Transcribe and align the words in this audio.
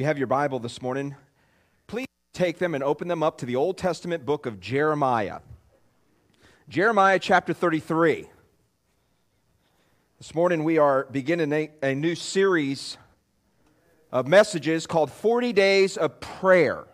you 0.00 0.06
have 0.06 0.16
your 0.16 0.26
Bible 0.26 0.58
this 0.58 0.80
morning, 0.80 1.14
please 1.86 2.06
take 2.32 2.56
them 2.56 2.74
and 2.74 2.82
open 2.82 3.06
them 3.06 3.22
up 3.22 3.36
to 3.36 3.44
the 3.44 3.54
Old 3.54 3.76
Testament 3.76 4.24
book 4.24 4.46
of 4.46 4.58
Jeremiah. 4.58 5.40
Jeremiah 6.70 7.18
chapter 7.18 7.52
33. 7.52 8.26
This 10.16 10.34
morning 10.34 10.64
we 10.64 10.78
are 10.78 11.06
beginning 11.10 11.52
a, 11.52 11.70
a 11.82 11.94
new 11.94 12.14
series 12.14 12.96
of 14.10 14.26
messages 14.26 14.86
called 14.86 15.12
40 15.12 15.52
Days 15.52 15.98
of 15.98 16.18
Prayer. 16.18 16.86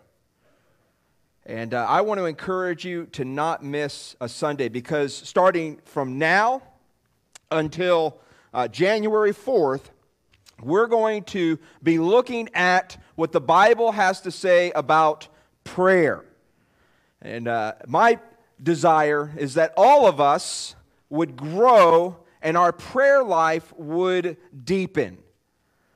And 1.45 1.73
uh, 1.73 1.85
I 1.87 2.01
want 2.01 2.17
to 2.17 2.25
encourage 2.25 2.83
you 2.83 3.05
to 3.13 3.23
not 3.23 3.63
miss 3.63 4.17
a 4.19 4.27
Sunday 4.27 4.67
because 4.67 5.15
starting 5.15 5.79
from 5.85 6.17
now 6.17 6.61
until 7.51 8.19
uh, 8.53 8.67
January 8.67 9.31
4th, 9.31 9.91
we're 10.61 10.87
going 10.87 11.23
to 11.23 11.59
be 11.83 11.99
looking 11.99 12.49
at 12.53 12.97
what 13.15 13.31
the 13.31 13.41
Bible 13.41 13.91
has 13.91 14.21
to 14.21 14.31
say 14.31 14.71
about 14.71 15.27
prayer. 15.63 16.23
And 17.21 17.47
uh, 17.47 17.73
my 17.87 18.19
desire 18.61 19.31
is 19.37 19.55
that 19.55 19.73
all 19.77 20.07
of 20.07 20.19
us 20.19 20.75
would 21.09 21.35
grow 21.35 22.17
and 22.41 22.57
our 22.57 22.71
prayer 22.71 23.23
life 23.23 23.73
would 23.77 24.37
deepen. 24.63 25.17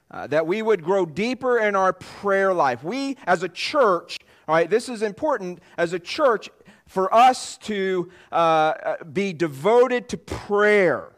Uh, 0.09 0.27
that 0.27 0.45
we 0.45 0.61
would 0.61 0.83
grow 0.83 1.05
deeper 1.05 1.57
in 1.57 1.75
our 1.75 1.93
prayer 1.93 2.53
life. 2.53 2.83
We, 2.83 3.17
as 3.25 3.43
a 3.43 3.49
church, 3.49 4.19
all 4.47 4.55
right, 4.55 4.69
this 4.69 4.89
is 4.89 5.01
important 5.01 5.59
as 5.77 5.93
a 5.93 5.99
church 5.99 6.49
for 6.85 7.13
us 7.13 7.57
to 7.59 8.11
uh, 8.31 8.95
be 9.13 9.31
devoted 9.31 10.09
to 10.09 10.17
prayer. 10.17 11.13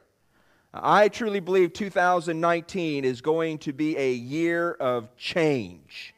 I 0.74 1.08
truly 1.10 1.40
believe 1.40 1.74
2019 1.74 3.06
is 3.06 3.22
going 3.22 3.60
to 3.60 3.74
be 3.74 3.96
a 3.96 4.12
year 4.12 4.72
of 4.72 5.16
change. 5.18 6.16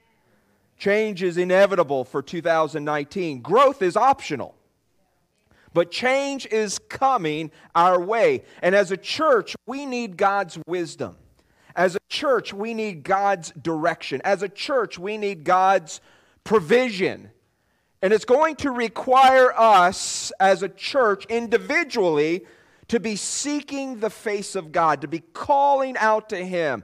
Change 0.78 1.24
is 1.24 1.38
inevitable 1.38 2.06
for 2.06 2.22
2019. 2.22 3.42
Growth 3.42 3.82
is 3.82 3.98
optional. 3.98 4.56
But 5.74 5.92
change 5.92 6.46
is 6.46 6.80
coming 6.80 7.52
our 7.76 8.00
way. 8.00 8.44
And 8.62 8.74
as 8.74 8.92
a 8.92 8.98
church, 8.98 9.58
we 9.66 9.86
need 9.86 10.16
God's 10.16 10.58
wisdom. 10.68 11.18
As 11.76 11.96
a 11.96 12.00
church, 12.08 12.54
we 12.54 12.74
need 12.74 13.04
God's 13.04 13.52
direction. 13.52 14.22
As 14.24 14.42
a 14.42 14.48
church, 14.48 14.98
we 14.98 15.18
need 15.18 15.44
God's 15.44 16.00
provision. 16.46 17.30
And 18.02 18.14
it's 18.14 18.24
going 18.24 18.56
to 18.58 18.72
require 18.72 19.52
us 19.54 20.32
as 20.40 20.64
a 20.64 20.70
church 20.70 21.26
individually 21.26 22.46
to 22.88 23.00
be 23.00 23.16
seeking 23.16 24.00
the 24.00 24.10
face 24.10 24.56
of 24.56 24.72
God, 24.72 25.02
to 25.02 25.08
be 25.08 25.20
calling 25.20 25.98
out 25.98 26.30
to 26.30 26.38
Him, 26.38 26.84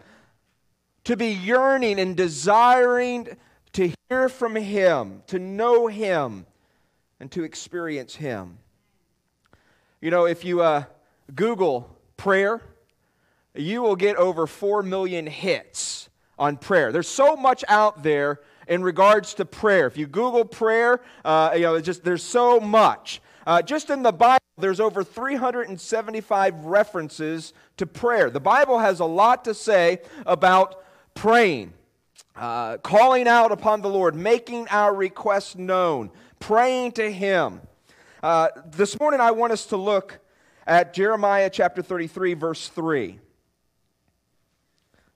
to 1.04 1.16
be 1.16 1.28
yearning 1.28 2.00
and 2.00 2.18
desiring 2.18 3.38
to 3.74 3.94
hear 4.10 4.30
from 4.30 4.56
Him, 4.56 5.24
to 5.28 5.40
know 5.40 5.88
Him, 5.88 6.46
and 7.20 7.32
to 7.32 7.44
experience 7.44 8.16
Him. 8.16 8.58
You 10.02 10.10
know, 10.10 10.26
if 10.26 10.44
you 10.44 10.62
uh, 10.62 10.86
Google 11.36 11.96
prayer, 12.18 12.62
you 13.54 13.82
will 13.82 13.96
get 13.96 14.16
over 14.16 14.48
4 14.48 14.82
million 14.84 15.28
hits 15.28 16.10
on 16.40 16.58
prayer. 16.58 16.92
There's 16.92 17.08
so 17.08 17.36
much 17.36 17.64
out 17.68 18.02
there 18.02 18.40
in 18.68 18.84
regards 18.84 19.36
to 19.36 19.46
prayer. 19.46 19.86
If 19.88 19.98
you 19.98 20.08
Google 20.08 20.46
prayer, 20.46 21.02
uh, 21.24 21.52
you 21.54 21.62
know, 21.62 21.80
just 21.80 22.04
there's 22.04 22.24
so 22.24 22.60
much. 22.60 23.22
Uh, 23.46 23.62
just 23.62 23.90
in 23.90 24.02
the 24.02 24.12
Bible, 24.12 24.41
there's 24.62 24.80
over 24.80 25.04
375 25.04 26.66
references 26.66 27.54
to 27.78 27.86
prayer. 27.86 28.30
The 28.30 28.40
Bible 28.40 28.80
has 28.80 29.00
a 29.00 29.06
lot 29.06 29.46
to 29.46 29.54
say 29.54 30.00
about 30.26 30.84
praying, 31.14 31.74
uh, 32.36 32.78
calling 32.78 33.28
out 33.28 33.52
upon 33.52 33.82
the 33.82 33.90
Lord, 33.90 34.16
making 34.16 34.68
our 34.70 34.94
requests 34.94 35.56
known, 35.56 36.12
praying 36.40 36.94
to 36.94 37.12
Him. 37.12 37.62
Uh, 38.24 38.50
this 38.66 39.00
morning, 39.00 39.20
I 39.20 39.32
want 39.32 39.52
us 39.52 39.66
to 39.68 39.78
look 39.78 40.20
at 40.68 40.94
Jeremiah 40.94 41.50
chapter 41.50 41.82
33, 41.82 42.36
verse 42.36 42.68
3. 42.70 43.20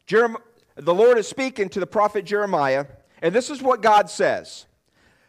Jeremiah, 0.05 0.41
the 0.75 0.93
Lord 0.93 1.17
is 1.17 1.27
speaking 1.27 1.69
to 1.69 1.79
the 1.79 1.87
prophet 1.87 2.25
Jeremiah, 2.25 2.85
and 3.21 3.33
this 3.33 3.49
is 3.49 3.61
what 3.61 3.81
God 3.81 4.09
says 4.09 4.65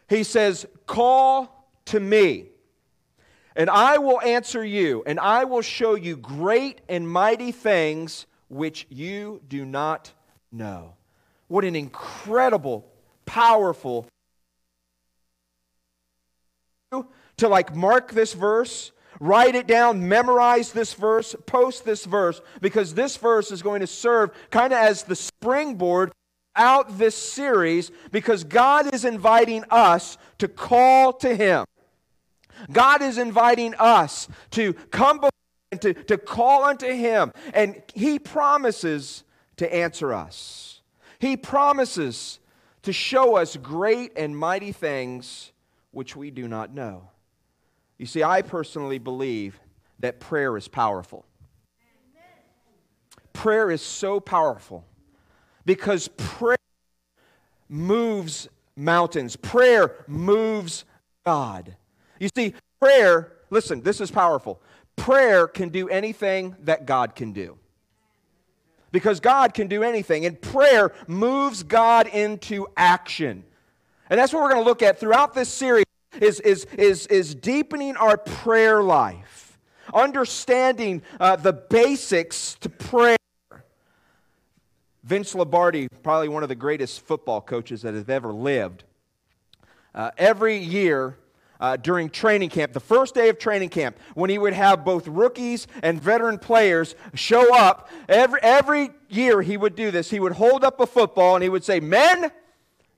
He 0.09 0.23
says, 0.23 0.65
Call 0.85 1.69
to 1.85 1.99
me 1.99 2.47
and 3.57 3.71
I 3.71 3.97
will 3.97 4.21
answer 4.21 4.63
you, 4.63 5.03
and 5.07 5.19
I 5.19 5.45
will 5.45 5.63
show 5.63 5.95
you 5.95 6.15
great 6.15 6.79
and 6.87 7.09
mighty 7.09 7.51
things 7.51 8.27
which 8.49 8.85
you 8.89 9.41
do 9.49 9.65
not 9.65 10.13
know. 10.51 10.93
What 11.47 11.65
an 11.65 11.75
incredible, 11.75 12.87
powerful 13.25 14.07
to 16.91 17.47
like 17.47 17.75
mark 17.75 18.11
this 18.11 18.33
verse, 18.33 18.91
write 19.19 19.55
it 19.55 19.65
down, 19.65 20.07
memorize 20.07 20.71
this 20.71 20.93
verse, 20.93 21.35
post 21.47 21.83
this 21.83 22.05
verse, 22.05 22.41
because 22.61 22.93
this 22.93 23.17
verse 23.17 23.51
is 23.51 23.63
going 23.63 23.81
to 23.81 23.87
serve 23.87 24.31
kind 24.51 24.71
of 24.71 24.79
as 24.79 25.03
the 25.03 25.15
springboard 25.15 26.11
out 26.55 26.97
this 26.97 27.15
series 27.15 27.91
because 28.11 28.43
God 28.43 28.93
is 28.93 29.03
inviting 29.03 29.63
us 29.71 30.17
to 30.37 30.47
call 30.47 31.13
to 31.13 31.35
Him. 31.35 31.65
God 32.71 33.01
is 33.01 33.17
inviting 33.17 33.73
us 33.75 34.27
to 34.51 34.73
come 34.73 35.17
before 35.17 35.29
and 35.71 35.81
to, 35.81 35.93
to 35.93 36.17
call 36.17 36.63
unto 36.63 36.87
Him, 36.87 37.33
and 37.53 37.81
He 37.93 38.19
promises 38.19 39.23
to 39.57 39.73
answer 39.73 40.13
us. 40.13 40.81
He 41.19 41.35
promises 41.35 42.39
to 42.83 42.93
show 42.93 43.35
us 43.35 43.57
great 43.57 44.13
and 44.15 44.37
mighty 44.37 44.71
things 44.71 45.51
which 45.91 46.15
we 46.15 46.31
do 46.31 46.47
not 46.47 46.73
know. 46.73 47.09
You 47.97 48.05
see, 48.05 48.23
I 48.23 48.43
personally 48.43 48.99
believe 48.99 49.59
that 49.99 50.19
prayer 50.19 50.55
is 50.55 50.67
powerful. 50.67 51.25
Prayer 53.33 53.69
is 53.71 53.81
so 53.81 54.19
powerful 54.19 54.85
because 55.65 56.07
prayer 56.17 56.57
moves 57.67 58.47
mountains, 58.75 59.35
prayer 59.35 60.05
moves 60.07 60.85
God. 61.25 61.75
You 62.19 62.29
see, 62.35 62.53
prayer, 62.79 63.33
listen, 63.49 63.81
this 63.81 64.01
is 64.01 64.11
powerful. 64.11 64.61
Prayer 64.95 65.47
can 65.47 65.69
do 65.69 65.87
anything 65.89 66.55
that 66.61 66.85
God 66.85 67.15
can 67.15 67.33
do. 67.33 67.57
Because 68.91 69.19
God 69.19 69.53
can 69.53 69.67
do 69.67 69.83
anything, 69.83 70.25
and 70.25 70.41
prayer 70.41 70.93
moves 71.07 71.63
God 71.63 72.07
into 72.07 72.67
action. 72.75 73.43
And 74.09 74.19
that's 74.19 74.33
what 74.33 74.41
we're 74.41 74.51
going 74.51 74.63
to 74.63 74.69
look 74.69 74.81
at 74.81 74.99
throughout 74.99 75.33
this 75.33 75.49
series 75.49 75.85
is, 76.19 76.39
is, 76.39 76.65
is, 76.77 77.05
is 77.07 77.35
deepening 77.35 77.95
our 77.97 78.17
prayer 78.17 78.81
life, 78.81 79.57
understanding 79.93 81.01
uh, 81.19 81.35
the 81.35 81.53
basics 81.53 82.55
to 82.61 82.69
prayer. 82.69 83.17
Vince 85.03 85.35
Lombardi, 85.35 85.87
probably 86.03 86.27
one 86.27 86.43
of 86.43 86.49
the 86.49 86.55
greatest 86.55 87.01
football 87.01 87.39
coaches 87.39 87.81
that 87.83 87.93
have 87.93 88.09
ever 88.09 88.33
lived, 88.33 88.83
uh, 89.93 90.11
every 90.17 90.57
year 90.57 91.17
uh, 91.59 91.77
during 91.77 92.09
training 92.09 92.49
camp, 92.49 92.73
the 92.73 92.79
first 92.79 93.13
day 93.13 93.29
of 93.29 93.39
training 93.39 93.69
camp, 93.69 93.97
when 94.13 94.29
he 94.29 94.37
would 94.37 94.53
have 94.53 94.85
both 94.85 95.07
rookies 95.07 95.67
and 95.83 96.01
veteran 96.01 96.37
players 96.37 96.95
show 97.13 97.55
up. 97.55 97.89
Every, 98.07 98.39
every 98.41 98.89
year 99.09 99.41
he 99.41 99.57
would 99.57 99.75
do 99.75 99.91
this. 99.91 100.09
He 100.09 100.19
would 100.19 100.33
hold 100.33 100.63
up 100.63 100.79
a 100.79 100.87
football 100.87 101.35
and 101.35 101.43
he 101.43 101.49
would 101.49 101.63
say, 101.63 101.79
Men, 101.79 102.31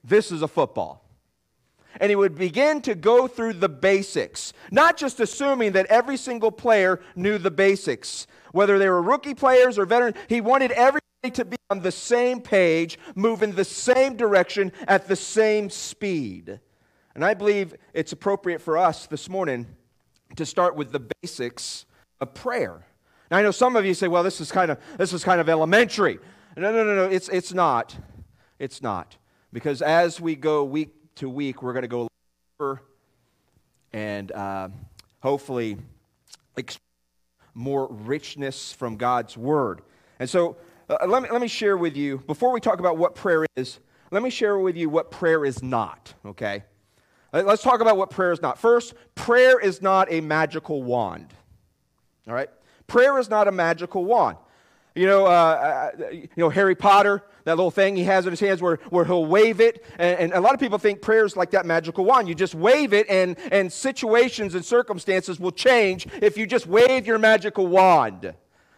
this 0.04 0.32
is 0.32 0.42
a 0.42 0.48
football. 0.48 1.06
And 2.00 2.10
he 2.10 2.16
would 2.16 2.36
begin 2.36 2.82
to 2.84 2.96
go 2.96 3.28
through 3.28 3.54
the 3.54 3.70
basics, 3.70 4.54
not 4.72 4.96
just 4.96 5.20
assuming 5.20 5.72
that 5.74 5.88
every 5.88 6.18
single 6.18 6.52
player 6.52 7.02
knew 7.16 7.38
the 7.38 7.52
basics, 7.52 8.28
whether 8.52 8.78
they 8.78 8.88
were 8.88 9.02
rookie 9.02 9.34
players 9.34 9.78
or 9.78 9.86
veteran. 9.86 10.14
He 10.28 10.40
wanted 10.40 10.72
everybody 10.72 11.02
to 11.34 11.46
be 11.46 11.58
on 11.70 11.82
the 11.82 11.92
same 11.92 12.42
page, 12.42 13.00
move 13.16 13.44
in 13.44 13.56
the 13.56 13.66
same 13.66 14.16
direction 14.16 14.72
at 14.88 15.08
the 15.08 15.16
same 15.16 15.70
speed. 15.70 16.60
And 17.20 17.26
I 17.26 17.34
believe 17.34 17.74
it's 17.94 18.14
appropriate 18.14 18.62
for 18.62 18.78
us 18.78 19.06
this 19.06 19.28
morning 19.28 19.68
to 20.38 20.46
start 20.46 20.78
with 20.78 20.94
the 20.94 21.02
basics 21.22 21.86
of 22.22 22.34
prayer. 22.34 22.86
Now 23.30 23.40
I 23.40 23.42
know 23.42 23.52
some 23.52 23.76
of 23.76 23.86
you 23.86 23.94
say, 23.94 24.08
well, 24.08 24.24
this 24.24 24.40
is 24.40 24.54
kind 24.54 24.72
of 24.72 24.80
this 24.98 25.12
is 25.12 25.22
kind 25.22 25.42
of 25.42 25.50
elementary. 25.50 26.18
No, 26.56 26.72
no, 26.72 26.82
no, 26.86 26.96
no, 26.96 27.04
it's 27.10 27.28
it's 27.28 27.54
not. 27.54 27.94
It's 28.58 28.82
not. 28.82 29.18
Because 29.52 29.82
as 29.82 30.22
we 30.22 30.38
go 30.38 30.64
week 30.64 30.96
to 31.16 31.30
week, 31.30 31.62
we're 31.62 31.74
going 31.74 31.82
to 31.82 31.90
go 31.90 32.08
deeper 32.54 32.84
and 33.92 34.32
uh, 34.32 34.70
hopefully 35.22 35.76
more 37.54 37.90
richness 37.92 38.72
from 38.72 38.96
God's 38.96 39.36
word. 39.36 39.82
And 40.20 40.30
so 40.30 40.56
uh, 40.88 41.06
let, 41.06 41.24
me, 41.24 41.30
let 41.30 41.42
me 41.42 41.50
share 41.50 41.76
with 41.76 41.98
you, 41.98 42.20
before 42.20 42.54
we 42.54 42.62
talk 42.62 42.80
about 42.80 42.96
what 42.96 43.14
prayer 43.14 43.46
is, 43.58 43.80
let 44.10 44.24
me 44.24 44.30
share 44.30 44.58
with 44.58 44.78
you 44.78 44.90
what 44.90 45.12
prayer 45.12 45.44
is 45.44 45.62
not, 45.62 46.14
okay? 46.26 46.64
Let's 47.32 47.62
talk 47.62 47.82
about 47.82 47.98
what 47.98 48.10
prayer 48.10 48.32
is 48.32 48.42
not. 48.42 48.58
First, 48.58 48.94
prayer 49.16 49.60
is 49.60 49.82
not 49.82 50.12
a 50.12 50.22
magical 50.22 50.82
wand. 50.82 51.34
All 52.28 52.34
right? 52.34 52.50
Prayer 52.88 53.20
is 53.20 53.30
not 53.30 53.48
a 53.48 53.52
magical 53.52 54.04
wand. 54.06 54.38
You 54.96 55.06
know, 55.06 55.26
uh, 55.28 55.30
uh, 55.30 56.10
you 56.12 56.28
know 56.36 56.50
Harry 56.50 56.76
Potter, 56.76 57.24
that 57.46 57.56
little 57.56 57.72
thing 57.72 57.96
he 57.96 58.04
has 58.06 58.26
in 58.26 58.32
his 58.32 58.40
hands 58.40 58.62
where, 58.62 58.78
where 58.90 59.06
he'll 59.06 59.26
wave 59.26 59.62
it. 59.62 59.86
And, 60.00 60.20
and 60.20 60.34
a 60.34 60.42
lot 60.42 60.54
of 60.54 60.60
people 60.60 60.78
think 60.78 61.02
prayer 61.02 61.26
is 61.26 61.38
like 61.38 61.52
that 61.52 61.66
magical 61.66 62.04
wand. 62.04 62.28
You 62.28 62.36
just 62.36 62.56
wave 62.56 62.94
it, 62.94 63.08
and, 63.08 63.38
and 63.52 63.72
situations 63.72 64.56
and 64.56 64.66
circumstances 64.66 65.40
will 65.40 65.52
change 65.52 66.08
if 66.22 66.38
you 66.38 66.48
just 66.48 66.66
wave 66.66 67.06
your 67.06 67.20
magical 67.20 67.68
wand. 67.68 68.34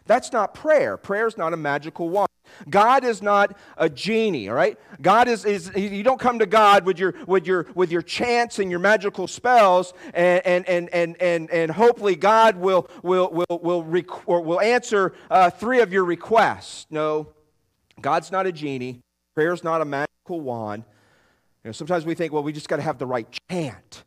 That's 0.06 0.32
not 0.32 0.54
prayer. 0.54 0.98
Prayer 0.98 1.28
is 1.28 1.38
not 1.38 1.54
a 1.54 1.58
magical 1.58 2.10
wand. 2.10 2.28
God 2.70 3.04
is 3.04 3.22
not 3.22 3.58
a 3.78 3.90
genie, 3.90 4.50
all 4.50 4.56
right? 4.56 4.78
God 5.02 5.28
is, 5.28 5.46
is 5.46 5.72
you 5.76 6.04
don't 6.04 6.20
come 6.20 6.40
to 6.40 6.46
God 6.46 6.86
with 6.86 7.00
your, 7.00 7.16
with 7.26 7.48
your, 7.48 7.68
with 7.76 7.92
your 7.92 8.02
chants 8.02 8.60
and 8.60 8.70
your 8.70 8.80
magical 8.80 9.28
spells, 9.28 9.94
and, 10.14 10.46
and, 10.46 10.68
and, 10.68 10.90
and, 10.94 11.22
and, 11.22 11.50
and 11.50 11.72
hopefully 11.72 12.16
God 12.16 12.58
will, 12.58 12.90
will, 13.04 13.30
will, 13.32 13.84
will, 13.84 14.44
will 14.44 14.62
answer 14.62 15.14
uh, 15.30 15.50
three 15.50 15.80
of 15.80 15.94
your 15.94 16.04
requests. 16.04 16.88
No, 16.90 17.30
God's 18.00 18.32
not 18.32 18.46
a 18.46 18.52
genie. 18.52 19.00
Prayer 19.34 19.54
is 19.54 19.64
not 19.64 19.82
a 19.82 19.86
magical 19.86 20.42
wand. 20.42 20.84
You 21.64 21.70
know, 21.70 21.72
sometimes 21.72 22.06
we 22.06 22.16
think, 22.16 22.34
well, 22.34 22.44
we 22.44 22.52
just 22.52 22.68
got 22.68 22.78
to 22.78 22.82
have 22.82 22.98
the 22.98 23.06
right 23.06 23.28
chant. 23.50 24.04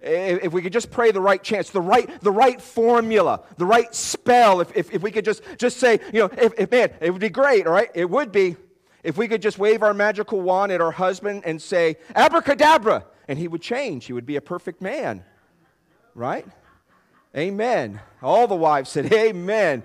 If 0.00 0.52
we 0.52 0.62
could 0.62 0.72
just 0.72 0.90
pray 0.90 1.10
the 1.10 1.20
right 1.20 1.42
chance, 1.42 1.70
the 1.70 1.80
right, 1.80 2.20
the 2.20 2.30
right 2.30 2.60
formula, 2.60 3.42
the 3.56 3.66
right 3.66 3.92
spell, 3.92 4.60
if, 4.60 4.76
if, 4.76 4.92
if 4.92 5.02
we 5.02 5.10
could 5.10 5.24
just, 5.24 5.42
just 5.56 5.78
say, 5.78 5.98
you 6.12 6.20
know, 6.20 6.30
if, 6.38 6.52
if, 6.56 6.70
man, 6.70 6.92
it 7.00 7.10
would 7.10 7.20
be 7.20 7.28
great, 7.28 7.66
all 7.66 7.72
right? 7.72 7.90
It 7.94 8.08
would 8.08 8.30
be 8.30 8.56
if 9.02 9.16
we 9.16 9.26
could 9.26 9.42
just 9.42 9.58
wave 9.58 9.82
our 9.82 9.94
magical 9.94 10.40
wand 10.40 10.70
at 10.70 10.80
our 10.80 10.92
husband 10.92 11.42
and 11.44 11.60
say, 11.60 11.96
abracadabra, 12.14 13.06
and 13.26 13.38
he 13.38 13.48
would 13.48 13.60
change. 13.60 14.06
He 14.06 14.12
would 14.12 14.26
be 14.26 14.36
a 14.36 14.40
perfect 14.40 14.80
man, 14.80 15.24
right? 16.14 16.46
Amen. 17.36 18.00
All 18.22 18.46
the 18.46 18.54
wives 18.54 18.90
said, 18.90 19.12
Amen. 19.12 19.82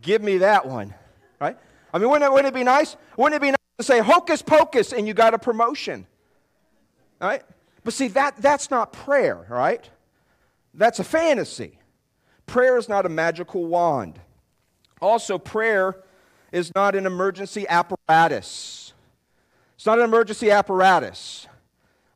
Give 0.00 0.22
me 0.22 0.38
that 0.38 0.66
one, 0.66 0.94
right? 1.40 1.56
I 1.92 1.98
mean, 1.98 2.08
wouldn't 2.08 2.28
it, 2.28 2.32
wouldn't 2.32 2.54
it 2.54 2.58
be 2.58 2.64
nice? 2.64 2.96
Wouldn't 3.16 3.36
it 3.36 3.42
be 3.42 3.50
nice 3.50 3.56
to 3.78 3.84
say 3.84 4.00
hocus 4.00 4.42
pocus 4.42 4.92
and 4.92 5.06
you 5.06 5.14
got 5.14 5.34
a 5.34 5.38
promotion, 5.38 6.06
right? 7.20 7.42
But 7.84 7.92
see, 7.92 8.08
that, 8.08 8.36
that's 8.38 8.70
not 8.70 8.92
prayer, 8.92 9.46
right? 9.48 9.88
That's 10.72 10.98
a 10.98 11.04
fantasy. 11.04 11.78
Prayer 12.46 12.76
is 12.76 12.88
not 12.88 13.06
a 13.06 13.08
magical 13.08 13.66
wand. 13.66 14.18
Also, 15.00 15.38
prayer 15.38 16.02
is 16.50 16.74
not 16.74 16.94
an 16.96 17.06
emergency 17.06 17.66
apparatus. 17.68 18.92
It's 19.76 19.86
not 19.86 19.98
an 19.98 20.04
emergency 20.04 20.50
apparatus. 20.50 21.46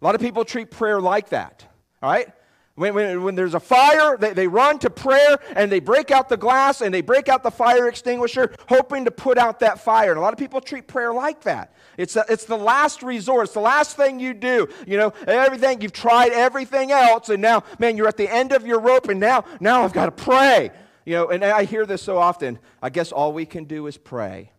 A 0.00 0.04
lot 0.04 0.14
of 0.14 0.20
people 0.20 0.44
treat 0.44 0.70
prayer 0.70 1.00
like 1.00 1.30
that, 1.30 1.66
all 2.02 2.10
right? 2.10 2.28
When, 2.78 2.94
when, 2.94 3.24
when, 3.24 3.34
there's 3.34 3.54
a 3.54 3.60
fire, 3.60 4.16
they, 4.16 4.32
they 4.34 4.46
run 4.46 4.78
to 4.78 4.88
prayer 4.88 5.40
and 5.56 5.70
they 5.70 5.80
break 5.80 6.12
out 6.12 6.28
the 6.28 6.36
glass 6.36 6.80
and 6.80 6.94
they 6.94 7.00
break 7.00 7.28
out 7.28 7.42
the 7.42 7.50
fire 7.50 7.88
extinguisher, 7.88 8.54
hoping 8.68 9.04
to 9.06 9.10
put 9.10 9.36
out 9.36 9.58
that 9.60 9.80
fire. 9.80 10.10
And 10.12 10.18
a 10.18 10.20
lot 10.20 10.32
of 10.32 10.38
people 10.38 10.60
treat 10.60 10.86
prayer 10.86 11.12
like 11.12 11.40
that. 11.40 11.74
It's, 11.96 12.14
a, 12.14 12.24
it's 12.28 12.44
the 12.44 12.56
last 12.56 13.02
resort. 13.02 13.46
It's 13.46 13.54
the 13.54 13.60
last 13.60 13.96
thing 13.96 14.20
you 14.20 14.32
do. 14.32 14.68
You 14.86 14.96
know, 14.96 15.12
everything, 15.26 15.80
you've 15.80 15.92
tried 15.92 16.30
everything 16.30 16.92
else, 16.92 17.30
and 17.30 17.42
now, 17.42 17.64
man, 17.80 17.96
you're 17.96 18.06
at 18.06 18.16
the 18.16 18.32
end 18.32 18.52
of 18.52 18.64
your 18.64 18.78
rope, 18.78 19.08
and 19.08 19.18
now, 19.18 19.44
now 19.58 19.82
I've 19.82 19.92
got 19.92 20.06
to 20.06 20.12
pray. 20.12 20.70
You 21.04 21.14
know, 21.14 21.28
and 21.30 21.44
I 21.44 21.64
hear 21.64 21.84
this 21.84 22.00
so 22.00 22.16
often. 22.16 22.60
I 22.80 22.90
guess 22.90 23.10
all 23.10 23.32
we 23.32 23.44
can 23.44 23.64
do 23.64 23.88
is 23.88 23.98
pray. 23.98 24.52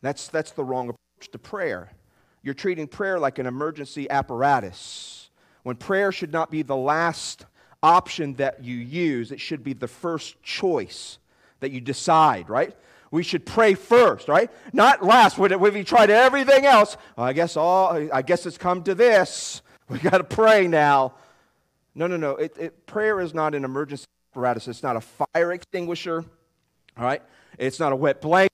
That's, 0.00 0.28
that's 0.28 0.52
the 0.52 0.62
wrong 0.62 0.90
approach 0.90 1.32
to 1.32 1.38
prayer. 1.40 1.90
You're 2.44 2.54
treating 2.54 2.86
prayer 2.86 3.18
like 3.18 3.40
an 3.40 3.46
emergency 3.46 4.08
apparatus 4.08 5.19
when 5.62 5.76
prayer 5.76 6.12
should 6.12 6.32
not 6.32 6.50
be 6.50 6.62
the 6.62 6.76
last 6.76 7.46
option 7.82 8.34
that 8.34 8.62
you 8.64 8.76
use, 8.76 9.32
it 9.32 9.40
should 9.40 9.64
be 9.64 9.72
the 9.72 9.88
first 9.88 10.42
choice 10.42 11.18
that 11.60 11.70
you 11.70 11.80
decide, 11.80 12.48
right? 12.48 12.76
We 13.10 13.22
should 13.22 13.44
pray 13.44 13.74
first, 13.74 14.28
right? 14.28 14.50
Not 14.72 15.04
last. 15.04 15.36
When 15.36 15.58
we 15.60 15.84
tried 15.84 16.10
everything 16.10 16.64
else, 16.64 16.96
I 17.18 17.32
guess 17.32 17.56
all 17.56 18.08
I 18.12 18.22
guess 18.22 18.46
it's 18.46 18.58
come 18.58 18.82
to 18.84 18.94
this. 18.94 19.62
We 19.90 19.98
got 19.98 20.18
to 20.18 20.24
pray 20.24 20.68
now. 20.68 21.14
No, 21.96 22.06
no, 22.06 22.16
no. 22.16 22.36
It, 22.36 22.56
it, 22.56 22.86
prayer 22.86 23.20
is 23.20 23.34
not 23.34 23.56
an 23.56 23.64
emergency 23.64 24.06
apparatus. 24.30 24.68
It's 24.68 24.84
not 24.84 24.94
a 24.94 25.00
fire 25.00 25.52
extinguisher. 25.52 26.24
All 26.96 27.04
right. 27.04 27.20
It's 27.58 27.80
not 27.80 27.90
a 27.90 27.96
wet 27.96 28.20
blanket. 28.20 28.52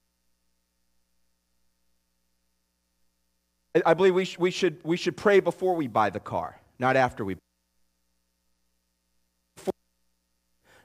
I 3.85 3.93
believe 3.93 4.15
we, 4.15 4.25
sh- 4.25 4.39
we, 4.39 4.51
should, 4.51 4.79
we 4.83 4.97
should 4.97 5.19
pray 5.19 5.41
before 5.41 5.75
we 5.75 5.89
buy 5.89 6.09
the 6.09 6.21
car 6.21 6.59
not 6.79 6.97
after 6.97 7.25
we 7.25 7.37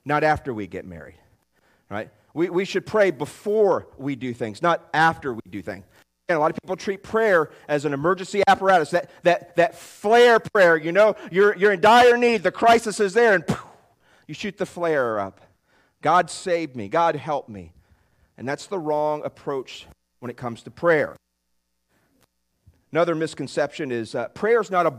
not 0.03 0.23
after 0.23 0.53
we 0.53 0.67
get 0.67 0.85
married 0.85 1.15
right? 1.91 2.09
We, 2.33 2.49
we 2.49 2.65
should 2.65 2.85
pray 2.85 3.11
before 3.11 3.88
we 3.97 4.15
do 4.15 4.33
things 4.33 4.63
not 4.63 4.89
after 4.93 5.33
we 5.33 5.41
do 5.47 5.61
things. 5.61 5.85
And 6.29 6.38
a 6.38 6.39
lot 6.39 6.49
of 6.49 6.57
people 6.61 6.77
treat 6.77 7.03
prayer 7.03 7.51
as 7.67 7.83
an 7.83 7.93
emergency 7.93 8.41
apparatus 8.47 8.91
that, 8.91 9.11
that, 9.23 9.55
that 9.57 9.75
flare 9.75 10.39
prayer 10.39 10.77
you 10.77 10.93
know? 10.93 11.15
You're, 11.29 11.55
you're 11.57 11.73
in 11.73 11.81
dire 11.81 12.17
need 12.17 12.41
the 12.41 12.51
crisis 12.51 12.99
is 12.99 13.13
there 13.13 13.35
and 13.35 13.45
poof, 13.45 13.63
you 14.27 14.33
shoot 14.33 14.57
the 14.57 14.65
flare 14.65 15.19
up. 15.19 15.41
God 16.01 16.31
save 16.31 16.75
me 16.75 16.88
god 16.88 17.15
help 17.17 17.49
me. 17.49 17.73
And 18.38 18.47
that's 18.47 18.65
the 18.65 18.79
wrong 18.79 19.21
approach 19.23 19.85
when 20.19 20.31
it 20.31 20.38
comes 20.38 20.63
to 20.63 20.71
prayer. 20.71 21.15
Another 22.91 23.13
misconception 23.13 23.91
is 23.91 24.15
uh, 24.15 24.29
prayer 24.29 24.61
is 24.61 24.71
not 24.71 24.85
a 24.85 24.91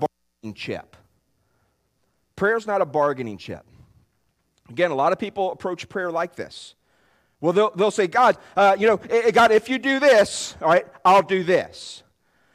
chip. 0.52 0.96
Prayer 2.34 2.56
is 2.56 2.66
not 2.66 2.80
a 2.80 2.86
bargaining 2.86 3.38
chip. 3.38 3.64
Again, 4.68 4.90
a 4.90 4.94
lot 4.94 5.12
of 5.12 5.18
people 5.18 5.52
approach 5.52 5.88
prayer 5.88 6.10
like 6.10 6.34
this. 6.34 6.74
Well, 7.40 7.52
they'll, 7.52 7.70
they'll 7.70 7.90
say, 7.90 8.08
God, 8.08 8.36
uh, 8.56 8.76
you 8.78 8.86
know, 8.88 9.00
eh, 9.08 9.22
eh, 9.26 9.30
God, 9.30 9.52
if 9.52 9.68
you 9.68 9.78
do 9.78 10.00
this, 10.00 10.56
all 10.60 10.68
right, 10.68 10.86
I'll 11.04 11.22
do 11.22 11.44
this. 11.44 12.02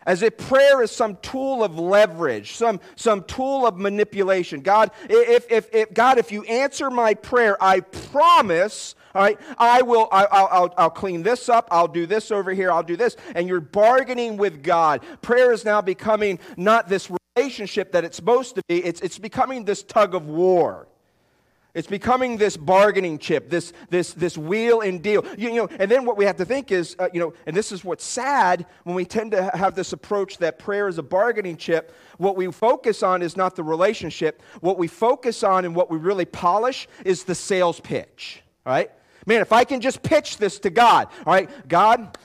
As 0.05 0.21
if 0.21 0.37
prayer 0.37 0.81
is 0.81 0.91
some 0.91 1.17
tool 1.17 1.63
of 1.63 1.77
leverage, 1.77 2.53
some, 2.53 2.79
some 2.95 3.23
tool 3.25 3.67
of 3.67 3.77
manipulation. 3.77 4.61
God, 4.61 4.91
if, 5.09 5.51
if, 5.51 5.73
if, 5.73 5.93
God, 5.93 6.17
if 6.17 6.31
you 6.31 6.43
answer 6.43 6.89
my 6.89 7.13
prayer, 7.13 7.61
I 7.61 7.81
promise 7.81 8.95
all 9.17 9.23
right, 9.23 9.39
I 9.57 9.81
will, 9.81 10.07
I, 10.11 10.21
will 10.21 10.29
I'll, 10.31 10.73
I'll 10.77 10.89
clean 10.91 11.23
this 11.23 11.49
up. 11.49 11.67
I'll 11.71 11.87
do 11.87 12.05
this 12.05 12.29
over 12.29 12.53
here. 12.53 12.71
I'll 12.71 12.83
do 12.83 12.95
this. 12.95 13.17
And 13.33 13.47
you're 13.47 13.59
bargaining 13.59 14.37
with 14.37 14.61
God. 14.61 15.03
Prayer 15.23 15.51
is 15.51 15.65
now 15.65 15.81
becoming 15.81 16.37
not 16.55 16.87
this 16.87 17.09
relationship 17.37 17.91
that 17.91 18.03
it's 18.03 18.15
supposed 18.15 18.55
to 18.55 18.63
be, 18.67 18.83
it's, 18.83 19.01
it's 19.01 19.19
becoming 19.19 19.63
this 19.65 19.83
tug 19.83 20.15
of 20.15 20.27
war. 20.27 20.87
It's 21.73 21.87
becoming 21.87 22.37
this 22.37 22.57
bargaining 22.57 23.19
chip, 23.19 23.51
this, 23.51 23.71
this, 23.91 24.13
this 24.13 24.35
wheel 24.35 24.81
and 24.81 24.99
deal. 25.03 25.23
You, 25.37 25.49
you 25.49 25.55
know, 25.57 25.69
and 25.79 25.91
then 25.91 26.05
what 26.05 26.17
we 26.17 26.25
have 26.25 26.37
to 26.37 26.45
think 26.45 26.71
is, 26.71 26.95
uh, 26.97 27.09
you 27.13 27.19
know, 27.19 27.33
and 27.45 27.55
this 27.55 27.71
is 27.71 27.83
what's 27.83 28.03
sad 28.03 28.65
when 28.83 28.95
we 28.95 29.05
tend 29.05 29.29
to 29.31 29.51
have 29.53 29.75
this 29.75 29.93
approach 29.93 30.39
that 30.39 30.57
prayer 30.57 30.87
is 30.87 30.97
a 30.97 31.03
bargaining 31.03 31.55
chip. 31.55 31.93
What 32.17 32.35
we 32.35 32.51
focus 32.51 33.03
on 33.03 33.21
is 33.21 33.37
not 33.37 33.55
the 33.55 33.63
relationship. 33.63 34.41
What 34.61 34.79
we 34.79 34.87
focus 34.87 35.43
on 35.43 35.65
and 35.65 35.75
what 35.75 35.91
we 35.91 35.97
really 35.97 36.25
polish 36.25 36.87
is 37.05 37.25
the 37.25 37.35
sales 37.35 37.79
pitch, 37.79 38.41
right? 38.65 38.89
Man, 39.27 39.41
if 39.41 39.53
I 39.53 39.63
can 39.63 39.79
just 39.79 40.01
pitch 40.01 40.37
this 40.37 40.57
to 40.59 40.71
God, 40.71 41.09
all 41.27 41.33
right, 41.33 41.49
God, 41.67 42.17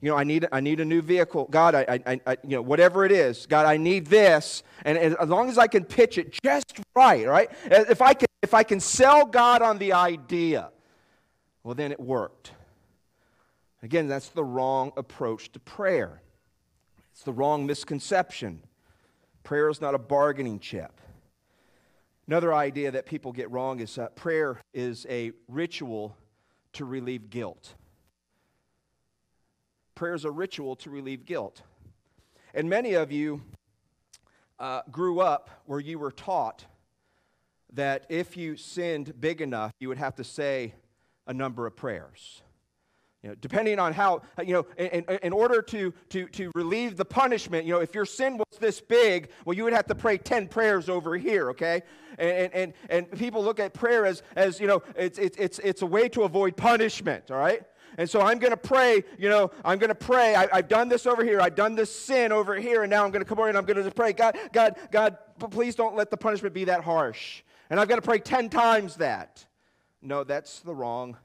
you 0.00 0.10
know, 0.10 0.16
I 0.16 0.24
need, 0.24 0.46
I 0.52 0.60
need 0.60 0.80
a 0.80 0.84
new 0.84 1.00
vehicle. 1.00 1.48
God, 1.50 1.74
I, 1.74 2.00
I, 2.06 2.20
I, 2.26 2.36
you 2.42 2.56
know, 2.56 2.62
whatever 2.62 3.04
it 3.04 3.12
is, 3.12 3.46
God, 3.46 3.66
I 3.66 3.76
need 3.76 4.06
this. 4.06 4.62
And, 4.84 4.98
and 4.98 5.16
as 5.18 5.28
long 5.28 5.48
as 5.48 5.58
I 5.58 5.66
can 5.66 5.84
pitch 5.84 6.18
it 6.18 6.36
just 6.44 6.80
right, 6.94 7.26
right? 7.26 7.50
If 7.64 8.02
I 8.02 8.14
can, 8.14 8.28
if 8.42 8.54
I 8.54 8.62
can 8.62 8.80
sell 8.80 9.24
God 9.24 9.62
on 9.62 9.78
the 9.78 9.92
idea, 9.94 10.70
well, 11.62 11.74
then 11.74 11.92
it 11.92 12.00
worked. 12.00 12.52
Again, 13.82 14.06
that's 14.08 14.28
the 14.28 14.44
wrong 14.44 14.92
approach 14.96 15.52
to 15.52 15.60
prayer. 15.60 16.20
It's 17.12 17.22
the 17.22 17.32
wrong 17.32 17.66
misconception. 17.66 18.62
Prayer 19.42 19.68
is 19.70 19.80
not 19.80 19.94
a 19.94 19.98
bargaining 19.98 20.58
chip. 20.58 21.00
Another 22.26 22.52
idea 22.52 22.90
that 22.90 23.06
people 23.06 23.32
get 23.32 23.50
wrong 23.50 23.80
is 23.80 23.94
that 23.94 24.16
prayer 24.16 24.60
is 24.74 25.06
a 25.08 25.32
ritual 25.48 26.16
to 26.72 26.84
relieve 26.84 27.30
guilt. 27.30 27.74
Prayer 29.96 30.14
is 30.14 30.26
a 30.26 30.30
ritual 30.30 30.76
to 30.76 30.90
relieve 30.90 31.24
guilt. 31.24 31.62
And 32.52 32.68
many 32.68 32.92
of 32.92 33.10
you 33.10 33.40
uh, 34.58 34.82
grew 34.90 35.20
up 35.20 35.48
where 35.64 35.80
you 35.80 35.98
were 35.98 36.12
taught 36.12 36.66
that 37.72 38.04
if 38.10 38.36
you 38.36 38.58
sinned 38.58 39.18
big 39.18 39.40
enough, 39.40 39.72
you 39.80 39.88
would 39.88 39.96
have 39.96 40.14
to 40.16 40.24
say 40.24 40.74
a 41.26 41.32
number 41.32 41.66
of 41.66 41.74
prayers. 41.76 42.42
You 43.22 43.30
know, 43.30 43.36
depending 43.40 43.78
on 43.78 43.94
how, 43.94 44.20
you 44.44 44.52
know, 44.52 44.66
in, 44.76 45.02
in 45.22 45.32
order 45.32 45.62
to, 45.62 45.94
to, 46.10 46.28
to 46.28 46.52
relieve 46.54 46.98
the 46.98 47.04
punishment, 47.06 47.64
you 47.64 47.72
know, 47.72 47.80
if 47.80 47.94
your 47.94 48.04
sin 48.04 48.36
was 48.36 48.58
this 48.60 48.82
big, 48.82 49.30
well, 49.46 49.56
you 49.56 49.64
would 49.64 49.72
have 49.72 49.86
to 49.86 49.94
pray 49.94 50.18
10 50.18 50.48
prayers 50.48 50.90
over 50.90 51.16
here, 51.16 51.48
okay? 51.50 51.82
And, 52.18 52.52
and, 52.52 52.72
and 52.90 53.10
people 53.12 53.42
look 53.42 53.60
at 53.60 53.72
prayer 53.72 54.04
as, 54.04 54.22
as 54.36 54.60
you 54.60 54.66
know, 54.66 54.82
it's, 54.94 55.18
it's, 55.18 55.38
it's, 55.38 55.58
it's 55.60 55.80
a 55.80 55.86
way 55.86 56.10
to 56.10 56.24
avoid 56.24 56.54
punishment, 56.54 57.30
all 57.30 57.38
right? 57.38 57.62
And 57.98 58.08
so 58.08 58.20
I'm 58.20 58.38
going 58.38 58.50
to 58.50 58.56
pray, 58.58 59.04
you 59.18 59.28
know, 59.28 59.50
I'm 59.64 59.78
going 59.78 59.88
to 59.88 59.94
pray. 59.94 60.34
I, 60.34 60.56
have 60.56 60.68
done 60.68 60.88
this 60.88 61.06
over 61.06 61.24
here. 61.24 61.40
I've 61.40 61.54
done 61.54 61.74
this 61.74 61.94
sin 61.94 62.30
over 62.30 62.54
here. 62.54 62.82
And 62.82 62.90
now 62.90 63.04
I'm 63.04 63.10
going 63.10 63.24
to 63.24 63.28
come 63.28 63.38
over 63.38 63.48
and 63.48 63.56
I'm 63.56 63.64
going 63.64 63.82
to 63.82 63.90
pray, 63.90 64.12
God, 64.12 64.36
God, 64.52 64.76
God, 64.90 65.16
please 65.50 65.74
don't 65.74 65.96
let 65.96 66.10
the 66.10 66.16
punishment 66.16 66.54
be 66.54 66.64
that 66.64 66.84
harsh. 66.84 67.42
And 67.70 67.80
I've 67.80 67.88
got 67.88 67.96
to 67.96 68.02
pray 68.02 68.18
10 68.18 68.50
times 68.50 68.96
that. 68.96 69.44
No, 70.02 70.24
that's 70.24 70.60
the 70.60 70.74
wrong 70.74 71.16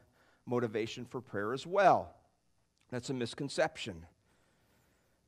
motivation 0.45 1.05
for 1.05 1.21
prayer 1.21 1.53
as 1.53 1.67
well. 1.67 2.13
That's 2.89 3.09
a 3.09 3.13
misconception. 3.13 4.05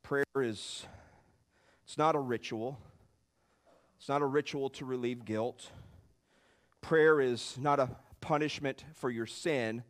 Prayer 0.02 0.24
is 0.36 0.86
it's 1.84 1.98
not 1.98 2.14
a 2.14 2.18
ritual. 2.18 2.78
It's 3.98 4.08
not 4.08 4.22
a 4.22 4.26
ritual 4.26 4.70
to 4.70 4.84
relieve 4.84 5.24
guilt. 5.24 5.70
Prayer 6.80 7.20
is 7.20 7.56
not 7.58 7.80
a 7.80 7.90
punishment 8.20 8.84
for 8.94 9.10
your 9.10 9.26
sin. 9.26 9.82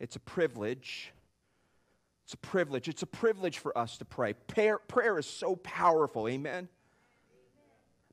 It's 0.00 0.16
a 0.16 0.20
privilege. 0.20 1.12
It's 2.24 2.32
a 2.32 2.38
privilege. 2.38 2.88
It's 2.88 3.02
a 3.02 3.06
privilege 3.06 3.58
for 3.58 3.76
us 3.76 3.98
to 3.98 4.04
pray. 4.04 4.32
Prayer, 4.32 4.78
prayer 4.78 5.18
is 5.18 5.26
so 5.26 5.56
powerful. 5.56 6.26
Amen. 6.26 6.68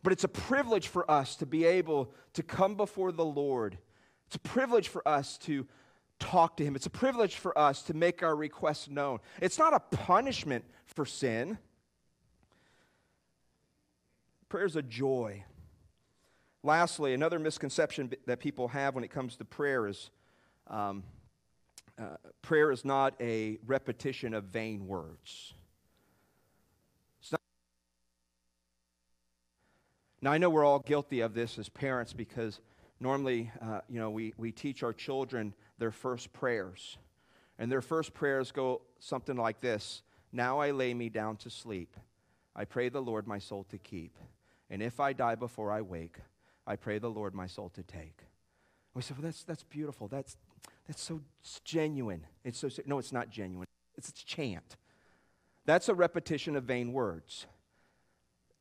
But 0.04 0.14
it's 0.14 0.26
a 0.26 0.30
privilege 0.30 0.90
for 0.90 1.10
us 1.10 1.36
to 1.38 1.46
be 1.46 1.66
able 1.66 2.12
to 2.34 2.44
come 2.44 2.76
before 2.76 3.12
the 3.12 3.26
Lord. 3.26 3.78
It's 4.28 4.36
a 4.36 4.40
privilege 4.40 4.90
for 4.90 5.08
us 5.08 5.38
to 5.40 5.66
talk 6.20 6.58
to 6.58 6.66
Him. 6.66 6.76
It's 6.76 6.86
a 6.86 6.92
privilege 6.92 7.36
for 7.36 7.58
us 7.58 7.82
to 7.84 7.94
make 7.94 8.22
our 8.22 8.36
requests 8.36 8.90
known. 8.90 9.20
It's 9.42 9.58
not 9.58 9.74
a 9.74 9.80
punishment 9.80 10.66
for 10.86 11.06
sin. 11.06 11.58
Prayer 14.50 14.66
is 14.66 14.76
a 14.76 14.82
joy. 14.82 15.44
Lastly, 16.64 17.14
another 17.14 17.40
misconception 17.40 18.12
that 18.26 18.40
people 18.40 18.70
have 18.70 18.96
when 18.96 19.04
it 19.04 19.12
comes 19.12 19.36
to 19.38 19.46
prayer 19.46 19.88
is 19.88 20.10
um, 20.68 21.04
uh, 22.00 22.18
prayer 22.42 22.72
is 22.72 22.86
not 22.86 23.16
a 23.20 23.58
repetition 23.66 24.34
of 24.34 24.46
vain 24.46 24.88
words. 24.88 25.54
Now, 30.22 30.32
I 30.32 30.40
know 30.40 30.50
we're 30.50 30.66
all 30.66 30.80
guilty 30.80 31.22
of 31.22 31.34
this 31.34 31.60
as 31.60 31.70
parents 31.70 32.12
because 32.12 32.60
normally, 33.00 33.52
uh, 33.62 33.82
you 33.88 34.00
know, 34.00 34.10
we, 34.10 34.34
we 34.38 34.52
teach 34.52 34.82
our 34.82 34.94
children 34.94 35.54
their 35.78 35.92
first 35.92 36.34
prayers. 36.34 36.98
And 37.60 37.72
their 37.72 37.82
first 37.82 38.14
prayers 38.14 38.52
go 38.52 38.82
something 39.00 39.36
like 39.38 39.62
this 39.62 40.02
Now 40.32 40.60
I 40.60 40.72
lay 40.72 40.94
me 40.94 41.10
down 41.10 41.38
to 41.38 41.50
sleep. 41.50 41.96
I 42.56 42.66
pray 42.66 42.90
the 42.90 43.02
Lord 43.02 43.28
my 43.28 43.38
soul 43.38 43.66
to 43.66 43.78
keep. 43.78 44.18
And 44.70 44.82
if 44.82 45.00
I 45.00 45.14
die 45.14 45.36
before 45.36 45.72
I 45.72 45.82
wake, 45.82 46.18
I 46.66 46.76
pray 46.76 46.98
the 46.98 47.10
Lord 47.10 47.36
my 47.36 47.48
soul 47.48 47.70
to 47.70 47.84
take. 47.84 48.24
We 48.94 49.04
say, 49.04 49.14
well, 49.14 49.22
that's, 49.22 49.44
that's 49.44 49.64
beautiful. 49.64 50.08
That's, 50.08 50.36
that's 50.88 51.02
so 51.02 51.22
it's 51.42 51.60
genuine. 51.62 52.26
It's 52.44 52.60
so, 52.60 52.70
no, 52.86 53.00
it's 53.00 53.12
not 53.12 53.30
genuine. 53.30 53.68
It's 53.98 54.10
a 54.10 54.14
chant. 54.14 54.78
That's 55.66 55.90
a 55.90 55.94
repetition 55.94 56.56
of 56.56 56.64
vain 56.64 56.94
words 56.94 57.46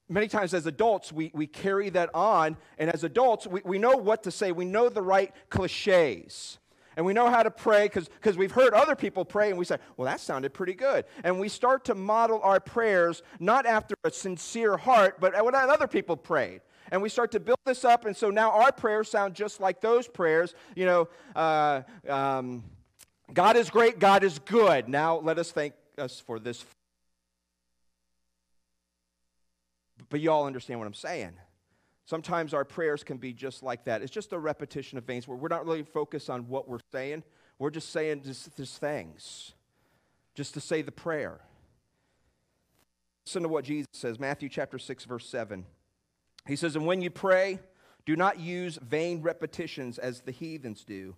many 0.09 0.29
times 0.29 0.55
as 0.55 0.67
adults, 0.67 1.13
we, 1.13 1.31
we 1.35 1.47
carry 1.47 1.91
that 1.91 2.11
on, 2.15 2.57
and 2.79 2.93
as 2.93 3.05
adults, 3.05 3.47
we, 3.47 3.61
we 3.65 3.79
know 3.79 3.97
what 3.97 4.23
to 4.25 4.31
say. 4.31 4.53
We 4.53 4.65
know 4.65 4.89
the 4.89 5.03
right 5.03 5.33
cliches. 5.51 6.59
And 6.97 7.05
we 7.05 7.13
know 7.13 7.29
how 7.29 7.43
to 7.43 7.51
pray 7.51 7.91
because 7.93 8.39
we've 8.39 8.53
heard 8.53 8.73
other 8.73 8.97
people 8.97 9.27
pray, 9.27 9.51
and 9.51 9.59
we 9.59 9.67
say, 9.67 9.77
Well, 9.99 10.07
that 10.07 10.19
sounded 10.19 10.55
pretty 10.55 10.73
good. 10.73 11.05
And 11.25 11.39
we 11.39 11.51
start 11.51 11.85
to 11.87 11.95
model 11.95 12.41
our 12.43 12.59
prayers 12.59 13.23
not 13.39 13.67
after 13.67 13.95
a 14.03 14.11
sincere 14.11 14.79
heart, 14.79 15.21
but 15.21 15.35
what 15.45 15.55
other 15.55 15.87
people 15.87 16.17
prayed. 16.17 16.63
And 16.91 17.03
we 17.03 17.09
start 17.09 17.33
to 17.33 17.41
build 17.41 17.59
this 17.65 17.85
up, 17.85 18.05
and 18.05 18.17
so 18.17 18.31
now 18.31 18.51
our 18.51 18.73
prayers 18.73 19.11
sound 19.11 19.35
just 19.35 19.61
like 19.61 19.81
those 19.81 20.07
prayers. 20.07 20.55
You 20.75 20.87
know, 20.87 21.09
uh, 21.35 21.83
um, 22.09 22.65
God 23.33 23.57
is 23.57 23.71
great, 23.71 23.99
God 23.99 24.23
is 24.25 24.39
good. 24.39 24.89
Now 24.89 25.19
let 25.19 25.39
us 25.39 25.51
thank 25.51 25.75
us 25.99 26.21
for 26.21 26.39
this 26.39 26.65
But 30.09 30.21
you 30.21 30.31
all 30.31 30.47
understand 30.47 30.81
what 30.81 30.87
I'm 30.87 30.95
saying. 30.95 31.33
Sometimes 32.05 32.55
our 32.55 32.65
prayers 32.65 33.03
can 33.03 33.17
be 33.17 33.33
just 33.33 33.63
like 33.63 33.85
that. 33.85 34.03
It's 34.03 34.13
just 34.13 34.33
a 34.33 34.39
repetition 34.39 34.99
of 34.99 35.05
things 35.05 35.27
where 35.27 35.37
we're 35.37 35.49
not 35.49 35.67
really 35.67 35.83
focused 35.83 36.31
on 36.31 36.49
what 36.49 36.69
we're 36.69 36.79
saying. 36.93 37.25
We're 37.59 37.71
just 37.71 37.91
saying 37.91 38.23
just, 38.23 38.57
just 38.57 38.79
things, 38.79 39.53
just 40.35 40.55
to 40.55 40.61
say 40.61 40.83
the 40.83 40.93
prayer. 40.93 41.41
Listen 43.27 43.43
to 43.43 43.49
what 43.49 43.65
Jesus 43.65 43.89
says, 43.93 44.21
Matthew 44.21 44.49
chapter 44.49 44.79
6, 44.79 45.05
verse 45.05 45.29
7. 45.29 45.65
He 46.47 46.57
says, 46.57 46.77
And 46.77 46.87
when 46.87 47.03
you 47.03 47.11
pray, 47.11 47.61
do 48.05 48.17
not 48.17 48.39
use 48.39 48.79
vain 48.81 49.23
repetitions 49.23 49.99
as 49.99 50.21
the 50.21 50.31
heathens 50.31 50.85
do, 50.85 51.17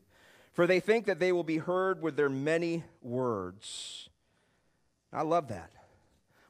for 0.53 0.67
they 0.67 0.81
think 0.81 1.07
that 1.07 1.19
they 1.19 1.33
will 1.33 1.45
be 1.45 1.59
heard 1.59 2.03
with 2.03 2.17
their 2.17 2.31
many 2.31 2.85
words. 3.03 4.09
I 5.13 5.23
love 5.23 5.49
that. 5.49 5.71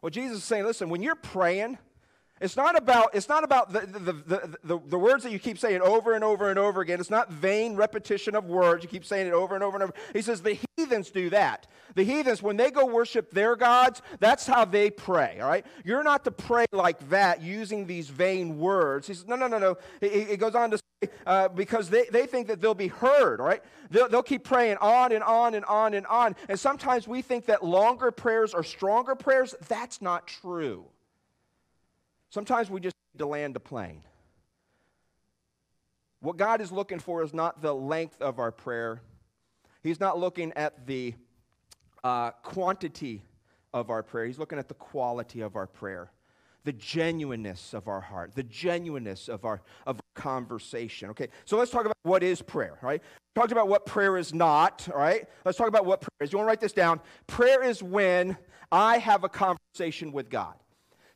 Well, 0.01 0.11
Jesus 0.11 0.39
is 0.39 0.45
saying, 0.45 0.65
listen, 0.65 0.89
when 0.91 1.03
you're 1.03 1.17
praying, 1.17 1.79
it's 2.41 2.57
not 2.57 2.77
about, 2.77 3.15
it's 3.15 3.29
not 3.29 3.45
about 3.45 3.73
the, 3.73 3.81
the, 3.81 4.13
the, 4.13 4.59
the, 4.65 4.79
the 4.87 4.99
words 4.99 5.25
that 5.25 5.33
you 5.33 5.39
keep 5.39 5.59
saying 5.59 5.81
over 5.81 6.15
and 6.15 6.23
over 6.23 6.51
and 6.51 6.59
over 6.59 6.81
again. 6.81 7.01
It's 7.01 7.11
not 7.11 7.33
vain 7.33 7.75
repetition 7.77 8.35
of 8.35 8.45
words. 8.45 8.83
You 8.83 8.89
keep 8.89 9.05
saying 9.05 9.27
it 9.27 9.33
over 9.33 9.55
and 9.55 9.65
over 9.65 9.77
and 9.77 9.85
over. 9.85 9.95
He 10.13 10.23
says 10.23 10.43
the 10.43 10.59
heathens 10.77 11.11
do 11.11 11.31
that. 11.31 11.67
The 11.95 12.05
heathens, 12.05 12.43
when 12.43 12.57
they 12.57 12.71
go 12.71 12.87
worship 12.87 13.31
their 13.31 13.57
gods, 13.57 14.03
that's 14.21 14.47
how 14.47 14.65
they 14.65 14.91
pray, 14.91 15.39
all 15.41 15.49
right? 15.49 15.67
You're 15.85 16.03
not 16.03 16.25
to 16.25 16.31
pray 16.31 16.67
like 16.73 17.09
that 17.11 17.43
using 17.43 17.87
these 17.87 18.09
vain 18.09 18.59
words. 18.59 19.09
He 19.09 19.15
says, 19.15 19.27
no, 19.27 19.37
no, 19.37 19.49
no, 19.49 19.59
no. 19.59 19.77
He, 20.01 20.37
goes 20.37 20.55
on 20.55 20.71
to 20.71 20.79
say, 20.79 21.11
uh, 21.27 21.49
because 21.49 21.91
they, 21.91 22.05
they 22.13 22.27
think 22.27 22.47
that 22.49 22.61
they'll 22.61 22.75
be 22.75 22.89
heard, 22.89 23.41
all 23.41 23.47
right? 23.47 23.63
They'll, 23.91 24.09
they'll 24.09 24.23
keep 24.23 24.45
praying 24.45 24.77
on 24.81 25.13
and 25.13 25.25
on 25.25 25.55
and 25.55 25.65
on 25.65 25.95
and 25.95 26.07
on. 26.07 26.37
And 26.49 26.59
sometimes 26.59 27.09
we 27.09 27.23
think 27.23 27.47
that 27.47 27.65
longer 27.65 28.11
prayers 28.11 28.55
are 28.55 28.63
stronger 28.63 29.15
prayers. 29.15 29.55
That's 29.67 30.01
not 30.01 30.27
true. 30.27 30.87
Sometimes 32.31 32.71
we 32.71 32.81
just 32.81 32.97
need 33.15 33.19
to 33.19 33.27
land 33.27 33.57
a 33.57 33.61
plane. 33.61 34.03
What 36.21 36.37
God 36.37 36.61
is 36.61 36.73
looking 36.73 36.99
for 36.99 37.23
is 37.23 37.33
not 37.33 37.63
the 37.63 37.75
length 37.75 38.21
of 38.21 38.39
our 38.39 38.53
prayer, 38.53 39.01
He's 39.83 40.01
not 40.01 40.19
looking 40.19 40.53
at 40.55 40.87
the 40.87 41.15
uh, 42.03 42.33
quantity 42.43 43.23
of 43.73 43.91
our 43.91 44.03
prayer, 44.03 44.27
He's 44.27 44.39
looking 44.39 44.59
at 44.59 44.69
the 44.69 44.75
quality 44.75 45.41
of 45.41 45.57
our 45.57 45.67
prayer. 45.67 46.11
The 46.65 46.73
genuineness 46.73 47.73
of 47.73 47.89
our 47.89 48.01
heart, 48.01 48.35
the 48.35 48.43
genuineness 48.43 49.29
of 49.29 49.47
our, 49.47 49.63
of 49.87 49.97
our 49.97 50.23
conversation. 50.23 51.09
Okay, 51.11 51.29
so 51.47 51.57
let's 51.57 51.71
talk 51.71 51.87
about 51.87 51.97
what 52.03 52.23
is 52.23 52.43
prayer, 52.43 52.79
right? 52.83 53.01
We 53.01 53.41
talked 53.41 53.53
about 53.53 53.69
what 53.69 53.87
prayer 53.87 54.19
is 54.19 54.35
not, 54.35 54.87
all 54.93 54.99
right? 54.99 55.27
Let's 55.47 55.57
talk 55.57 55.69
about 55.69 55.87
what 55.87 56.03
prayer 56.03 56.27
is. 56.27 56.33
You 56.33 56.39
want 56.39 56.47
to 56.47 56.49
write 56.49 56.61
this 56.61 56.75
down? 56.75 57.01
Prayer 57.27 57.63
is 57.63 57.83
when 57.83 58.37
I 58.71 58.99
have 58.99 59.25
a 59.25 59.31
conversation 59.31 60.13
with 60.13 60.29
God. 60.29 60.57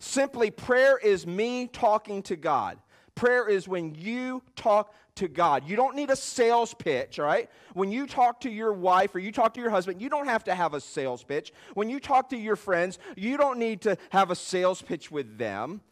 Simply, 0.02 0.50
prayer 0.50 0.98
is 0.98 1.28
me 1.28 1.68
talking 1.68 2.24
to 2.24 2.34
God. 2.34 2.76
Prayer 3.14 3.48
is 3.48 3.68
when 3.68 3.94
you 3.94 4.42
talk 4.56 4.92
to 5.14 5.28
God. 5.28 5.62
You 5.64 5.76
don't 5.76 5.94
need 5.94 6.10
a 6.10 6.16
sales 6.16 6.74
pitch, 6.74 7.20
all 7.20 7.24
right? 7.24 7.48
When 7.74 7.92
you 7.92 8.08
talk 8.08 8.40
to 8.40 8.50
your 8.50 8.72
wife 8.72 9.14
or 9.14 9.20
you 9.20 9.30
talk 9.30 9.54
to 9.54 9.60
your 9.60 9.70
husband, 9.70 10.02
you 10.02 10.08
don't 10.08 10.26
have 10.26 10.42
to 10.44 10.56
have 10.56 10.74
a 10.74 10.80
sales 10.80 11.22
pitch. 11.22 11.52
When 11.74 11.88
you 11.88 12.00
talk 12.00 12.30
to 12.30 12.36
your 12.36 12.56
friends, 12.56 12.98
you 13.16 13.36
don't 13.36 13.60
need 13.60 13.82
to 13.82 13.96
have 14.10 14.32
a 14.32 14.34
sales 14.34 14.82
pitch 14.82 15.12
with 15.12 15.38
them. 15.38 15.82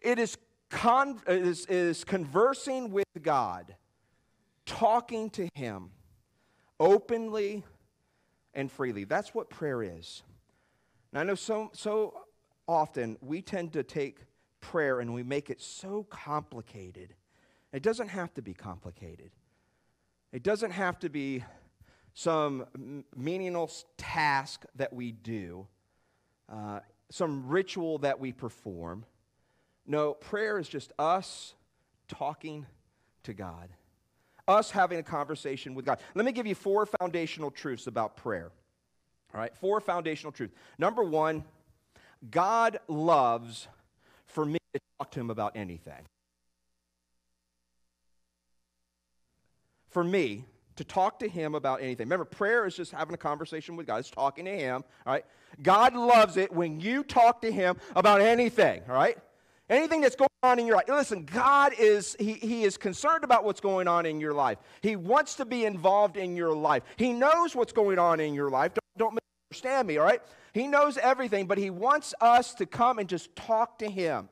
It 0.00 0.20
is, 0.20 0.38
con- 0.70 1.20
conversing 2.06 2.92
with 2.92 3.08
God, 3.20 3.74
talking 4.64 5.28
to 5.30 5.48
Him 5.56 5.90
openly 6.78 7.64
and 8.54 8.70
freely. 8.70 9.02
That's 9.02 9.34
what 9.34 9.50
prayer 9.50 9.82
is. 9.82 10.22
Now, 11.12 11.22
I 11.22 11.24
know 11.24 11.34
so, 11.34 11.70
so 11.72 12.14
often 12.68 13.16
we 13.20 13.42
tend 13.42 13.72
to 13.72 13.82
take 13.82 14.18
prayer 14.60 15.00
and 15.00 15.12
we 15.12 15.22
make 15.22 15.50
it 15.50 15.60
so 15.60 16.04
complicated. 16.10 17.14
It 17.72 17.82
doesn't 17.82 18.08
have 18.08 18.32
to 18.34 18.42
be 18.42 18.54
complicated. 18.54 19.30
It 20.32 20.42
doesn't 20.42 20.72
have 20.72 20.98
to 21.00 21.08
be 21.08 21.42
some 22.14 23.02
meaningless 23.16 23.84
task 23.96 24.64
that 24.74 24.92
we 24.92 25.12
do, 25.12 25.66
uh, 26.52 26.80
some 27.10 27.48
ritual 27.48 27.98
that 27.98 28.20
we 28.20 28.32
perform. 28.32 29.04
No, 29.86 30.12
prayer 30.14 30.58
is 30.58 30.68
just 30.68 30.92
us 30.98 31.54
talking 32.08 32.66
to 33.22 33.32
God, 33.32 33.68
us 34.46 34.70
having 34.70 34.98
a 34.98 35.02
conversation 35.02 35.74
with 35.74 35.86
God. 35.86 36.00
Let 36.14 36.24
me 36.24 36.32
give 36.32 36.46
you 36.46 36.54
four 36.54 36.86
foundational 36.86 37.50
truths 37.50 37.86
about 37.86 38.16
prayer. 38.16 38.50
All 39.32 39.40
right, 39.40 39.54
four 39.56 39.80
foundational 39.80 40.32
truths. 40.32 40.54
Number 40.78 41.04
one, 41.04 41.44
God 42.30 42.78
loves 42.88 43.68
for 44.26 44.44
me 44.44 44.58
to 44.74 44.80
talk 44.98 45.10
to 45.12 45.20
him 45.20 45.30
about 45.30 45.56
anything. 45.56 46.06
For 49.90 50.04
me 50.04 50.44
to 50.76 50.84
talk 50.84 51.18
to 51.20 51.28
him 51.28 51.54
about 51.54 51.82
anything. 51.82 52.06
Remember, 52.06 52.24
prayer 52.24 52.64
is 52.66 52.76
just 52.76 52.92
having 52.92 53.14
a 53.14 53.18
conversation 53.18 53.76
with 53.76 53.86
God, 53.86 53.98
it's 53.98 54.10
talking 54.10 54.44
to 54.44 54.56
him, 54.56 54.84
all 55.06 55.12
right? 55.12 55.24
God 55.62 55.94
loves 55.94 56.36
it 56.36 56.52
when 56.52 56.80
you 56.80 57.02
talk 57.02 57.42
to 57.42 57.50
him 57.50 57.76
about 57.96 58.20
anything, 58.20 58.82
all 58.88 58.94
right? 58.94 59.18
Anything 59.68 60.00
that's 60.00 60.16
going 60.16 60.28
on 60.42 60.58
in 60.58 60.66
your 60.66 60.76
life. 60.76 60.88
Listen, 60.88 61.24
God 61.24 61.72
is, 61.78 62.16
he, 62.18 62.34
he 62.34 62.62
is 62.64 62.76
concerned 62.76 63.24
about 63.24 63.44
what's 63.44 63.60
going 63.60 63.88
on 63.88 64.06
in 64.06 64.20
your 64.20 64.32
life. 64.32 64.58
He 64.80 64.96
wants 64.96 65.34
to 65.36 65.44
be 65.44 65.64
involved 65.64 66.16
in 66.16 66.36
your 66.36 66.54
life. 66.54 66.84
He 66.96 67.12
knows 67.12 67.54
what's 67.54 67.72
going 67.72 67.98
on 67.98 68.20
in 68.20 68.32
your 68.34 68.48
life. 68.48 68.72
Don't, 68.74 68.98
don't 68.98 69.18
misunderstand 69.50 69.88
me, 69.88 69.98
all 69.98 70.06
right? 70.06 70.22
He 70.58 70.66
knows 70.66 70.98
everything, 70.98 71.46
but 71.46 71.58
He 71.58 71.70
wants 71.70 72.14
us 72.20 72.54
to 72.54 72.66
come 72.66 72.98
and 72.98 73.08
just 73.08 73.34
talk 73.36 73.78
to 73.78 73.88
Him. 73.88 74.28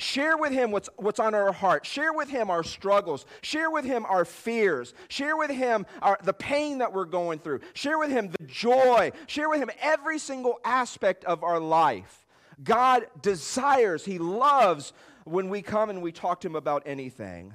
Share 0.00 0.36
with 0.36 0.52
him 0.52 0.70
what's, 0.70 0.88
what's 0.96 1.18
on 1.18 1.34
our 1.34 1.50
heart. 1.50 1.84
Share 1.84 2.12
with 2.12 2.28
him 2.28 2.50
our 2.50 2.62
struggles. 2.62 3.26
Share 3.42 3.68
with 3.68 3.84
him 3.84 4.06
our 4.06 4.24
fears. 4.24 4.94
Share 5.08 5.36
with 5.36 5.50
him 5.50 5.86
our, 6.00 6.16
the 6.22 6.32
pain 6.32 6.78
that 6.78 6.92
we're 6.92 7.04
going 7.04 7.40
through. 7.40 7.60
Share 7.74 7.98
with 7.98 8.10
him 8.10 8.30
the 8.38 8.46
joy. 8.46 9.10
Share 9.26 9.48
with 9.48 9.60
him 9.60 9.70
every 9.80 10.20
single 10.20 10.60
aspect 10.64 11.24
of 11.24 11.42
our 11.42 11.58
life. 11.58 12.24
God 12.62 13.06
desires, 13.22 14.04
he 14.04 14.18
loves 14.18 14.92
when 15.24 15.48
we 15.48 15.62
come 15.62 15.90
and 15.90 16.00
we 16.00 16.12
talk 16.12 16.42
to 16.42 16.46
him 16.46 16.54
about 16.54 16.84
anything. 16.86 17.52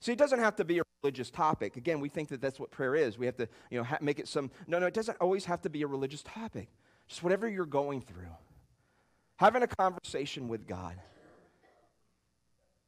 See, 0.00 0.12
it 0.12 0.18
doesn't 0.18 0.40
have 0.40 0.56
to 0.56 0.64
be 0.64 0.78
a 0.78 0.82
religious 1.02 1.30
topic. 1.30 1.76
Again, 1.76 2.00
we 2.00 2.08
think 2.08 2.30
that 2.30 2.40
that's 2.40 2.58
what 2.58 2.70
prayer 2.70 2.94
is. 2.94 3.18
We 3.18 3.26
have 3.26 3.36
to, 3.36 3.48
you 3.70 3.78
know, 3.78 3.84
ha- 3.84 3.98
make 4.00 4.18
it 4.18 4.28
some. 4.28 4.50
No, 4.66 4.78
no, 4.78 4.86
it 4.86 4.94
doesn't 4.94 5.18
always 5.20 5.44
have 5.44 5.60
to 5.62 5.70
be 5.70 5.82
a 5.82 5.86
religious 5.86 6.22
topic. 6.22 6.68
Just 7.08 7.22
whatever 7.22 7.48
you're 7.48 7.66
going 7.66 8.00
through. 8.00 8.28
Having 9.36 9.62
a 9.62 9.66
conversation 9.66 10.48
with 10.48 10.66
God. 10.66 10.96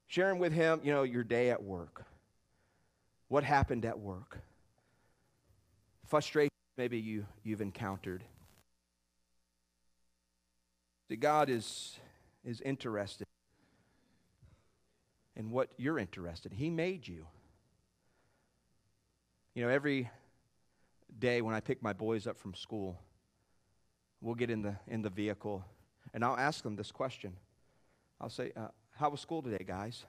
Sharing 0.06 0.38
with 0.38 0.52
Him, 0.52 0.80
you 0.82 0.92
know, 0.92 1.02
your 1.02 1.24
day 1.24 1.50
at 1.50 1.62
work. 1.62 2.04
What 3.28 3.44
happened 3.44 3.84
at 3.84 3.98
work. 3.98 4.38
Frustration 6.06 6.50
maybe 6.76 6.98
you, 6.98 7.26
you've 7.42 7.60
encountered. 7.60 8.22
See, 11.08 11.16
God 11.16 11.48
is, 11.48 11.98
is 12.44 12.60
interested 12.60 13.26
in 15.36 15.50
what 15.50 15.70
you're 15.76 15.98
interested 15.98 16.52
in. 16.52 16.58
He 16.58 16.70
made 16.70 17.06
you. 17.06 17.26
You 19.54 19.64
know, 19.64 19.68
every 19.68 20.10
day 21.18 21.40
when 21.40 21.54
I 21.54 21.60
pick 21.60 21.82
my 21.82 21.92
boys 21.92 22.26
up 22.26 22.38
from 22.38 22.54
school, 22.54 22.98
we'll 24.26 24.34
get 24.34 24.50
in 24.50 24.60
the, 24.60 24.74
in 24.88 25.02
the 25.02 25.08
vehicle 25.08 25.64
and 26.12 26.24
I'll 26.24 26.36
ask 26.36 26.64
them 26.64 26.74
this 26.74 26.90
question. 26.90 27.32
I'll 28.20 28.28
say, 28.28 28.50
uh, 28.56 28.68
How 28.96 29.08
was 29.08 29.20
school 29.20 29.40
today, 29.40 29.64
guys? 29.64 30.04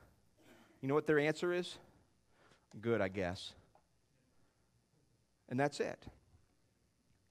You 0.82 0.88
know 0.88 0.96
what 0.96 1.06
their 1.06 1.20
answer 1.20 1.54
is? 1.54 1.78
Good, 2.82 3.00
I 3.00 3.10
guess. 3.10 3.54
And 5.50 5.60
that's 5.60 5.80
it. 5.80 6.04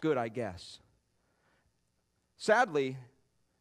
Good, 0.01 0.17
I 0.17 0.29
guess. 0.29 0.79
Sadly, 2.37 2.97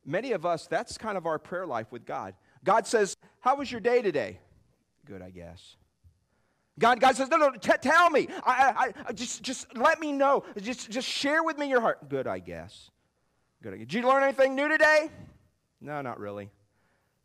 many 0.06 0.34
of 0.34 0.46
us, 0.46 0.68
that's 0.68 0.98
kind 0.98 1.18
of 1.18 1.26
our 1.26 1.40
prayer 1.40 1.66
life 1.66 1.92
with 1.92 2.06
God. 2.06 2.36
God 2.64 2.86
says, 2.86 3.18
How 3.40 3.56
was 3.56 3.72
your 3.72 3.82
day 3.82 4.04
today? 4.04 4.40
Good, 5.04 5.24
I 5.24 5.32
guess. 5.32 5.78
God, 6.78 7.00
God 7.00 7.16
says, 7.16 7.30
No, 7.30 7.38
no, 7.38 7.52
t- 7.52 7.72
tell 7.82 8.12
me. 8.12 8.28
I, 8.46 8.74
I, 8.78 8.94
I, 9.08 9.14
just, 9.14 9.42
just 9.42 9.76
let 9.76 10.00
me 10.00 10.12
know. 10.12 10.44
Just, 10.62 10.92
just 10.92 11.08
share 11.08 11.44
with 11.44 11.58
me 11.58 11.70
your 11.70 11.82
heart. 11.82 12.08
Good, 12.08 12.28
I 12.28 12.38
guess. 12.38 12.92
Good. 13.66 13.80
Did 13.80 13.94
you 13.96 14.08
learn 14.08 14.22
anything 14.22 14.54
new 14.54 14.68
today? 14.68 15.10
No, 15.82 16.00
not 16.04 16.20
really. 16.20 16.52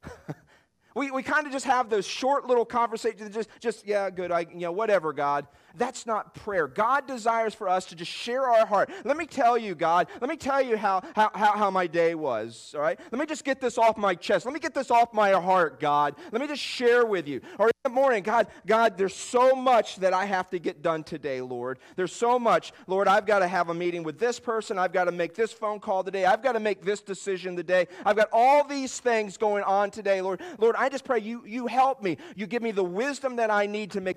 we, 0.95 1.11
we 1.11 1.23
kind 1.23 1.47
of 1.47 1.53
just 1.53 1.67
have 1.67 1.91
those 1.91 2.07
short 2.07 2.47
little 2.47 2.65
conversations, 2.65 3.35
just, 3.35 3.51
just 3.61 3.87
yeah, 3.87 4.09
good, 4.09 4.33
I, 4.33 4.47
you 4.51 4.61
know, 4.61 4.73
whatever, 4.73 5.13
God. 5.13 5.47
That's 5.77 6.07
not 6.07 6.35
prayer. 6.35 6.67
God 6.67 7.07
desires 7.07 7.55
for 7.55 7.69
us 7.69 7.87
to 7.87 7.95
just 7.95 8.11
share 8.11 8.45
our 8.47 8.67
heart. 8.67 8.91
Let 9.05 9.17
me 9.17 9.27
tell 9.27 9.57
you, 9.57 9.75
God, 9.75 10.09
let 10.21 10.29
me 10.29 10.37
tell 10.37 10.61
you 10.62 10.77
how, 10.77 11.03
how, 11.15 11.31
how, 11.35 11.57
how 11.57 11.71
my 11.71 11.87
day 11.87 12.15
was, 12.15 12.75
all 12.75 12.83
right? 12.83 12.99
Let 13.11 13.19
me 13.19 13.27
just 13.27 13.45
get 13.45 13.61
this 13.61 13.79
off 13.79 13.97
my 13.97 14.15
chest. 14.15 14.45
Let 14.45 14.55
me 14.55 14.61
get 14.61 14.75
this 14.75 14.91
off 14.91 15.12
my 15.12 15.33
heart, 15.33 15.81
God. 15.81 16.15
Let 16.33 16.41
me 16.41 16.47
just 16.47 16.62
share 16.62 17.05
with 17.05 17.29
you. 17.29 17.41
Or 17.59 17.69
in 17.69 17.73
the 17.85 17.91
morning, 17.91 18.23
God, 18.23 18.49
God, 18.67 18.97
there's 18.97 19.15
so 19.15 19.55
much 19.55 19.97
that 19.97 20.12
I 20.12 20.25
have 20.25 20.50
to 20.50 20.59
get 20.59 20.83
done 20.83 21.05
today, 21.05 21.41
Lord. 21.41 21.79
There's 21.97 22.12
so 22.12 22.39
much. 22.39 22.73
Lord, 22.87 23.09
I've 23.09 23.27
got 23.27 23.41
to 23.41 23.49
have 23.49 23.69
a 23.69 23.75
meeting 23.75 24.03
with 24.03 24.19
this 24.19 24.39
person. 24.39 24.79
I've 24.79 24.93
got 24.93 25.05
to 25.05 25.12
make 25.12 25.35
this 25.35 25.53
phone 25.53 25.81
call 25.81 26.05
today. 26.05 26.25
I've 26.25 26.43
got 26.43 26.53
to 26.53 26.61
make 26.61 26.83
this 26.83 27.00
decision 27.00 27.57
today. 27.57 27.87
I've 28.05 28.17
got 28.17 28.29
all 28.33 28.67
these 28.67 29.00
things 29.00 29.37
going 29.37 29.62
on 29.65 29.91
today, 29.91 30.21
Lord. 30.21 30.41
Lord, 30.59 30.77
I 30.79 30.89
just 30.89 31.05
pray 31.05 31.21
you, 31.21 31.43
you 31.47 31.67
help 31.67 32.03
me. 32.03 32.17
You 32.37 32.47
give 32.47 32.62
me 32.62 32.71
the 32.71 32.85
wisdom 32.85 33.37
that 33.37 33.50
I 33.50 33.67
need 33.67 33.93
to 33.93 34.00
make 34.00 34.17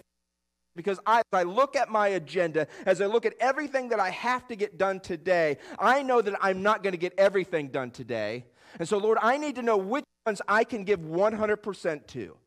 because 0.75 1.00
I, 1.06 1.20
as 1.20 1.25
I 1.34 1.44
look 1.44 1.75
at 1.75 1.89
my 1.89 2.10
agenda, 2.10 2.68
as 2.86 3.01
I 3.01 3.06
look 3.06 3.25
at 3.25 3.34
everything 3.39 3.89
that 3.89 4.00
I 4.00 4.10
have 4.10 4.48
to 4.48 4.56
get 4.56 4.77
done 4.77 5.00
today, 5.00 5.58
I 5.77 6.03
know 6.03 6.22
that 6.22 6.36
I'm 6.42 6.63
not 6.63 6.84
going 6.84 6.94
to 6.94 6.98
get 6.98 7.13
everything 7.18 7.68
done 7.68 7.92
today. 7.92 8.46
And 8.80 8.88
so, 8.88 8.98
Lord, 8.98 9.18
I 9.22 9.38
need 9.38 9.56
to 9.56 9.62
know 9.62 9.77
which 9.77 10.06
ones 10.25 10.42
I 10.48 10.63
can 10.63 10.84
give 10.84 11.00
100% 11.00 12.07
to. 12.07 12.38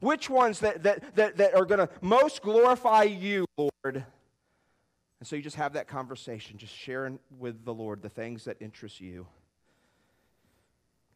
Which 0.00 0.28
ones 0.28 0.60
that, 0.60 0.82
that, 0.82 1.16
that, 1.16 1.36
that 1.38 1.54
are 1.54 1.64
going 1.64 1.78
to 1.78 1.88
most 2.02 2.42
glorify 2.42 3.04
you, 3.04 3.46
Lord. 3.56 3.70
And 3.84 4.04
so 5.22 5.36
you 5.36 5.42
just 5.42 5.56
have 5.56 5.72
that 5.72 5.88
conversation, 5.88 6.58
just 6.58 6.74
sharing 6.74 7.18
with 7.38 7.64
the 7.64 7.72
Lord 7.72 8.02
the 8.02 8.10
things 8.10 8.44
that 8.44 8.58
interest 8.60 9.00
you. 9.00 9.26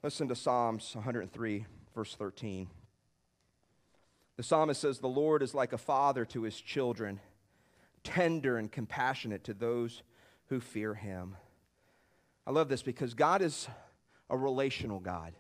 Listen 0.03 0.29
to 0.29 0.35
Psalms 0.35 0.95
103, 0.95 1.67
verse 1.95 2.15
13. 2.15 2.69
The 4.38 4.44
psalmist 4.44 4.81
says, 4.81 5.01
The 5.01 5.09
Lord 5.09 5.42
is 5.42 5.53
like 5.53 5.72
a 5.72 5.79
father 5.79 6.24
to 6.27 6.42
his 6.44 6.59
children, 6.59 7.18
tender 8.05 8.57
and 8.57 8.70
compassionate 8.70 9.42
to 9.44 9.53
those 9.53 10.03
who 10.46 10.61
fear 10.61 10.94
him. 10.94 11.37
I 12.46 12.53
love 12.53 12.68
this 12.68 12.83
because 12.83 13.14
God 13.14 13.42
is 13.42 13.68
a 14.31 14.37
relational 14.37 15.01
God. 15.01 15.35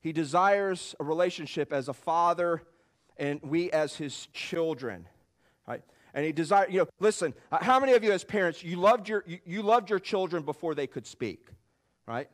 He 0.00 0.12
desires 0.12 0.94
a 0.98 1.04
relationship 1.04 1.74
as 1.74 1.88
a 1.88 1.92
father 1.92 2.62
and 3.18 3.38
we 3.42 3.70
as 3.70 3.96
his 3.96 4.28
children. 4.32 5.06
Right? 5.68 5.82
And 6.14 6.24
he 6.24 6.32
desires, 6.32 6.72
you 6.72 6.78
know, 6.78 6.88
listen, 7.00 7.34
uh, 7.52 7.58
how 7.60 7.78
many 7.78 7.92
of 7.92 8.02
you 8.02 8.12
as 8.12 8.24
parents, 8.24 8.64
you 8.64 8.76
loved 8.76 9.10
your, 9.10 9.22
you, 9.26 9.40
you 9.44 9.62
loved 9.62 9.90
your 9.90 9.98
children 9.98 10.42
before 10.42 10.74
they 10.74 10.86
could 10.86 11.06
speak, 11.06 11.48
right? 12.06 12.30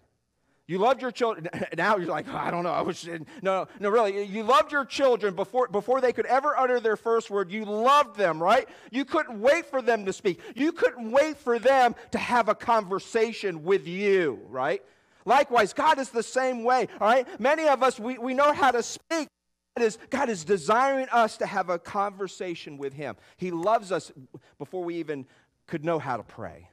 You 0.72 0.78
loved 0.78 1.02
your 1.02 1.10
children. 1.10 1.50
Now 1.76 1.98
you're 1.98 2.08
like, 2.08 2.26
oh, 2.30 2.36
I 2.36 2.50
don't 2.50 2.64
know. 2.64 2.70
I 2.70 2.80
wish. 2.80 3.06
No, 3.42 3.68
no, 3.78 3.90
really. 3.90 4.24
You 4.24 4.42
loved 4.42 4.72
your 4.72 4.86
children 4.86 5.34
before, 5.34 5.68
before 5.68 6.00
they 6.00 6.14
could 6.14 6.24
ever 6.24 6.56
utter 6.58 6.80
their 6.80 6.96
first 6.96 7.30
word. 7.30 7.50
You 7.50 7.66
loved 7.66 8.16
them, 8.16 8.42
right? 8.42 8.66
You 8.90 9.04
couldn't 9.04 9.38
wait 9.38 9.66
for 9.66 9.82
them 9.82 10.06
to 10.06 10.14
speak. 10.14 10.40
You 10.54 10.72
couldn't 10.72 11.10
wait 11.10 11.36
for 11.36 11.58
them 11.58 11.94
to 12.12 12.18
have 12.18 12.48
a 12.48 12.54
conversation 12.54 13.64
with 13.64 13.86
you, 13.86 14.40
right? 14.48 14.82
Likewise, 15.26 15.74
God 15.74 15.98
is 15.98 16.08
the 16.08 16.22
same 16.22 16.64
way, 16.64 16.88
all 17.00 17.06
right? 17.06 17.28
Many 17.38 17.68
of 17.68 17.82
us, 17.82 18.00
we, 18.00 18.16
we 18.16 18.32
know 18.32 18.54
how 18.54 18.70
to 18.70 18.82
speak. 18.82 19.28
God 19.76 19.84
is, 19.84 19.98
God 20.08 20.30
is 20.30 20.42
desiring 20.42 21.08
us 21.12 21.36
to 21.36 21.46
have 21.46 21.68
a 21.68 21.78
conversation 21.78 22.78
with 22.78 22.94
Him. 22.94 23.16
He 23.36 23.50
loves 23.50 23.92
us 23.92 24.10
before 24.58 24.84
we 24.84 24.96
even 24.96 25.26
could 25.66 25.84
know 25.84 25.98
how 25.98 26.16
to 26.16 26.22
pray 26.22 26.70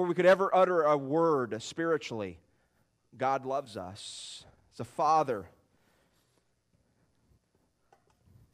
before 0.00 0.08
we 0.08 0.14
could 0.14 0.24
ever 0.24 0.48
utter 0.56 0.84
a 0.84 0.96
word 0.96 1.62
spiritually, 1.62 2.38
God 3.18 3.44
loves 3.44 3.76
us. 3.76 4.46
As 4.72 4.80
a 4.80 4.84
father 4.84 5.44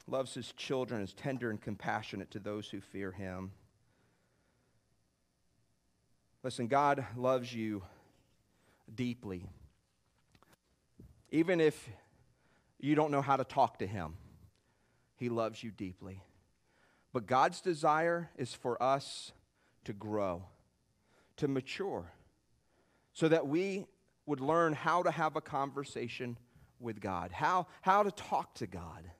loves 0.08 0.34
his 0.34 0.52
children, 0.54 1.02
is 1.02 1.12
tender 1.12 1.48
and 1.48 1.60
compassionate 1.60 2.32
to 2.32 2.40
those 2.40 2.68
who 2.68 2.80
fear 2.80 3.12
him. 3.12 3.52
Listen, 6.42 6.66
God 6.66 7.06
loves 7.16 7.54
you 7.54 7.84
deeply. 8.92 9.48
Even 11.30 11.60
if 11.60 11.88
you 12.80 12.96
don't 12.96 13.12
know 13.12 13.22
how 13.22 13.36
to 13.36 13.44
talk 13.44 13.78
to 13.78 13.86
him, 13.86 14.14
he 15.14 15.28
loves 15.28 15.62
you 15.62 15.70
deeply. 15.70 16.24
But 17.12 17.26
God's 17.26 17.60
desire 17.60 18.30
is 18.36 18.52
for 18.52 18.82
us 18.82 19.30
to 19.84 19.92
grow 19.92 20.42
to 21.36 21.48
mature 21.48 22.12
so 23.12 23.28
that 23.28 23.46
we 23.46 23.86
would 24.26 24.40
learn 24.40 24.72
how 24.72 25.02
to 25.02 25.10
have 25.10 25.36
a 25.36 25.40
conversation 25.40 26.36
with 26.80 27.00
God, 27.00 27.32
how, 27.32 27.66
how 27.80 28.02
to 28.02 28.10
talk 28.10 28.54
to 28.56 28.66
God, 28.66 29.10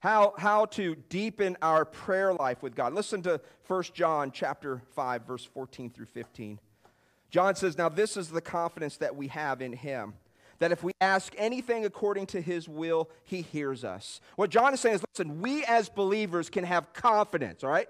how, 0.00 0.34
how 0.36 0.66
to 0.66 0.94
deepen 1.08 1.56
our 1.62 1.84
prayer 1.84 2.34
life 2.34 2.62
with 2.62 2.74
God. 2.74 2.92
Listen 2.92 3.22
to 3.22 3.40
1 3.66 3.82
John 3.94 4.30
chapter 4.30 4.82
5, 4.94 5.26
verse 5.26 5.44
14 5.44 5.90
through 5.90 6.06
15. 6.06 6.58
John 7.30 7.54
says, 7.54 7.78
Now 7.78 7.88
this 7.88 8.16
is 8.16 8.28
the 8.28 8.42
confidence 8.42 8.98
that 8.98 9.16
we 9.16 9.28
have 9.28 9.62
in 9.62 9.72
him 9.72 10.14
that 10.58 10.72
if 10.72 10.82
we 10.82 10.92
ask 11.00 11.34
anything 11.36 11.84
according 11.84 12.26
to 12.26 12.40
his 12.40 12.68
will, 12.68 13.10
he 13.24 13.42
hears 13.42 13.84
us. 13.84 14.20
What 14.36 14.50
John 14.50 14.72
is 14.74 14.80
saying 14.80 14.96
is 14.96 15.04
listen, 15.12 15.40
we 15.40 15.64
as 15.64 15.88
believers 15.88 16.48
can 16.48 16.64
have 16.64 16.92
confidence, 16.92 17.64
all 17.64 17.70
right? 17.70 17.88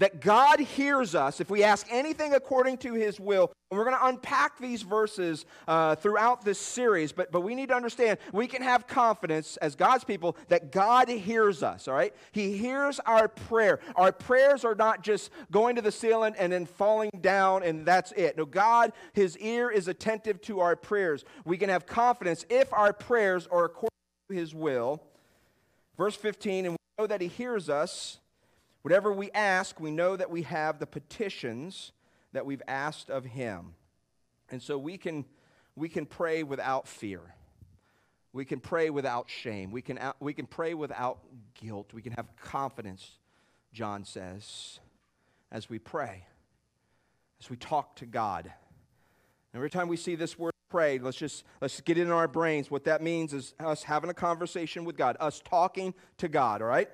That 0.00 0.20
God 0.20 0.60
hears 0.60 1.14
us 1.14 1.40
if 1.40 1.50
we 1.50 1.62
ask 1.62 1.86
anything 1.90 2.32
according 2.32 2.78
to 2.78 2.94
his 2.94 3.20
will. 3.20 3.52
And 3.70 3.78
we're 3.78 3.84
going 3.84 3.98
to 3.98 4.06
unpack 4.06 4.58
these 4.58 4.80
verses 4.80 5.44
uh, 5.68 5.94
throughout 5.94 6.42
this 6.42 6.58
series, 6.58 7.12
but, 7.12 7.30
but 7.30 7.42
we 7.42 7.54
need 7.54 7.68
to 7.68 7.74
understand 7.74 8.18
we 8.32 8.46
can 8.46 8.62
have 8.62 8.86
confidence 8.86 9.58
as 9.58 9.76
God's 9.76 10.02
people 10.02 10.36
that 10.48 10.72
God 10.72 11.08
hears 11.10 11.62
us, 11.62 11.86
all 11.86 11.94
right? 11.94 12.14
He 12.32 12.56
hears 12.56 12.98
our 13.00 13.28
prayer. 13.28 13.78
Our 13.94 14.10
prayers 14.10 14.64
are 14.64 14.74
not 14.74 15.02
just 15.02 15.30
going 15.52 15.76
to 15.76 15.82
the 15.82 15.92
ceiling 15.92 16.34
and 16.38 16.50
then 16.50 16.64
falling 16.64 17.10
down 17.20 17.62
and 17.62 17.84
that's 17.84 18.12
it. 18.12 18.38
No, 18.38 18.46
God, 18.46 18.92
his 19.12 19.36
ear 19.36 19.70
is 19.70 19.86
attentive 19.86 20.40
to 20.42 20.60
our 20.60 20.76
prayers. 20.76 21.24
We 21.44 21.58
can 21.58 21.68
have 21.68 21.84
confidence 21.84 22.46
if 22.48 22.72
our 22.72 22.94
prayers 22.94 23.46
are 23.48 23.66
according 23.66 23.90
to 24.30 24.34
his 24.34 24.54
will. 24.54 25.02
Verse 25.98 26.16
15, 26.16 26.64
and 26.64 26.72
we 26.72 26.76
know 26.98 27.06
that 27.06 27.20
he 27.20 27.28
hears 27.28 27.68
us 27.68 28.18
Whatever 28.82 29.12
we 29.12 29.30
ask, 29.32 29.78
we 29.78 29.90
know 29.90 30.16
that 30.16 30.30
we 30.30 30.42
have 30.42 30.78
the 30.78 30.86
petitions 30.86 31.92
that 32.32 32.46
we've 32.46 32.62
asked 32.66 33.10
of 33.10 33.24
him. 33.24 33.74
And 34.50 34.62
so 34.62 34.78
we 34.78 34.96
can, 34.96 35.24
we 35.76 35.88
can 35.88 36.06
pray 36.06 36.42
without 36.42 36.88
fear. 36.88 37.20
We 38.32 38.44
can 38.44 38.60
pray 38.60 38.90
without 38.90 39.28
shame. 39.28 39.70
We 39.70 39.82
can, 39.82 39.98
we 40.20 40.32
can 40.32 40.46
pray 40.46 40.74
without 40.74 41.18
guilt. 41.60 41.92
We 41.92 42.02
can 42.02 42.12
have 42.12 42.26
confidence, 42.36 43.18
John 43.72 44.04
says, 44.04 44.78
as 45.50 45.68
we 45.68 45.78
pray, 45.78 46.24
as 47.40 47.50
we 47.50 47.56
talk 47.56 47.96
to 47.96 48.06
God. 48.06 48.52
Every 49.54 49.70
time 49.70 49.88
we 49.88 49.96
see 49.96 50.14
this 50.14 50.38
word 50.38 50.52
pray, 50.68 51.00
let's 51.00 51.16
just 51.16 51.44
let's 51.60 51.80
get 51.80 51.98
it 51.98 52.02
in 52.02 52.12
our 52.12 52.28
brains. 52.28 52.70
What 52.70 52.84
that 52.84 53.02
means 53.02 53.34
is 53.34 53.54
us 53.58 53.82
having 53.82 54.08
a 54.08 54.14
conversation 54.14 54.84
with 54.84 54.96
God, 54.96 55.16
us 55.18 55.42
talking 55.44 55.92
to 56.18 56.28
God, 56.28 56.62
all 56.62 56.68
right? 56.68 56.88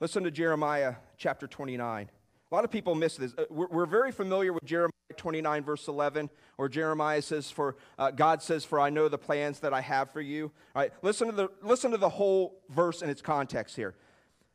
Listen 0.00 0.22
to 0.24 0.30
Jeremiah 0.30 0.94
chapter 1.16 1.48
29. 1.48 2.08
A 2.50 2.54
lot 2.54 2.64
of 2.64 2.70
people 2.70 2.94
miss 2.94 3.16
this. 3.16 3.34
Uh, 3.36 3.44
we're, 3.50 3.84
very 3.84 4.12
familiar 4.12 4.52
with 4.52 4.64
Jeremiah 4.64 4.92
29, 5.16 5.64
verse 5.64 5.88
11, 5.88 6.30
where 6.56 6.68
Jeremiah 6.68 7.20
says, 7.20 7.50
"For 7.50 7.76
uh, 7.98 8.12
God 8.12 8.40
says, 8.40 8.64
for 8.64 8.78
I 8.78 8.90
know 8.90 9.08
the 9.08 9.18
plans 9.18 9.58
that 9.60 9.74
I 9.74 9.80
have 9.80 10.12
for 10.12 10.20
you." 10.20 10.52
All 10.74 10.82
right, 10.82 10.92
listen 11.02 11.26
to 11.26 11.32
the 11.32 11.48
listen 11.62 11.90
to 11.90 11.96
the 11.96 12.08
whole 12.08 12.62
verse 12.68 13.02
in 13.02 13.10
its 13.10 13.20
context 13.20 13.74
here. 13.74 13.96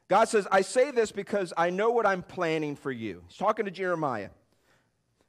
God 0.08 0.30
says, 0.30 0.48
"I 0.50 0.62
say 0.62 0.92
this 0.92 1.12
because 1.12 1.54
I 1.58 1.70
know 1.70 1.92
what 1.92 2.08
I'm 2.08 2.24
planning 2.24 2.78
for 2.78 2.92
you." 2.92 3.24
He's 3.28 3.38
talking 3.38 3.66
to 3.66 3.72
Jeremiah. 3.72 4.30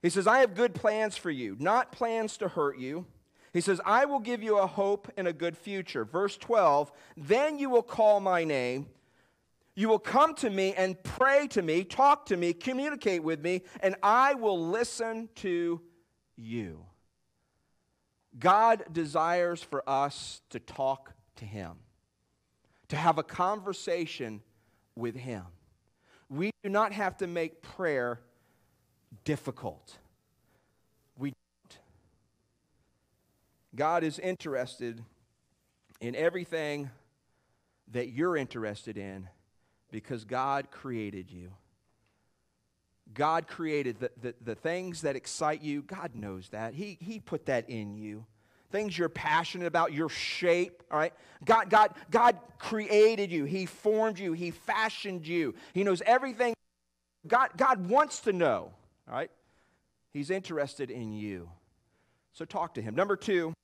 He 0.01 0.11
says, 0.11 0.29
"I 0.29 0.39
have 0.39 0.55
good 0.55 0.75
plans 0.75 1.17
for 1.17 1.31
you, 1.31 1.57
not 1.59 1.91
plans 1.91 2.37
to 2.37 2.49
hurt 2.49 2.79
you." 2.79 3.07
He 3.53 3.61
says, 3.61 3.81
"I 3.85 4.05
will 4.05 4.21
give 4.21 4.45
you 4.45 4.59
a 4.59 4.67
hope 4.67 5.11
and 5.17 5.27
a 5.27 5.33
good 5.33 5.59
future." 5.59 6.05
Verse 6.05 6.37
12, 6.37 6.93
"Then 7.17 7.59
you 7.59 7.69
will 7.69 7.83
call 7.83 8.21
my 8.21 8.45
name." 8.45 8.87
You 9.77 9.89
will 9.89 9.99
come 9.99 10.35
to 10.37 10.51
me 10.51 10.73
and 10.75 11.03
pray 11.03 11.49
to 11.49 11.63
me, 11.63 11.83
talk 11.83 12.27
to 12.27 12.37
me, 12.37 12.53
communicate 12.53 13.23
with 13.23 13.41
me, 13.41 13.63
and 13.81 13.97
I 14.03 14.35
will 14.35 14.69
listen 14.69 15.29
to 15.37 15.81
you. 16.37 16.87
God 18.39 18.85
desires 18.93 19.63
for 19.63 19.89
us 19.89 20.41
to 20.51 20.61
talk 20.61 21.13
to 21.37 21.45
Him, 21.45 21.73
to 22.89 22.97
have 22.97 23.19
a 23.19 23.25
conversation 23.25 24.43
with 24.95 25.17
Him. 25.17 25.45
We 26.29 26.51
do 26.63 26.69
not 26.69 26.93
have 26.93 27.17
to 27.19 27.27
make 27.27 27.61
prayer 27.63 28.21
difficult. 29.25 29.99
We 31.19 31.31
don't. 31.31 31.79
God 33.75 34.05
is 34.05 34.21
interested 34.21 35.03
in 36.01 36.15
everything 36.15 36.91
that 37.93 38.09
you're 38.09 38.37
interested 38.37 38.97
in 38.97 39.29
because 39.95 40.25
God 40.25 40.73
created 40.73 41.31
you. 41.31 41.53
God 43.15 43.47
created 43.47 44.01
the, 44.01 44.11
the, 44.21 44.35
the, 44.45 44.55
things 44.57 45.03
that 45.03 45.15
excite 45.15 45.63
you. 45.63 45.83
God 45.83 46.17
knows 46.17 46.49
that. 46.49 46.75
He, 46.75 46.99
he 47.01 47.21
put 47.21 47.47
that 47.47 47.71
in 47.71 47.95
you. 47.95 48.27
Things 48.73 48.99
you're 48.99 49.09
passionate 49.09 49.67
about, 49.67 49.93
your 49.93 50.09
shape, 50.09 50.83
all 50.91 50.99
right? 50.99 51.13
God, 51.45 51.71
God, 51.71 51.95
God 52.11 52.39
created 52.59 53.31
you. 53.31 53.45
He 53.45 53.67
formed 53.67 54.19
you. 54.19 54.33
He 54.33 54.51
fashioned 54.51 55.29
you. 55.29 55.55
He 55.75 55.85
knows 55.85 56.03
everything. 56.05 56.55
God, 57.29 57.51
God 57.57 57.89
wants 57.89 58.19
to 58.23 58.33
know, 58.33 58.73
all 59.09 59.15
right? 59.15 59.31
He's 60.13 60.29
interested 60.29 60.91
in 60.91 61.13
you. 61.13 61.49
So 62.33 62.45
talk 62.45 62.75
to 62.75 62.83
him. 62.83 62.97
Number 62.97 63.15
two, 63.15 63.55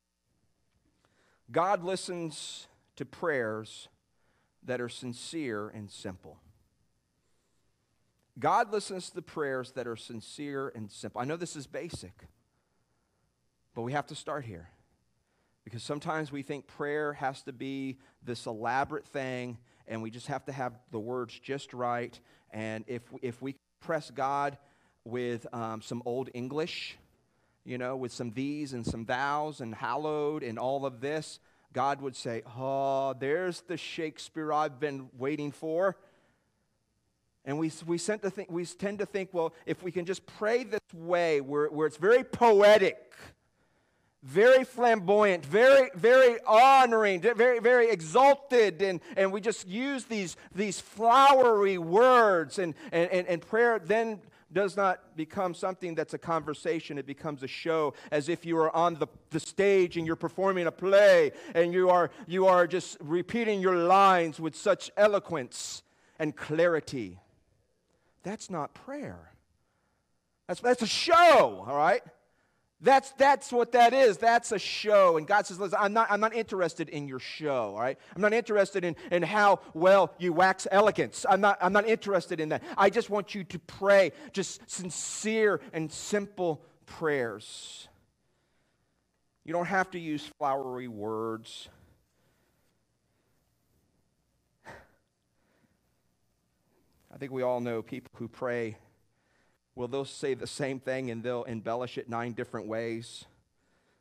God 1.51 1.83
listens 1.83 2.69
to 2.95 3.05
prayers 3.05 3.88
that 4.64 4.81
are 4.81 4.88
sincere 4.88 5.68
and 5.68 5.90
simple. 5.90 6.38
God 8.38 8.73
listens 8.73 9.11
to 9.11 9.14
the 9.14 9.23
prayers 9.23 9.73
that 9.73 9.87
are 9.87 9.96
sincere 9.96 10.73
and 10.75 10.90
simple. 10.90 11.20
I 11.20 11.25
know 11.25 11.37
this 11.37 11.57
is 11.57 11.66
basic, 11.66 12.27
but 13.75 13.83
we 13.83 13.92
have 13.92 14.07
to 14.07 14.14
start 14.14 14.44
here. 14.44 14.68
Because 15.64 15.83
sometimes 15.83 16.33
we 16.33 16.42
think 16.42 16.66
prayer 16.66 17.12
has 17.12 17.42
to 17.42 17.53
be 17.53 17.99
this 18.25 18.46
elaborate 18.46 19.07
thing, 19.07 19.59
and 19.87 20.03
we 20.03 20.11
just 20.11 20.29
have 20.29 20.44
to 20.46 20.53
have 20.53 20.73
the 20.90 20.99
words 20.99 21.38
just 21.38 21.75
right. 21.75 22.18
And 22.51 22.85
if, 22.87 23.03
if 23.20 23.42
we 23.42 23.57
press 23.81 24.11
God 24.11 24.57
with 25.05 25.46
um, 25.53 25.83
some 25.83 26.03
old 26.07 26.31
English, 26.33 26.96
you 27.64 27.77
know, 27.77 27.96
with 27.96 28.12
some 28.12 28.31
these 28.31 28.73
and 28.73 28.87
some 28.87 29.05
thous 29.05 29.61
and 29.61 29.75
hallowed 29.75 30.42
and 30.42 30.59
all 30.59 30.87
of 30.87 31.01
this, 31.01 31.40
God 31.73 32.01
would 32.01 32.17
say, 32.17 32.43
Oh, 32.57 33.15
there's 33.19 33.61
the 33.63 33.77
Shakespeare 33.77 34.53
I've 34.53 34.81
been 34.81 35.09
waiting 35.19 35.53
for. 35.53 35.97
And 37.45 37.59
we, 37.59 37.73
we, 37.87 37.99
tend 37.99 38.23
to 38.23 38.31
think, 38.31 38.51
we 38.51 38.67
tend 38.67 38.99
to 38.99 39.07
think, 39.07 39.31
well, 39.33 39.55
if 39.65 39.83
we 39.83 39.91
can 39.91 40.05
just 40.05 40.27
pray 40.27 40.63
this 40.63 40.81
way, 40.95 41.41
where, 41.41 41.69
where 41.69 41.87
it's 41.87 41.97
very 41.97 42.23
poetic, 42.23 43.15
very 44.23 44.65
flamboyant, 44.65 45.47
very, 45.47 45.91
very 45.95 46.39
honoring, 46.47 47.23
very, 47.23 47.59
very 47.59 47.91
exalted, 47.91 48.83
and, 48.83 49.01
and 49.17 49.33
we 49.33 49.41
just 49.41 49.67
use 49.67 50.05
these, 50.05 50.37
these 50.55 50.81
flowery 50.81 51.79
words, 51.79 52.59
and, 52.59 52.75
and, 52.93 53.11
and, 53.11 53.27
and 53.27 53.41
prayer 53.41 53.79
then 53.79 54.21
does 54.53 54.77
not 54.77 55.17
become 55.17 55.55
something 55.55 55.95
that's 55.95 56.15
a 56.15 56.19
conversation, 56.19 56.99
it 56.99 57.07
becomes 57.07 57.43
a 57.43 57.47
show, 57.47 57.95
as 58.11 58.29
if 58.29 58.45
you 58.45 58.57
are 58.59 58.75
on 58.75 58.95
the, 58.95 59.07
the 59.31 59.41
stage 59.41 59.97
and 59.97 60.07
you're 60.07 60.17
performing 60.17 60.67
a 60.67 60.73
play 60.73 61.33
and 61.55 61.73
you 61.73 61.89
are, 61.91 62.11
you 62.27 62.47
are 62.47 62.67
just 62.67 62.97
repeating 63.01 63.61
your 63.61 63.77
lines 63.77 64.41
with 64.41 64.57
such 64.57 64.91
eloquence 64.97 65.83
and 66.19 66.37
clarity. 66.37 67.19
That's 68.23 68.51
not 68.51 68.75
prayer. 68.75 69.33
That's, 70.47 70.61
that's 70.61 70.83
a 70.83 70.87
show, 70.87 71.65
all 71.67 71.77
right? 71.77 72.03
That's, 72.83 73.12
that's 73.12 73.53
what 73.53 73.73
that 73.73 73.93
is. 73.93 74.16
That's 74.16 74.53
a 74.53 74.59
show. 74.59 75.19
And 75.19 75.27
God 75.27 75.47
says, 75.47 75.61
listen, 75.61 75.79
I'm 75.79 75.93
not, 75.93 76.11
I'm 76.11 76.21
not 76.21 76.35
interested 76.35 76.88
in 76.88 77.07
your 77.07 77.19
show, 77.19 77.75
all 77.75 77.81
right? 77.81 77.99
I'm 78.16 78.23
not 78.23 78.33
interested 78.33 78.85
in, 78.85 78.97
in 79.11 79.23
how 79.23 79.61
well 79.75 80.14
you 80.19 80.33
wax 80.33 80.66
elegance. 80.71 81.27
I'm 81.29 81.43
not, 81.43 81.59
I'm 81.61 81.75
not 81.75 81.87
interested 81.87 82.40
in 82.40 82.49
that. 82.51 82.62
I 82.79 82.88
just 82.88 83.11
want 83.11 83.35
you 83.35 83.45
to 83.45 83.59
pray 83.59 84.12
just 84.33 84.71
sincere 84.71 85.61
and 85.75 85.93
simple 85.93 86.62
prayers. 86.87 87.87
You 89.45 89.53
don't 89.53 89.66
have 89.66 89.90
to 89.90 89.99
use 89.99 90.27
flowery 90.38 90.88
words. 90.88 91.69
I 97.14 97.19
think 97.19 97.31
we 97.31 97.43
all 97.43 97.61
know 97.61 97.83
people 97.83 98.11
who 98.16 98.27
pray 98.27 98.79
well, 99.81 99.88
they'll 99.88 100.05
say 100.05 100.35
the 100.35 100.47
same 100.47 100.79
thing 100.79 101.11
and 101.11 101.23
they'll 101.23 101.45
embellish 101.45 101.97
it 101.97 102.07
nine 102.07 102.33
different 102.33 102.66
ways. 102.66 103.25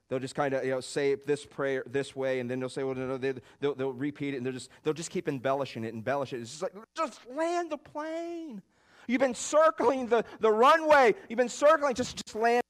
They'll 0.09 0.19
just 0.19 0.35
kind 0.35 0.53
of 0.53 0.65
you 0.65 0.71
know, 0.71 0.81
say 0.81 1.15
this 1.15 1.45
prayer 1.45 1.83
this 1.89 2.13
way, 2.13 2.41
and 2.41 2.51
then 2.51 2.59
they'll 2.59 2.67
say, 2.67 2.83
well, 2.83 2.95
no, 2.95 3.07
no, 3.07 3.17
they, 3.17 3.33
will 3.61 3.75
they'll 3.75 3.93
repeat 3.93 4.33
it, 4.33 4.37
and 4.37 4.45
they'll 4.45 4.51
just, 4.51 4.69
they'll 4.83 4.93
just 4.93 5.09
keep 5.09 5.29
embellishing 5.29 5.85
it, 5.85 5.93
embellish 5.93 6.33
it. 6.33 6.41
It's 6.41 6.49
just 6.49 6.63
like, 6.63 6.73
just 6.97 7.21
land 7.33 7.71
the 7.71 7.77
plane. 7.77 8.61
You've 9.07 9.21
been 9.21 9.33
circling 9.33 10.07
the, 10.07 10.25
the 10.41 10.51
runway. 10.51 11.15
You've 11.29 11.37
been 11.37 11.47
circling, 11.47 11.95
just, 11.95 12.17
just 12.17 12.35
land. 12.35 12.63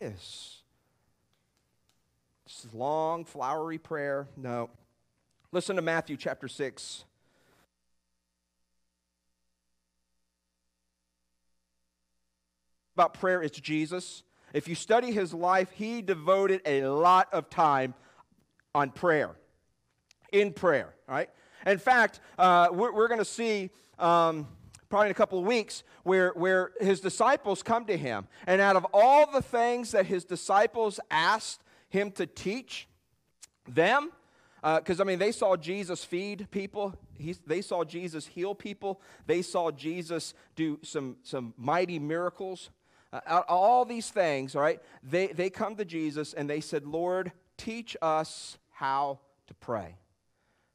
This. 0.00 0.62
This 2.46 2.66
long, 2.72 3.24
flowery 3.24 3.78
prayer. 3.78 4.26
No. 4.36 4.70
Listen 5.52 5.76
to 5.76 5.82
Matthew 5.82 6.16
chapter 6.16 6.48
6. 6.48 7.04
About 12.96 13.12
prayer, 13.12 13.42
it's 13.42 13.60
Jesus. 13.60 14.22
If 14.54 14.68
you 14.68 14.74
study 14.74 15.12
his 15.12 15.34
life, 15.34 15.70
he 15.72 16.00
devoted 16.00 16.62
a 16.64 16.86
lot 16.86 17.28
of 17.30 17.50
time 17.50 17.92
on 18.74 18.90
prayer, 18.90 19.32
in 20.32 20.54
prayer, 20.54 20.94
right? 21.06 21.28
In 21.66 21.76
fact, 21.76 22.20
uh, 22.38 22.68
we're, 22.72 22.92
we're 22.92 23.08
going 23.08 23.18
to 23.18 23.24
see 23.26 23.68
um, 23.98 24.48
probably 24.88 25.08
in 25.08 25.10
a 25.10 25.14
couple 25.14 25.38
of 25.38 25.44
weeks 25.44 25.82
where, 26.04 26.30
where 26.30 26.72
his 26.80 27.00
disciples 27.00 27.62
come 27.62 27.84
to 27.84 27.98
him. 27.98 28.28
And 28.46 28.62
out 28.62 28.76
of 28.76 28.86
all 28.94 29.30
the 29.30 29.42
things 29.42 29.90
that 29.90 30.06
his 30.06 30.24
disciples 30.24 30.98
asked 31.10 31.62
him 31.90 32.10
to 32.12 32.26
teach 32.26 32.88
them, 33.68 34.10
because 34.62 35.00
uh, 35.00 35.02
I 35.02 35.06
mean, 35.06 35.18
they 35.18 35.32
saw 35.32 35.54
Jesus 35.56 36.02
feed 36.02 36.48
people. 36.50 36.94
He, 37.18 37.36
they 37.46 37.60
saw 37.60 37.84
Jesus 37.84 38.26
heal 38.26 38.54
people. 38.54 39.02
They 39.26 39.42
saw 39.42 39.70
Jesus 39.70 40.32
do 40.54 40.78
some, 40.82 41.16
some 41.22 41.52
mighty 41.58 41.98
miracles. 41.98 42.70
Uh, 43.26 43.42
all 43.48 43.84
these 43.84 44.10
things, 44.10 44.56
all 44.56 44.62
right, 44.62 44.80
they, 45.02 45.28
they 45.28 45.50
come 45.50 45.76
to 45.76 45.84
Jesus 45.84 46.32
and 46.32 46.48
they 46.48 46.60
said, 46.60 46.86
Lord, 46.86 47.32
teach 47.56 47.96
us 48.02 48.58
how 48.70 49.20
to 49.46 49.54
pray. 49.54 49.96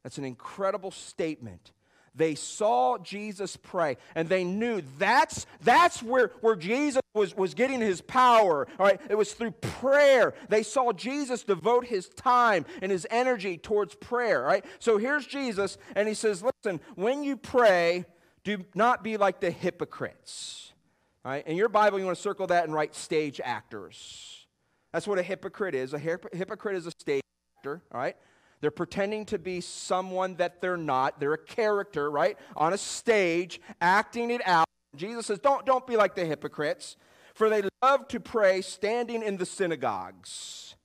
That's 0.04 0.18
an 0.18 0.26
incredible 0.26 0.92
statement. 0.92 1.72
They 2.14 2.36
saw 2.36 2.98
Jesus 2.98 3.56
pray 3.56 3.98
and 4.16 4.28
they 4.28 4.44
knew 4.44 4.84
that's, 4.98 5.46
that's 5.62 6.04
where, 6.04 6.32
where 6.42 6.58
Jesus 6.58 7.02
was, 7.14 7.36
was 7.36 7.54
getting 7.54 7.80
his 7.80 8.02
power. 8.02 8.68
All 8.78 8.86
right, 8.86 9.00
it 9.10 9.16
was 9.16 9.34
through 9.34 9.52
prayer. 9.52 10.34
They 10.50 10.64
saw 10.64 10.92
Jesus 10.92 11.44
devote 11.44 11.86
his 11.86 12.10
time 12.10 12.66
and 12.82 12.92
his 12.92 13.08
energy 13.10 13.58
towards 13.58 13.96
prayer. 13.96 14.42
Right, 14.42 14.66
so 14.80 14.98
here's 14.98 15.26
Jesus 15.26 15.78
and 15.96 16.08
he 16.08 16.14
says, 16.14 16.44
Listen, 16.44 16.82
when 16.96 17.24
you 17.24 17.38
pray, 17.38 18.06
do 18.44 18.66
not 18.76 19.04
be 19.04 19.16
like 19.16 19.40
the 19.40 19.52
hypocrites 19.52 20.71
Right? 21.24 21.46
In 21.46 21.56
your 21.56 21.70
Bible, 21.70 22.00
you 22.00 22.06
want 22.06 22.18
to 22.18 22.22
circle 22.22 22.48
that 22.48 22.64
and 22.64 22.74
write 22.74 22.96
stage 22.96 23.40
actors. 23.44 24.48
That's 24.92 25.08
what 25.08 25.20
a 25.20 25.24
hypocrite 25.24 25.76
is. 25.76 25.94
A 25.94 26.00
hypocrite 26.00 26.76
is 26.76 26.88
a 26.88 26.92
stage 26.92 27.22
actor, 27.58 27.82
all 27.94 28.02
right? 28.02 28.18
They're 28.60 28.72
pretending 28.72 29.26
to 29.28 29.40
be 29.40 29.62
someone 29.62 30.36
that 30.36 30.62
they're 30.62 30.78
not. 30.78 31.20
They're 31.20 31.34
a 31.34 31.38
character, 31.38 32.10
right? 32.10 32.38
On 32.56 32.74
a 32.74 32.78
stage, 32.78 33.62
acting 33.80 34.32
it 34.32 34.42
out. 34.46 34.66
Jesus 34.96 35.28
says, 35.28 35.40
don't, 35.40 35.66
don't 35.66 35.88
be 35.88 35.96
like 35.96 36.16
the 36.16 36.26
hypocrites, 36.26 36.98
for 37.34 37.50
they 37.50 37.64
love 37.82 38.08
to 38.10 38.20
pray 38.20 38.62
standing 38.62 39.24
in 39.24 39.38
the 39.38 39.46
synagogues 39.46 40.76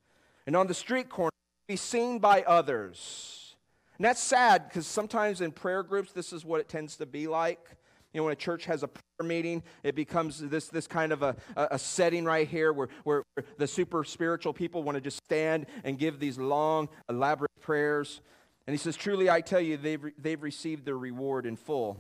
and 0.46 0.55
on 0.55 0.68
the 0.68 0.75
street 0.75 1.09
corners, 1.09 1.33
be 1.66 1.77
seen 1.77 2.18
by 2.18 2.42
others. 2.42 3.57
And 3.99 4.05
that's 4.05 4.22
sad 4.22 4.68
because 4.68 4.87
sometimes 4.87 5.40
in 5.40 5.51
prayer 5.51 5.83
groups, 5.83 6.12
this 6.12 6.33
is 6.33 6.44
what 6.44 6.61
it 6.61 6.68
tends 6.68 6.96
to 6.96 7.07
be 7.07 7.27
like. 7.27 7.75
You 8.16 8.22
know, 8.22 8.24
when 8.24 8.33
a 8.33 8.37
church 8.37 8.64
has 8.64 8.83
a 8.83 8.88
prayer 8.88 9.29
meeting, 9.29 9.62
it 9.83 9.94
becomes 9.94 10.38
this, 10.38 10.68
this 10.68 10.87
kind 10.87 11.12
of 11.12 11.22
a, 11.22 11.37
a 11.55 11.79
setting 11.79 12.24
right 12.24 12.48
here 12.48 12.72
where, 12.72 12.88
where 13.05 13.24
the 13.59 13.66
super 13.66 14.05
spiritual 14.05 14.55
people 14.55 14.83
want 14.83 14.96
to 14.96 15.02
just 15.02 15.18
stand 15.18 15.66
and 15.85 15.98
give 15.98 16.18
these 16.18 16.38
long, 16.38 16.88
elaborate 17.11 17.50
prayers. 17.61 18.22
And 18.66 18.72
he 18.72 18.79
says, 18.79 18.96
Truly, 18.96 19.29
I 19.29 19.42
tell 19.42 19.61
you, 19.61 19.76
they've, 19.76 20.02
they've 20.16 20.42
received 20.42 20.87
their 20.87 20.96
reward 20.96 21.44
in 21.44 21.57
full. 21.57 21.98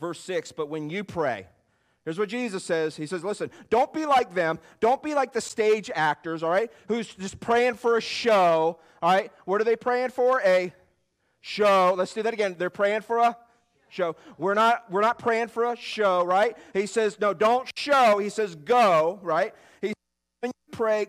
Verse 0.00 0.18
6 0.18 0.50
But 0.50 0.68
when 0.68 0.90
you 0.90 1.04
pray, 1.04 1.46
Here's 2.04 2.18
what 2.18 2.28
Jesus 2.28 2.64
says. 2.64 2.96
He 2.96 3.06
says, 3.06 3.22
Listen, 3.22 3.52
don't 3.68 3.92
be 3.92 4.06
like 4.06 4.34
them. 4.34 4.58
Don't 4.80 5.00
be 5.00 5.14
like 5.14 5.32
the 5.32 5.40
stage 5.40 5.92
actors, 5.94 6.42
all 6.42 6.50
right, 6.50 6.72
who's 6.88 7.14
just 7.14 7.38
praying 7.38 7.74
for 7.74 7.96
a 7.96 8.00
show, 8.00 8.80
all 9.00 9.12
right? 9.12 9.30
What 9.44 9.60
are 9.60 9.64
they 9.64 9.76
praying 9.76 10.10
for? 10.10 10.42
A 10.44 10.74
show. 11.40 11.94
Let's 11.96 12.14
do 12.14 12.24
that 12.24 12.34
again. 12.34 12.56
They're 12.58 12.68
praying 12.68 13.02
for 13.02 13.18
a 13.18 13.36
show. 13.90 14.16
We're 14.38 14.54
not, 14.54 14.90
we're 14.90 15.00
not 15.00 15.18
praying 15.18 15.48
for 15.48 15.64
a 15.64 15.76
show, 15.76 16.24
right? 16.24 16.56
He 16.72 16.86
says, 16.86 17.18
no, 17.20 17.34
don't 17.34 17.70
show. 17.76 18.18
He 18.18 18.28
says, 18.28 18.54
go, 18.54 19.18
right? 19.22 19.54
He 19.80 19.88
says, 19.88 19.94
when 20.40 20.50
you 20.54 20.76
pray, 20.76 21.06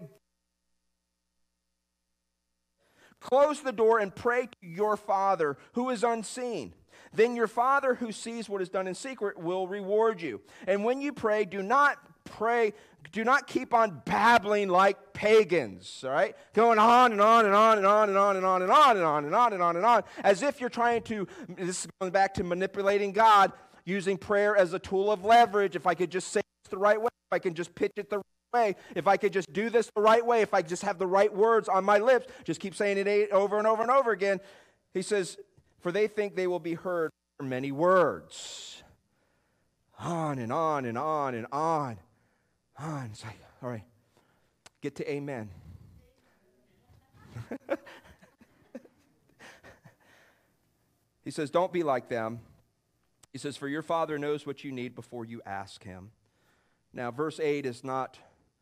close 3.20 3.62
the 3.62 3.72
door 3.72 4.00
and 4.00 4.14
pray 4.14 4.48
to 4.48 4.68
your 4.68 4.98
Father 4.98 5.58
who 5.74 5.90
is 5.90 6.04
unseen. 6.04 6.74
Then 7.14 7.36
your 7.36 7.48
Father 7.48 7.96
who 7.96 8.12
sees 8.12 8.48
what 8.48 8.62
is 8.62 8.70
done 8.70 8.88
in 8.88 8.96
secret 8.96 9.38
will 9.38 9.68
reward 9.68 10.22
you. 10.22 10.42
And 10.66 10.86
when 10.86 11.02
you 11.02 11.12
pray, 11.12 11.46
do 11.46 11.62
not 11.62 11.98
pray, 12.24 12.74
do 13.12 13.24
not 13.24 13.48
keep 13.48 13.74
on 13.74 14.02
babbling 14.06 14.70
like 14.70 15.14
pagans, 15.14 16.04
all 16.06 16.12
right? 16.12 16.36
Going 16.54 16.80
on 16.80 17.12
and 17.12 17.22
on 17.22 17.46
and 17.46 17.54
on 17.54 17.78
and 17.78 17.86
on 17.86 18.08
and 18.08 18.18
on 18.18 18.38
and 18.38 18.46
on 18.46 18.62
and 18.62 18.72
on 18.72 18.96
and 18.96 19.06
on 19.06 19.26
and 19.26 19.36
on 19.36 19.54
and 19.54 19.62
on 19.62 19.76
and 19.76 19.86
on, 19.86 20.04
as 20.24 20.42
if 20.44 20.62
you're 20.62 20.70
trying 20.70 21.02
to, 21.04 21.28
this 21.50 21.84
is 21.84 21.88
going 22.00 22.12
back 22.12 22.34
to 22.36 22.44
manipulating 22.44 23.12
God, 23.12 23.52
using 23.86 24.18
prayer 24.18 24.56
as 24.56 24.74
a 24.74 24.80
tool 24.80 25.12
of 25.12 25.26
leverage. 25.26 25.76
If 25.76 25.88
I 25.88 25.94
could 25.94 26.10
just 26.10 26.30
say 26.30 26.40
it 26.40 26.70
the 26.70 26.78
right 26.78 27.02
way, 27.02 27.08
if 27.08 27.34
I 27.34 27.40
can 27.40 27.54
just 27.54 27.76
pitch 27.76 27.94
it 27.98 28.10
the 28.10 28.18
right 28.18 28.26
way, 28.54 28.76
if 28.96 29.08
I 29.08 29.18
could 29.18 29.34
just 29.34 29.52
do 29.52 29.70
this 29.70 29.90
the 29.94 30.02
right 30.02 30.26
way, 30.26 30.42
if 30.42 30.54
I 30.54 30.62
just 30.62 30.84
have 30.84 30.98
the 30.98 31.08
right 31.08 31.34
words 31.34 31.68
on 31.68 31.84
my 31.84 31.98
lips, 31.98 32.28
just 32.46 32.60
keep 32.60 32.76
saying 32.76 32.98
it 32.98 33.32
over 33.32 33.58
and 33.58 33.68
over 33.68 33.82
and 33.82 33.92
over 33.92 34.12
again. 34.12 34.40
He 34.94 35.02
says, 35.02 35.38
For 35.82 35.92
they 35.92 36.08
think 36.08 36.36
they 36.36 36.48
will 36.48 36.60
be 36.60 36.76
heard 36.76 37.12
for 37.38 37.44
many 37.44 37.72
words. 37.72 38.84
On 40.00 40.40
and 40.40 40.52
on 40.52 40.86
and 40.86 40.98
on 40.98 41.36
and 41.36 41.48
on. 41.52 41.98
Ah, 42.84 43.02
On. 43.02 43.06
It's 43.12 43.24
like, 43.24 43.38
all 43.62 43.70
right, 43.70 43.84
get 44.82 44.96
to 44.96 45.08
amen. 45.10 45.50
he 51.24 51.30
says, 51.32 51.52
Don't 51.52 51.72
be 51.72 51.84
like 51.84 52.10
them. 52.10 52.40
He 53.32 53.38
says, 53.38 53.56
For 53.56 53.68
your 53.68 53.84
Father 53.84 54.18
knows 54.18 54.48
what 54.48 54.64
you 54.64 54.72
need 54.72 54.96
before 54.96 55.26
you 55.26 55.42
ask 55.46 55.84
Him. 55.84 56.12
Now, 56.94 57.12
verse 57.12 57.40
8 57.40 57.66
is 57.66 57.84
not 57.84 58.18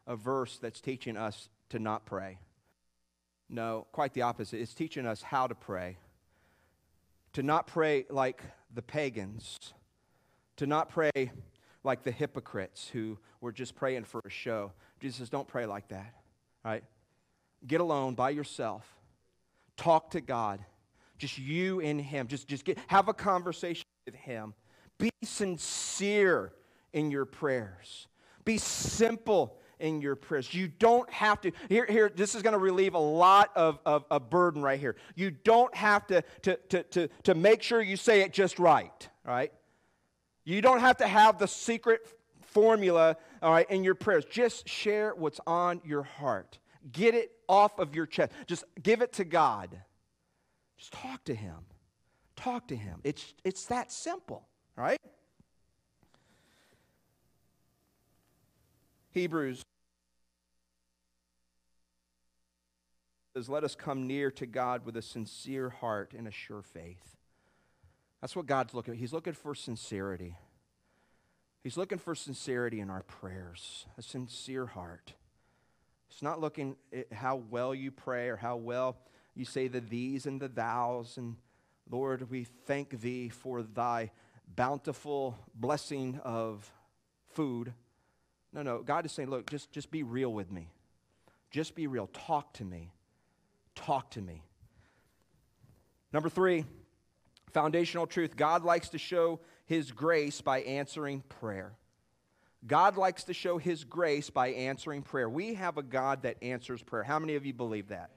a 0.06 0.16
verse 0.16 0.60
that's 0.62 0.82
teaching 0.82 1.16
us 1.18 1.50
to 1.70 1.80
not 1.80 2.06
pray. 2.06 2.40
No, 3.50 3.88
quite 3.92 4.14
the 4.14 4.24
opposite. 4.24 4.60
It's 4.60 4.74
teaching 4.74 5.08
us 5.08 5.22
how 5.22 5.48
to 5.48 5.56
pray. 5.56 5.98
To 7.34 7.44
not 7.44 7.68
pray 7.68 8.06
like 8.10 8.42
the 8.74 8.82
pagans, 8.82 9.58
to 10.58 10.68
not 10.68 10.90
pray 10.90 11.32
like 11.84 12.04
the 12.04 12.12
hypocrites 12.12 12.90
who 12.90 13.18
were 13.42 13.52
just 13.52 13.76
praying 13.76 14.04
for 14.04 14.22
a 14.26 14.30
show. 14.30 14.72
Jesus 15.00 15.18
says, 15.20 15.30
don't 15.30 15.48
pray 15.48 15.66
like 15.66 15.88
that, 15.90 16.14
right? 16.64 16.84
Get 17.66 17.82
alone 17.82 18.16
by 18.16 18.32
yourself. 18.32 18.86
Talk 19.78 20.12
to 20.12 20.22
God. 20.22 20.64
Just 21.18 21.38
you 21.38 21.82
and 21.82 22.00
Him. 22.00 22.28
Just, 22.28 22.48
just 22.48 22.66
get, 22.66 22.78
have 22.88 23.08
a 23.08 23.14
conversation 23.14 23.86
with 24.06 24.16
Him. 24.16 24.54
Be 24.98 25.10
sincere 25.24 26.54
in 26.94 27.12
your 27.12 27.26
prayers. 27.26 28.08
Be 28.46 28.58
simple 28.58 29.58
in 29.80 30.02
your 30.02 30.16
prayers. 30.16 30.54
You 30.54 30.68
don't 30.68 31.10
have 31.10 31.40
to, 31.42 31.52
here, 31.70 31.86
here 31.86 32.12
this 32.14 32.36
is 32.36 32.42
going 32.42 32.54
to 32.54 32.60
relieve 32.60 32.94
a 32.94 33.00
lot 33.00 33.52
of, 33.56 33.80
of, 33.86 34.06
of, 34.12 34.30
burden 34.30 34.62
right 34.62 34.80
here. 34.80 34.96
You 35.16 35.32
don't 35.32 35.74
have 35.76 36.06
to, 36.08 36.24
to, 36.44 36.56
to, 36.70 36.84
to, 36.84 37.10
to 37.24 37.36
make 37.36 37.62
sure 37.62 37.82
you 37.82 37.96
say 37.96 38.22
it 38.22 38.34
just 38.34 38.60
right, 38.60 39.10
right? 39.26 39.54
You 40.44 40.62
don't 40.62 40.80
have 40.80 40.98
to 40.98 41.08
have 41.08 41.38
the 41.38 41.48
secret 41.48 42.02
formula, 42.42 43.18
all 43.42 43.52
right, 43.52 43.70
in 43.70 43.84
your 43.84 43.96
prayers. 43.96 44.26
Just 44.26 44.68
share 44.68 45.14
what's 45.16 45.40
on 45.46 45.82
your 45.84 46.04
heart. 46.04 46.60
Get 46.92 47.14
it 47.14 47.32
off 47.48 47.80
of 47.80 47.96
your 47.96 48.06
chest. 48.06 48.32
Just 48.48 48.64
give 48.82 49.02
it 49.02 49.14
to 49.14 49.26
God. 49.26 49.82
Just 50.78 50.94
talk 50.94 51.24
to 51.26 51.36
Him. 51.36 51.58
Talk 52.36 52.68
to 52.70 52.76
Him. 52.76 53.00
It's, 53.04 53.34
it's 53.44 53.66
that 53.66 53.92
simple, 53.92 54.48
right? 54.76 55.00
Hebrews 59.12 59.64
says, 63.36 63.50
Let 63.50 63.64
us 63.64 63.76
come 63.76 64.08
near 64.08 64.32
to 64.32 64.46
God 64.46 64.86
with 64.86 64.96
a 64.96 65.02
sincere 65.02 65.70
heart 65.70 66.14
and 66.18 66.28
a 66.28 66.32
sure 66.32 66.62
faith. 66.62 67.19
That's 68.22 68.36
what 68.36 68.46
God's 68.46 68.74
looking. 68.74 68.96
He's 68.96 69.14
looking 69.14 69.34
for 69.34 69.56
sincerity. 69.56 70.36
He's 71.64 71.78
looking 71.78 71.98
for 71.98 72.16
sincerity 72.16 72.80
in 72.80 72.90
our 72.90 73.04
prayers, 73.04 73.86
a 73.98 74.02
sincere 74.02 74.66
heart. 74.66 75.14
It's 76.10 76.22
not 76.22 76.40
looking 76.40 76.76
at 76.94 77.12
how 77.14 77.38
well 77.50 77.76
you 77.76 77.92
pray 77.92 78.30
or 78.30 78.36
how 78.36 78.56
well 78.56 78.98
you 79.36 79.46
say 79.46 79.68
the 79.68 79.80
these 79.80 80.26
and 80.26 80.42
the 80.42 80.50
thous. 80.50 81.18
And 81.18 81.36
Lord, 81.90 82.30
we 82.30 82.46
thank 82.66 83.02
thee 83.02 83.30
for 83.30 83.62
thy 83.62 84.12
bountiful 84.56 85.38
blessing 85.54 86.20
of 86.24 86.72
food. 87.30 87.74
No, 88.52 88.64
no. 88.64 88.82
God 88.82 89.06
is 89.06 89.12
saying, 89.12 89.30
look, 89.30 89.50
just, 89.50 89.72
just 89.72 89.92
be 89.92 90.04
real 90.04 90.34
with 90.34 90.52
me. 90.52 90.70
Just 91.52 91.76
be 91.76 91.88
real. 91.88 92.08
Talk 92.08 92.54
to 92.56 92.64
me. 92.64 92.92
Talk 93.76 94.12
to 94.12 94.22
me. 94.22 94.44
Number 96.12 96.30
three, 96.30 96.66
foundational 97.50 98.08
truth 98.08 98.36
God 98.36 98.64
likes 98.64 98.90
to 98.90 98.98
show 98.98 99.40
his 99.66 99.92
grace 99.92 100.42
by 100.42 100.62
answering 100.62 101.22
prayer. 101.30 101.74
God 102.66 102.98
likes 102.98 103.24
to 103.26 103.34
show 103.34 103.58
his 103.58 103.84
grace 103.84 104.30
by 104.30 104.50
answering 104.50 105.02
prayer. 105.02 105.30
We 105.30 105.54
have 105.54 105.78
a 105.78 105.84
God 105.84 106.24
that 106.24 106.38
answers 106.42 106.84
prayer. 106.84 107.04
How 107.04 107.20
many 107.20 107.36
of 107.36 107.46
you 107.46 107.54
believe 107.54 107.90
that? 107.90 108.10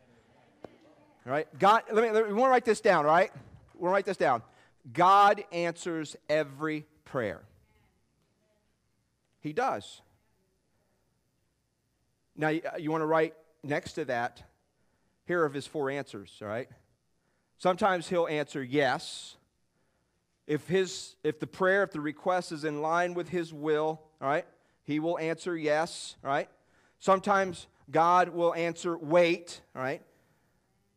Right? 1.24 1.46
God, 1.58 1.82
let 1.92 2.02
me, 2.02 2.10
let 2.10 2.26
me 2.26 2.32
want 2.32 2.48
to 2.48 2.52
write 2.52 2.64
this 2.64 2.80
down, 2.80 3.04
right? 3.04 3.30
We 3.74 3.82
want 3.82 3.92
to 3.92 3.94
write 3.94 4.04
this 4.06 4.16
down. 4.16 4.42
God 4.92 5.44
answers 5.52 6.16
every 6.28 6.86
prayer. 7.04 7.42
He 9.40 9.52
does. 9.52 10.00
Now, 12.36 12.48
uh, 12.48 12.50
you, 12.50 12.62
you 12.78 12.90
want 12.90 13.02
to 13.02 13.06
write 13.06 13.34
next 13.62 13.92
to 13.92 14.04
that, 14.06 14.42
here 15.26 15.44
are 15.44 15.48
his 15.48 15.66
four 15.66 15.90
answers, 15.90 16.36
all 16.42 16.48
right? 16.48 16.68
Sometimes 17.62 18.08
he'll 18.08 18.26
answer 18.26 18.60
yes. 18.60 19.36
If, 20.48 20.66
his, 20.66 21.14
if 21.22 21.38
the 21.38 21.46
prayer, 21.46 21.84
if 21.84 21.92
the 21.92 22.00
request 22.00 22.50
is 22.50 22.64
in 22.64 22.82
line 22.82 23.14
with 23.14 23.28
his 23.28 23.52
will, 23.52 24.02
all 24.20 24.28
right, 24.28 24.44
he 24.82 24.98
will 24.98 25.16
answer 25.16 25.56
yes, 25.56 26.16
all 26.24 26.30
right? 26.30 26.48
Sometimes 26.98 27.68
God 27.88 28.30
will 28.30 28.52
answer 28.54 28.98
wait, 28.98 29.60
all 29.76 29.82
right? 29.82 30.02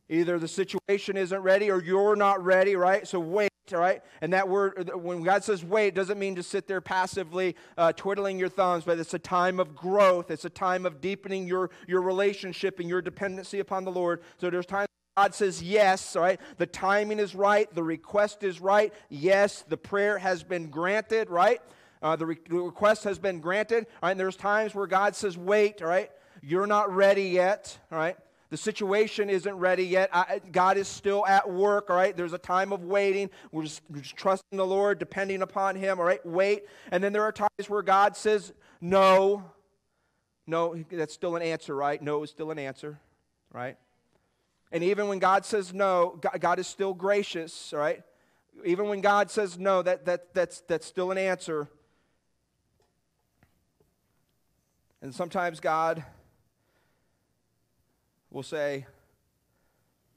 Either 0.10 0.40
the 0.40 0.48
situation 0.48 1.18
isn't 1.18 1.40
ready 1.40 1.70
or 1.70 1.84
you're 1.84 2.16
not 2.16 2.44
ready, 2.44 2.76
right? 2.76 3.08
So 3.08 3.20
wait, 3.20 3.52
all 3.72 3.80
right? 3.80 4.02
And 4.22 4.34
that 4.34 4.50
word, 4.50 4.90
when 4.96 5.22
God 5.22 5.44
says 5.44 5.64
wait, 5.64 5.94
doesn't 5.94 6.18
mean 6.18 6.34
to 6.34 6.42
sit 6.42 6.68
there 6.68 6.82
passively 6.82 7.56
uh, 7.78 7.94
twiddling 7.94 8.40
your 8.40 8.50
thumbs, 8.50 8.86
but 8.86 8.98
it's 8.98 9.14
a 9.14 9.20
time 9.20 9.60
of 9.60 9.76
growth. 9.76 10.32
It's 10.32 10.46
a 10.46 10.50
time 10.50 10.88
of 10.88 11.00
deepening 11.00 11.46
your, 11.48 11.70
your 11.88 12.02
relationship 12.02 12.80
and 12.80 12.90
your 12.90 13.04
dependency 13.04 13.60
upon 13.60 13.86
the 13.86 13.92
Lord. 13.92 14.24
So 14.40 14.50
there's 14.50 14.66
times 14.66 14.88
God 15.18 15.34
says 15.34 15.64
yes, 15.64 16.18
all 16.18 16.24
right? 16.24 16.42
The 16.58 16.66
timing 16.66 17.20
is 17.20 17.36
right. 17.36 17.74
The 17.74 17.84
request 17.84 18.44
is 18.44 18.60
right. 18.60 18.94
Yes, 19.08 19.64
the 19.70 19.78
prayer 19.78 20.18
has 20.18 20.44
been 20.44 20.70
granted, 20.70 21.30
right? 21.30 21.62
Uh, 22.02 22.18
the, 22.18 22.26
re- 22.26 22.38
the 22.50 22.58
request 22.58 23.06
has 23.06 23.18
been 23.18 23.40
granted, 23.40 23.86
all 24.04 24.08
right? 24.08 24.12
And 24.12 24.20
there's 24.20 24.36
times 24.36 24.76
where 24.76 24.88
God 24.88 25.16
says 25.16 25.38
wait, 25.38 25.82
all 25.82 25.88
right? 25.88 26.12
You're 26.42 26.68
not 26.68 26.94
ready 26.94 27.30
yet, 27.30 27.80
all 27.94 27.98
right? 27.98 28.18
The 28.50 28.58
situation 28.58 29.30
isn't 29.30 29.56
ready 29.56 29.86
yet. 29.86 30.10
I, 30.12 30.42
God 30.52 30.76
is 30.76 30.90
still 30.90 31.26
at 31.26 31.50
work, 31.50 31.90
all 31.90 31.96
right? 31.96 32.16
There's 32.16 32.34
a 32.34 32.38
time 32.38 32.74
of 32.74 32.84
waiting. 32.84 33.30
We're 33.54 33.64
just, 33.64 33.84
we're 33.90 34.02
just 34.02 34.18
trusting 34.18 34.58
the 34.58 34.66
Lord, 34.66 35.00
depending 35.00 35.42
upon 35.42 35.78
Him, 35.78 35.98
all 35.98 36.06
right? 36.06 36.24
Wait. 36.26 36.64
And 36.92 37.02
then 37.02 37.14
there 37.14 37.24
are 37.24 37.32
times 37.32 37.70
where 37.70 37.82
God 37.82 38.18
says, 38.18 38.52
no. 38.82 39.46
No, 40.46 40.76
that's 40.92 41.14
still 41.14 41.38
an 41.38 41.42
answer, 41.42 41.74
right? 41.74 42.02
No 42.02 42.22
is 42.24 42.32
still 42.32 42.52
an 42.52 42.60
answer, 42.60 43.00
right? 43.54 43.78
And 44.72 44.84
even 44.84 45.08
when 45.08 45.20
God 45.20 45.46
says 45.46 45.74
no, 45.74 46.20
God 46.40 46.60
is 46.60 46.68
still 46.68 46.94
gracious, 46.94 47.74
right? 47.76 48.04
Even 48.64 48.88
when 48.88 49.02
God 49.02 49.30
says 49.30 49.58
no, 49.58 49.82
that, 49.82 50.06
that, 50.06 50.34
that's, 50.34 50.62
that's 50.62 50.86
still 50.86 51.12
an 51.12 51.18
answer. 51.18 51.68
And 55.02 55.14
sometimes 55.14 55.60
God 55.60 56.04
will 58.32 58.44
say, 58.44 58.86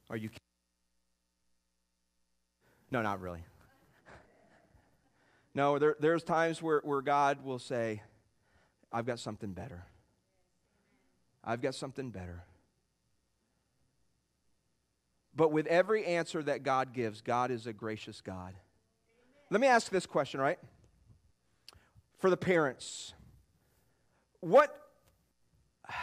Are 0.08 0.16
you 0.16 0.28
kidding? 0.28 0.38
No, 2.90 3.02
not 3.02 3.20
really. 3.20 3.44
no, 5.54 5.78
there, 5.78 5.96
there's 6.00 6.22
times 6.22 6.62
where, 6.62 6.80
where 6.84 7.02
God 7.02 7.44
will 7.44 7.58
say, 7.58 8.02
I've 8.90 9.04
got 9.04 9.18
something 9.18 9.52
better. 9.52 9.84
I've 11.44 11.60
got 11.60 11.74
something 11.74 12.10
better. 12.10 12.44
But 15.38 15.52
with 15.52 15.68
every 15.68 16.04
answer 16.04 16.42
that 16.42 16.64
God 16.64 16.92
gives, 16.92 17.20
God 17.20 17.52
is 17.52 17.68
a 17.68 17.72
gracious 17.72 18.20
God. 18.20 18.54
Let 19.50 19.60
me 19.60 19.68
ask 19.68 19.88
this 19.88 20.04
question, 20.04 20.40
right? 20.40 20.58
For 22.18 22.28
the 22.28 22.36
parents, 22.36 23.14
what. 24.40 24.74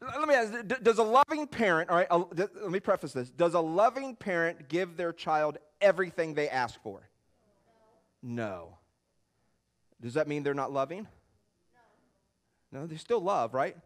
Let 0.00 0.28
me 0.28 0.34
ask, 0.34 0.82
does 0.82 0.98
a 0.98 1.02
loving 1.02 1.46
parent, 1.46 1.88
all 1.88 1.96
right, 1.96 2.06
let 2.36 2.70
me 2.70 2.78
preface 2.78 3.14
this. 3.14 3.30
Does 3.30 3.54
a 3.54 3.60
loving 3.60 4.14
parent 4.14 4.68
give 4.68 4.98
their 4.98 5.14
child 5.14 5.56
everything 5.80 6.34
they 6.34 6.46
ask 6.46 6.78
for? 6.82 7.08
No. 8.22 8.76
Does 10.02 10.12
that 10.12 10.28
mean 10.28 10.42
they're 10.42 10.52
not 10.52 10.70
loving? 10.70 11.08
No. 12.70 12.86
They 12.86 12.96
still 12.96 13.20
love, 13.20 13.54
right? 13.54 13.78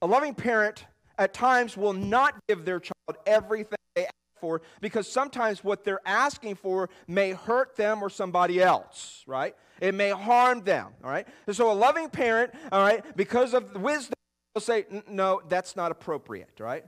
A 0.00 0.06
loving 0.08 0.34
parent 0.34 0.84
at 1.16 1.32
times 1.32 1.76
will 1.76 1.92
not 1.92 2.34
give 2.48 2.64
their 2.64 2.80
child 2.80 2.91
everything 3.26 3.78
they 3.94 4.06
ask 4.06 4.14
for 4.40 4.62
because 4.80 5.10
sometimes 5.10 5.62
what 5.62 5.84
they're 5.84 6.00
asking 6.06 6.56
for 6.56 6.88
may 7.06 7.32
hurt 7.32 7.76
them 7.76 8.02
or 8.02 8.10
somebody 8.10 8.62
else, 8.62 9.22
right? 9.26 9.54
It 9.80 9.94
may 9.94 10.10
harm 10.10 10.62
them, 10.62 10.88
all 11.02 11.10
right? 11.10 11.26
And 11.46 11.56
so 11.56 11.70
a 11.70 11.74
loving 11.74 12.08
parent, 12.08 12.52
all 12.70 12.82
right, 12.82 13.04
because 13.16 13.54
of 13.54 13.80
wisdom, 13.80 14.14
will 14.54 14.60
say, 14.60 14.84
no, 15.08 15.40
that's 15.48 15.76
not 15.76 15.90
appropriate, 15.90 16.60
right? 16.60 16.84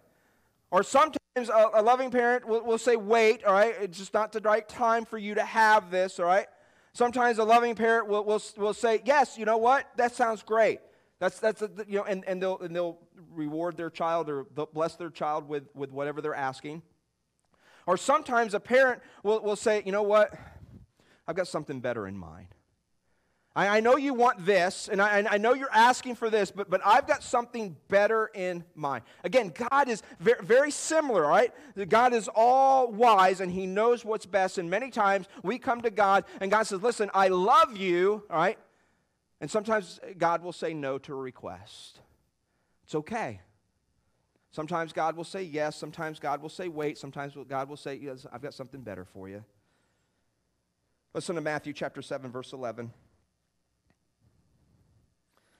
Or 0.70 0.83
sometimes 0.83 1.18
a, 1.37 1.70
a 1.74 1.83
loving 1.83 2.11
parent 2.11 2.46
will, 2.46 2.62
will 2.62 2.79
say, 2.79 2.96
wait, 2.96 3.44
all 3.44 3.55
right, 3.55 3.74
it's 3.81 3.96
just 3.96 4.12
not 4.12 4.33
the 4.33 4.40
right 4.40 4.68
time 4.68 5.05
for 5.05 5.16
you 5.16 5.35
to 5.35 5.44
have 5.44 5.90
this, 5.90 6.20
all 6.20 6.27
right? 6.27 6.46
Sometimes 6.92 7.38
a 7.38 7.44
loving 7.44 7.74
parent 7.74 8.07
will, 8.07 8.24
will, 8.24 8.42
will 8.57 8.74
say, 8.74 9.00
yes, 9.05 9.38
you 9.38 9.44
know 9.44 9.57
what? 9.57 9.87
That 9.96 10.14
sounds 10.14 10.42
great. 10.42 10.81
That's, 11.20 11.38
that's 11.38 11.62
a, 11.62 11.70
you 11.87 11.98
know, 11.98 12.05
and, 12.05 12.24
and, 12.27 12.42
they'll, 12.42 12.59
and 12.59 12.74
they'll 12.74 12.98
reward 13.31 13.77
their 13.77 13.90
child 13.90 14.29
or 14.29 14.44
bless 14.44 14.96
their 14.96 15.11
child 15.11 15.48
with, 15.48 15.64
with 15.74 15.90
whatever 15.92 16.20
they're 16.20 16.35
asking. 16.35 16.83
Or 17.87 17.96
sometimes 17.96 18.55
a 18.55 18.61
parent 18.61 19.03
will, 19.22 19.40
will 19.40 19.57
say, 19.57 19.83
you 19.85 19.92
know 19.92 20.03
what? 20.03 20.35
I've 21.27 21.37
got 21.37 21.48
something 21.48 21.81
better 21.81 22.07
in 22.07 22.16
mind. 22.16 22.48
I, 23.57 23.77
I 23.77 23.81
know 23.81 23.96
you 23.96 24.14
want 24.14 24.44
this, 24.44 24.88
and 24.88 25.00
I, 25.00 25.24
I, 25.31 25.38
know 25.38 25.55
you're 25.55 25.72
asking 25.72 26.16
for 26.16 26.29
this, 26.29 26.50
but, 26.50 26.68
but 26.68 26.81
I've 26.85 27.07
got 27.07 27.22
something 27.22 27.77
better 27.88 28.31
in 28.35 28.64
mind. 28.74 29.05
Again, 29.22 29.53
God 29.70 29.88
is 29.88 30.03
very, 30.18 30.42
very 30.42 30.70
similar, 30.70 31.22
right? 31.22 31.53
God 31.88 32.12
is 32.14 32.29
all 32.35 32.90
wise, 32.90 33.40
and 33.40 33.53
He 33.53 33.66
knows 33.66 34.05
what's 34.05 34.27
best. 34.27 34.59
And 34.59 34.68
many 34.68 34.90
times 34.90 35.29
we 35.42 35.59
come 35.59 35.83
to 35.83 35.90
God, 35.90 36.24
and 36.40 36.50
God 36.50 36.64
says, 36.64 36.83
Listen, 36.83 37.11
I 37.14 37.29
love 37.29 37.77
you, 37.77 38.24
all 38.29 38.37
right? 38.37 38.59
And 39.44 39.50
sometimes 39.50 40.00
God 40.16 40.42
will 40.42 40.54
say 40.54 40.72
no 40.72 40.96
to 40.96 41.12
a 41.12 41.16
request. 41.16 42.00
It's 42.85 42.94
okay. 42.94 43.42
Sometimes 44.52 44.94
God 44.94 45.18
will 45.18 45.24
say 45.24 45.42
yes. 45.42 45.76
Sometimes 45.76 46.18
God 46.18 46.40
will 46.40 46.48
say 46.48 46.68
wait. 46.68 46.96
Sometimes 46.96 47.35
God 47.46 47.68
will 47.68 47.76
say, 47.76 47.96
yes, 47.96 48.24
I've 48.33 48.40
got 48.40 48.54
something 48.54 48.80
better 48.80 49.04
for 49.04 49.28
you. 49.28 49.44
Listen 51.12 51.35
to 51.35 51.42
Matthew 51.42 51.74
chapter 51.74 52.00
7, 52.00 52.30
verse 52.33 52.54
11. 52.54 52.90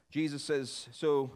Jesus 0.09 0.43
says, 0.43 0.89
So 0.91 1.33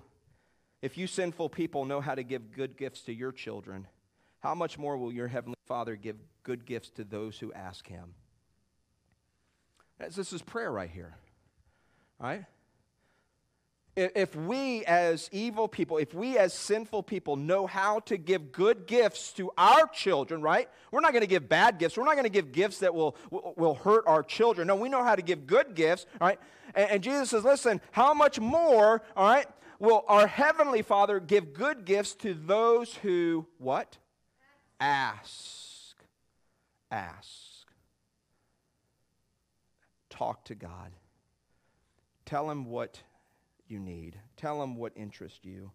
if 0.80 0.96
you 0.96 1.06
sinful 1.06 1.50
people 1.50 1.84
know 1.84 2.00
how 2.00 2.14
to 2.14 2.22
give 2.22 2.52
good 2.52 2.78
gifts 2.78 3.02
to 3.02 3.12
your 3.12 3.30
children, 3.30 3.86
how 4.40 4.54
much 4.54 4.78
more 4.78 4.96
will 4.96 5.12
your 5.12 5.28
heavenly 5.28 5.58
Father 5.66 5.96
give 5.96 6.16
good 6.44 6.64
gifts 6.64 6.88
to 6.92 7.04
those 7.04 7.38
who 7.38 7.52
ask 7.52 7.86
him? 7.86 8.14
This 9.98 10.32
is 10.32 10.40
prayer 10.40 10.72
right 10.72 10.88
here. 10.88 11.18
Right? 12.20 12.44
If 13.96 14.36
we 14.36 14.84
as 14.84 15.28
evil 15.32 15.66
people, 15.66 15.98
if 15.98 16.14
we 16.14 16.38
as 16.38 16.54
sinful 16.54 17.02
people 17.02 17.34
know 17.34 17.66
how 17.66 17.98
to 18.00 18.16
give 18.16 18.52
good 18.52 18.86
gifts 18.86 19.32
to 19.32 19.50
our 19.58 19.88
children, 19.88 20.40
right? 20.40 20.68
We're 20.92 21.00
not 21.00 21.12
going 21.12 21.22
to 21.22 21.28
give 21.28 21.48
bad 21.48 21.78
gifts. 21.78 21.96
We're 21.96 22.04
not 22.04 22.14
going 22.14 22.22
to 22.22 22.30
give 22.30 22.52
gifts 22.52 22.78
that 22.78 22.94
will, 22.94 23.16
will 23.30 23.74
hurt 23.74 24.04
our 24.06 24.22
children. 24.22 24.68
No, 24.68 24.76
we 24.76 24.88
know 24.88 25.02
how 25.02 25.16
to 25.16 25.22
give 25.22 25.48
good 25.48 25.74
gifts, 25.74 26.06
right? 26.20 26.38
And, 26.76 26.90
and 26.90 27.02
Jesus 27.02 27.30
says, 27.30 27.42
listen, 27.44 27.80
how 27.90 28.14
much 28.14 28.38
more, 28.38 29.02
all 29.16 29.28
right, 29.28 29.46
will 29.80 30.04
our 30.06 30.28
Heavenly 30.28 30.82
Father 30.82 31.18
give 31.18 31.52
good 31.52 31.84
gifts 31.84 32.14
to 32.16 32.34
those 32.34 32.94
who, 32.94 33.46
what? 33.58 33.98
Ask. 34.78 35.96
Ask. 36.88 37.66
Talk 40.08 40.44
to 40.44 40.54
God. 40.54 40.92
Tell 42.28 42.50
him 42.50 42.66
what 42.66 43.00
you 43.68 43.78
need. 43.78 44.20
Tell 44.36 44.62
him 44.62 44.76
what 44.76 44.92
interests 44.94 45.40
you. 45.44 45.70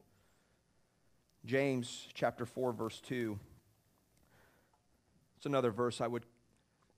James 1.43 2.07
chapter 2.13 2.45
4 2.45 2.73
verse 2.73 3.01
2. 3.01 3.39
It's 5.37 5.47
another 5.47 5.71
verse 5.71 5.99
I 5.99 6.05
would 6.05 6.27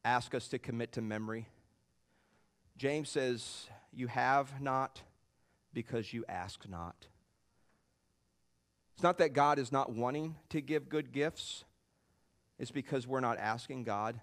ask 0.04 0.36
us 0.36 0.50
to 0.50 0.60
commit 0.60 0.92
to 0.92 1.02
memory. 1.02 1.48
James 2.76 3.08
says, 3.08 3.70
"You 3.94 4.08
have 4.08 4.60
not 4.60 5.02
because 5.72 6.12
you 6.12 6.26
ask 6.28 6.68
not." 6.68 7.08
It's 8.96 9.04
not 9.04 9.20
that 9.20 9.32
God 9.32 9.58
is 9.58 9.72
not 9.72 9.90
wanting 9.90 10.36
to 10.50 10.60
give 10.60 10.90
good 10.90 11.14
gifts. 11.14 11.64
It's 12.60 12.72
because 12.72 13.08
we're 13.08 13.22
not 13.22 13.38
asking 13.38 13.86
God. 13.86 14.20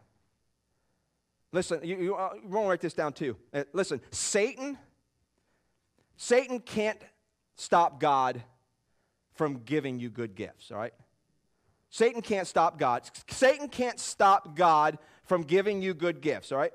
Listen, 1.53 1.81
you, 1.83 1.97
you, 1.97 2.17
uh, 2.17 2.35
you 2.35 2.49
want 2.51 2.67
to 2.67 2.69
write 2.69 2.81
this 2.83 2.93
down 2.93 3.15
too. 3.15 3.39
Uh, 3.55 3.65
listen, 3.73 4.03
Satan 4.11 4.77
Satan 6.17 6.61
can't 6.61 7.01
stop 7.57 8.01
God 8.01 8.43
from 9.35 9.63
giving 9.65 9.99
you 9.99 10.11
good 10.11 10.35
gifts, 10.35 10.71
all 10.71 10.79
right? 10.79 10.95
Satan 11.91 12.23
can't 12.23 12.47
stop 12.47 12.79
God. 12.79 13.03
Satan 13.29 13.69
can't 13.69 14.01
stop 14.01 14.57
God 14.57 14.99
from 15.25 15.43
giving 15.43 15.83
you 15.83 15.95
good 15.95 16.21
gifts, 16.21 16.53
all 16.53 16.59
right? 16.59 16.73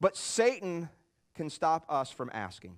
But 0.00 0.16
Satan 0.16 0.88
can 1.34 1.50
stop 1.50 1.86
us 1.88 2.10
from 2.10 2.30
asking. 2.32 2.76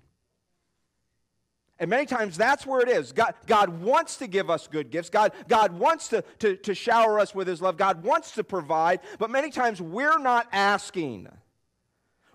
And 1.81 1.88
many 1.88 2.05
times 2.05 2.37
that's 2.37 2.66
where 2.66 2.81
it 2.81 2.90
is. 2.90 3.12
God, 3.12 3.35
God 3.46 3.81
wants 3.81 4.18
to 4.18 4.27
give 4.27 4.51
us 4.51 4.68
good 4.68 4.90
gifts. 4.90 5.09
God, 5.09 5.33
God 5.49 5.73
wants 5.73 6.09
to, 6.09 6.23
to, 6.40 6.57
to 6.57 6.75
shower 6.75 7.18
us 7.18 7.35
with 7.35 7.49
His 7.49 7.62
love. 7.62 7.79
God 7.79 8.05
wants 8.05 8.33
to 8.33 8.44
provide. 8.44 9.01
But 9.18 9.31
many 9.31 9.51
times 9.51 9.81
we're 9.81 10.18
not 10.18 10.46
asking. 10.53 11.29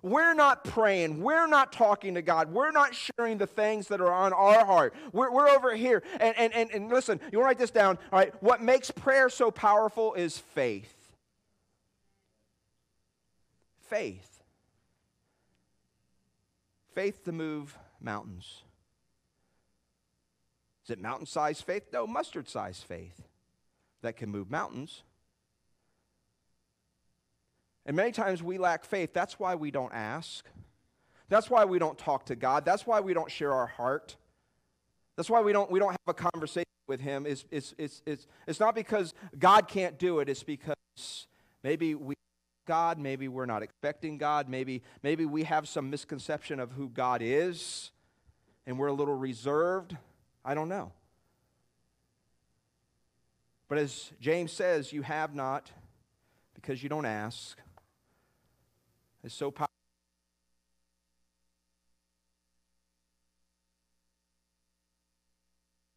We're 0.05 0.35
not 0.35 0.63
praying. 0.63 1.23
We're 1.23 1.47
not 1.47 1.73
talking 1.73 2.13
to 2.13 2.21
God. 2.21 2.53
We're 2.53 2.69
not 2.69 2.93
sharing 2.93 3.39
the 3.39 3.47
things 3.47 3.87
that 3.87 3.99
are 4.01 4.13
on 4.13 4.33
our 4.33 4.63
heart. 4.63 4.93
We're, 5.11 5.31
we're 5.31 5.49
over 5.49 5.75
here. 5.75 6.03
And, 6.19 6.37
and, 6.37 6.53
and, 6.53 6.69
and 6.69 6.89
listen, 6.89 7.19
you 7.31 7.39
want 7.39 7.45
to 7.45 7.47
write 7.47 7.57
this 7.57 7.71
down. 7.71 7.97
All 8.13 8.19
right. 8.19 8.31
What 8.43 8.61
makes 8.61 8.91
prayer 8.91 9.29
so 9.29 9.49
powerful 9.49 10.13
is 10.13 10.37
faith. 10.37 10.93
Faith. 13.89 14.43
Faith 16.93 17.23
to 17.23 17.31
move 17.31 17.75
mountains. 17.99 18.61
Is 20.83 20.91
it 20.91 21.01
mountain 21.01 21.25
sized 21.25 21.63
faith? 21.63 21.85
No, 21.91 22.05
mustard 22.05 22.47
sized 22.47 22.83
faith 22.83 23.23
that 24.03 24.17
can 24.17 24.29
move 24.29 24.51
mountains. 24.51 25.01
And 27.85 27.95
many 27.95 28.11
times 28.11 28.41
we 28.41 28.57
lack 28.57 28.83
faith. 28.83 29.13
That's 29.13 29.39
why 29.39 29.55
we 29.55 29.71
don't 29.71 29.93
ask. 29.93 30.45
That's 31.29 31.49
why 31.49 31.65
we 31.65 31.79
don't 31.79 31.97
talk 31.97 32.25
to 32.27 32.35
God. 32.35 32.65
That's 32.65 32.85
why 32.85 32.99
we 32.99 33.13
don't 33.13 33.31
share 33.31 33.53
our 33.53 33.67
heart. 33.67 34.15
That's 35.15 35.29
why 35.29 35.41
we 35.41 35.53
don't, 35.53 35.69
we 35.71 35.79
don't 35.79 35.91
have 35.91 35.99
a 36.07 36.13
conversation 36.13 36.65
with 36.87 37.01
Him. 37.01 37.25
It's, 37.25 37.45
it's, 37.51 37.73
it's, 37.77 38.01
it's, 38.05 38.27
it's 38.47 38.59
not 38.59 38.75
because 38.75 39.13
God 39.37 39.67
can't 39.67 39.97
do 39.97 40.19
it, 40.19 40.29
it's 40.29 40.43
because 40.43 41.27
maybe 41.63 41.95
we 41.95 42.15
God, 42.65 42.97
maybe 42.97 43.27
we're 43.27 43.45
not 43.45 43.61
expecting 43.61 44.17
God, 44.17 44.49
maybe, 44.49 44.81
maybe 45.03 45.25
we 45.25 45.43
have 45.43 45.67
some 45.67 45.89
misconception 45.89 46.59
of 46.59 46.71
who 46.71 46.89
God 46.89 47.21
is, 47.23 47.91
and 48.65 48.79
we're 48.79 48.87
a 48.87 48.93
little 48.93 49.15
reserved. 49.15 49.95
I 50.43 50.55
don't 50.55 50.69
know. 50.69 50.91
But 53.67 53.77
as 53.77 54.11
James 54.19 54.51
says, 54.51 54.91
you 54.91 55.03
have 55.03 55.35
not 55.35 55.71
because 56.55 56.81
you 56.81 56.89
don't 56.89 57.05
ask. 57.05 57.59
It's 59.25 59.33
so 59.33 59.49
powerful. 59.49 59.71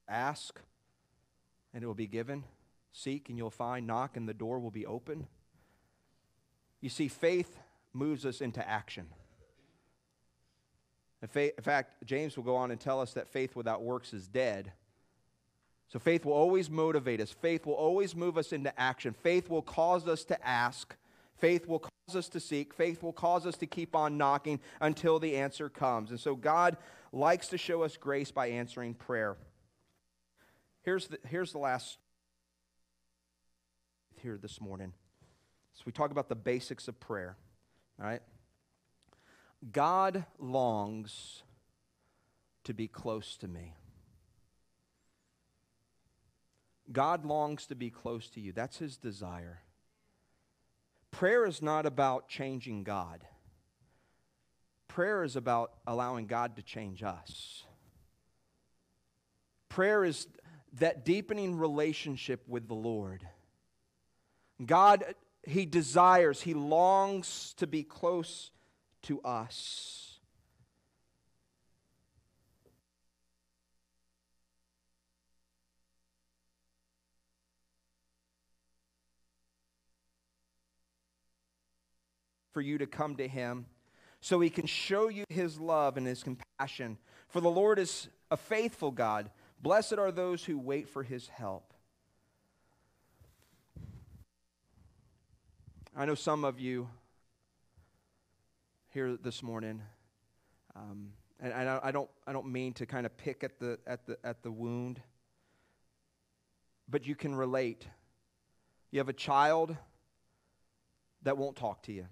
Ask, 0.09 0.59
and 1.75 1.85
it 1.85 1.87
will 1.87 1.93
be 1.93 2.07
given. 2.07 2.45
Seek, 2.93 3.29
and 3.29 3.37
you'll 3.37 3.51
find. 3.51 3.87
Knock, 3.87 4.17
and 4.17 4.27
the 4.27 4.33
door 4.33 4.59
will 4.59 4.71
be 4.71 4.87
open. 4.87 5.27
You 6.81 6.89
see, 6.89 7.09
faith 7.09 7.59
moves 7.93 8.25
us 8.25 8.41
into 8.41 8.67
action. 8.67 9.09
In 11.21 11.29
fact, 11.29 12.03
James 12.07 12.37
will 12.37 12.45
go 12.45 12.57
on 12.57 12.71
and 12.71 12.81
tell 12.81 12.99
us 12.99 13.13
that 13.13 13.29
faith 13.29 13.55
without 13.55 13.83
works 13.83 14.15
is 14.15 14.27
dead. 14.27 14.73
So 15.89 15.99
faith 15.99 16.25
will 16.25 16.33
always 16.33 16.71
motivate 16.71 17.21
us. 17.21 17.31
Faith 17.31 17.67
will 17.67 17.75
always 17.75 18.17
move 18.17 18.39
us 18.39 18.55
into 18.55 18.79
action. 18.81 19.13
Faith 19.13 19.51
will 19.51 19.63
cause 19.63 20.09
us 20.09 20.25
to 20.25 20.47
ask. 20.47 20.97
Faith 21.39 21.67
will 21.67 21.79
cause 21.79 22.17
us 22.17 22.29
to 22.29 22.41
seek. 22.41 22.75
Faith 22.75 23.03
will 23.03 23.13
cause 23.13 23.47
us 23.47 23.57
to 23.57 23.67
keep 23.67 23.95
on 23.95 24.19
knocking 24.19 24.61
until 24.81 25.19
the 25.19 25.37
answer 25.37 25.69
comes. 25.69 26.11
And 26.11 26.19
so 26.19 26.35
God 26.35 26.77
likes 27.13 27.49
to 27.49 27.59
show 27.59 27.83
us 27.83 27.97
grace 27.97 28.31
by 28.31 28.49
answering 28.49 28.95
prayer. 28.95 29.37
Here's 30.83 31.07
the, 31.09 31.19
here's 31.27 31.53
the 31.53 31.59
last 31.59 31.99
here 34.17 34.39
this 34.41 34.61
morning. 34.61 34.93
So 35.75 35.83
we 35.87 35.93
talk 35.93 36.11
about 36.11 36.29
the 36.29 36.35
basics 36.35 36.89
of 36.89 36.99
prayer. 36.99 37.37
All 38.01 38.07
right? 38.07 38.23
God 39.73 40.25
longs 40.39 41.43
to 42.65 42.75
be 42.75 42.89
close 42.89 43.37
to 43.39 43.49
me. 43.49 43.75
God 46.91 47.25
longs 47.25 47.67
to 47.67 47.75
be 47.75 47.91
close 47.91 48.29
to 48.31 48.41
you. 48.41 48.53
That's 48.53 48.79
his 48.79 48.97
desire. 48.97 49.61
Prayer 51.19 51.47
is 51.47 51.61
not 51.61 51.85
about 51.85 52.29
changing 52.29 52.85
God. 52.85 53.25
Prayer 54.87 55.25
is 55.25 55.35
about 55.35 55.73
allowing 55.85 56.29
God 56.29 56.55
to 56.55 56.63
change 56.63 57.03
us. 57.03 57.65
Prayer 59.69 60.05
is 60.05 60.29
that 60.75 61.05
deepening 61.05 61.57
relationship 61.57 62.45
with 62.47 62.69
the 62.69 62.77
Lord. 62.77 63.27
God, 64.65 65.17
He 65.43 65.67
desires, 65.67 66.41
He 66.41 66.55
longs 66.55 67.53
to 67.57 67.67
be 67.67 67.83
close 67.83 68.53
to 69.03 69.21
us. 69.23 70.08
For 82.59 82.63
you 82.63 82.79
to 82.79 82.89
come 82.89 83.15
to 83.19 83.29
Him 83.29 83.67
so 84.21 84.41
He 84.41 84.51
can 84.51 84.67
show 84.67 85.07
you 85.07 85.23
His 85.29 85.61
love 85.61 85.97
and 85.97 86.09
His 86.09 86.25
compassion. 86.25 86.99
For 87.29 87.41
the 87.41 87.49
Lord 87.49 87.79
is 87.79 88.09
a 88.33 88.37
faithful 88.37 88.91
God. 88.91 89.31
Blessed 89.63 89.93
are 89.93 90.11
those 90.11 90.45
who 90.45 90.59
wait 90.59 90.89
for 90.89 91.05
His 91.05 91.29
help. 91.29 91.73
I 95.97 96.05
know 96.05 96.17
some 96.17 96.43
of 96.43 96.59
you 96.59 96.89
here 98.89 99.17
this 99.17 99.41
morning, 99.41 99.81
um, 100.75 101.11
and, 101.39 101.53
and 101.53 101.69
I, 101.69 101.93
don't, 101.93 102.11
I 102.27 102.33
don't 102.33 102.49
mean 102.49 102.73
to 102.73 102.87
kind 102.87 103.07
of 103.07 103.17
pick 103.17 103.45
at 103.45 103.61
the, 103.61 103.79
at, 103.87 104.05
the, 104.05 104.19
at 104.25 104.43
the 104.43 104.51
wound, 104.51 105.01
but 106.89 107.07
you 107.07 107.15
can 107.15 107.37
relate. 107.37 107.87
You 108.91 108.99
have 108.99 109.09
a 109.09 109.13
child 109.13 109.77
that 111.23 111.39
won't 111.39 111.55
talk 111.55 111.85
to 111.85 111.93
you. 111.93 112.07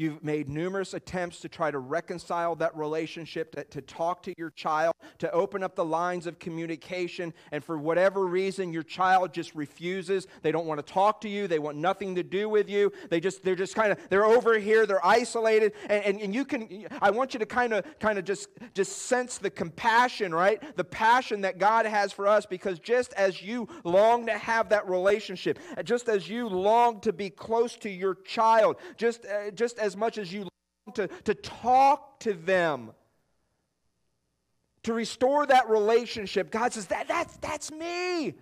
You've 0.00 0.24
made 0.24 0.48
numerous 0.48 0.94
attempts 0.94 1.40
to 1.40 1.50
try 1.50 1.70
to 1.70 1.78
reconcile 1.78 2.56
that 2.56 2.74
relationship, 2.74 3.54
to, 3.54 3.64
to, 3.64 3.82
talk 3.82 4.22
to 4.22 4.32
your 4.38 4.48
child, 4.48 4.94
to 5.18 5.30
open 5.30 5.62
up 5.62 5.74
the 5.74 5.84
lines 5.84 6.26
of 6.26 6.38
communication, 6.38 7.34
and 7.52 7.62
for 7.62 7.76
whatever 7.76 8.24
reason, 8.24 8.72
your 8.72 8.82
child 8.82 9.34
just 9.34 9.54
refuses. 9.54 10.26
They 10.40 10.52
don't 10.52 10.64
want 10.64 10.78
to 10.78 10.90
talk 10.90 11.20
to 11.20 11.28
you. 11.28 11.46
They 11.46 11.58
want 11.58 11.76
nothing 11.76 12.14
to 12.14 12.22
do 12.22 12.48
with 12.48 12.70
you. 12.70 12.90
They 13.10 13.20
just, 13.20 13.44
they're 13.44 13.54
just 13.54 13.74
kind 13.74 13.92
of, 13.92 13.98
they're 14.08 14.24
over 14.24 14.58
here, 14.58 14.86
they're 14.86 15.04
isolated, 15.04 15.74
and, 15.90 16.02
and, 16.02 16.20
and 16.22 16.34
you 16.34 16.46
can, 16.46 16.86
I 17.02 17.10
want 17.10 17.34
you 17.34 17.40
to 17.40 17.44
kind 17.44 17.74
of, 17.74 17.84
kind 17.98 18.18
of 18.18 18.24
just, 18.24 18.48
just 18.72 19.02
sense 19.02 19.36
the 19.36 19.50
compassion, 19.50 20.34
right? 20.34 20.62
The 20.78 20.84
passion 20.84 21.42
that 21.42 21.58
God 21.58 21.84
has 21.84 22.10
for 22.10 22.26
us, 22.26 22.46
because 22.46 22.78
just 22.78 23.12
as 23.18 23.42
you 23.42 23.68
long 23.84 24.24
to 24.24 24.38
have 24.38 24.70
that 24.70 24.88
relationship, 24.88 25.58
just 25.84 26.08
as 26.08 26.26
you 26.26 26.48
long 26.48 27.00
to 27.00 27.12
be 27.12 27.28
close 27.28 27.76
to 27.76 27.90
your 27.90 28.14
child, 28.14 28.76
just, 28.96 29.26
uh, 29.26 29.50
just 29.50 29.78
as 29.78 29.89
much 29.96 30.18
as 30.18 30.32
you 30.32 30.40
long 30.40 30.94
to, 30.94 31.08
to 31.24 31.34
talk 31.34 32.20
to 32.20 32.34
them, 32.34 32.92
to 34.82 34.92
restore 34.92 35.46
that 35.46 35.68
relationship, 35.68 36.50
God 36.50 36.72
says, 36.72 36.86
that, 36.86 37.08
that's, 37.08 37.36
that's 37.38 37.70
me. 37.70 38.34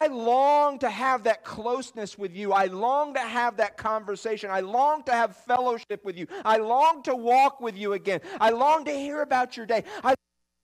I 0.00 0.08
long 0.08 0.78
to 0.80 0.90
have 0.90 1.24
that 1.24 1.44
closeness 1.44 2.18
with 2.18 2.34
you. 2.34 2.52
I 2.52 2.66
long 2.66 3.14
to 3.14 3.20
have 3.20 3.56
that 3.58 3.76
conversation. 3.76 4.50
I 4.50 4.60
long 4.60 5.02
to 5.04 5.12
have 5.12 5.36
fellowship 5.36 6.04
with 6.04 6.18
you. 6.18 6.26
I 6.44 6.58
long 6.58 7.02
to 7.04 7.14
walk 7.14 7.60
with 7.60 7.76
you 7.76 7.92
again. 7.92 8.20
I 8.40 8.50
long 8.50 8.84
to 8.84 8.92
hear 8.92 9.22
about 9.22 9.56
your 9.56 9.66
day. 9.66 9.84
I 10.02 10.14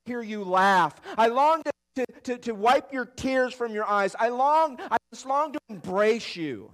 hear 0.05 0.21
you 0.23 0.45
laugh. 0.45 1.01
I 1.17 1.29
long 1.29 1.63
to, 1.63 1.73
to, 1.97 2.07
to, 2.25 2.39
to 2.39 2.53
wipe 2.53 2.93
your 2.93 3.05
tears 3.05 3.55
from 3.55 3.73
your 3.73 3.87
eyes. 3.87 4.15
I 4.19 4.29
long, 4.29 4.79
I 4.91 4.97
just 5.13 5.27
long 5.27 5.53
to 5.53 5.61
embrace 5.69 6.37
you. 6.37 6.71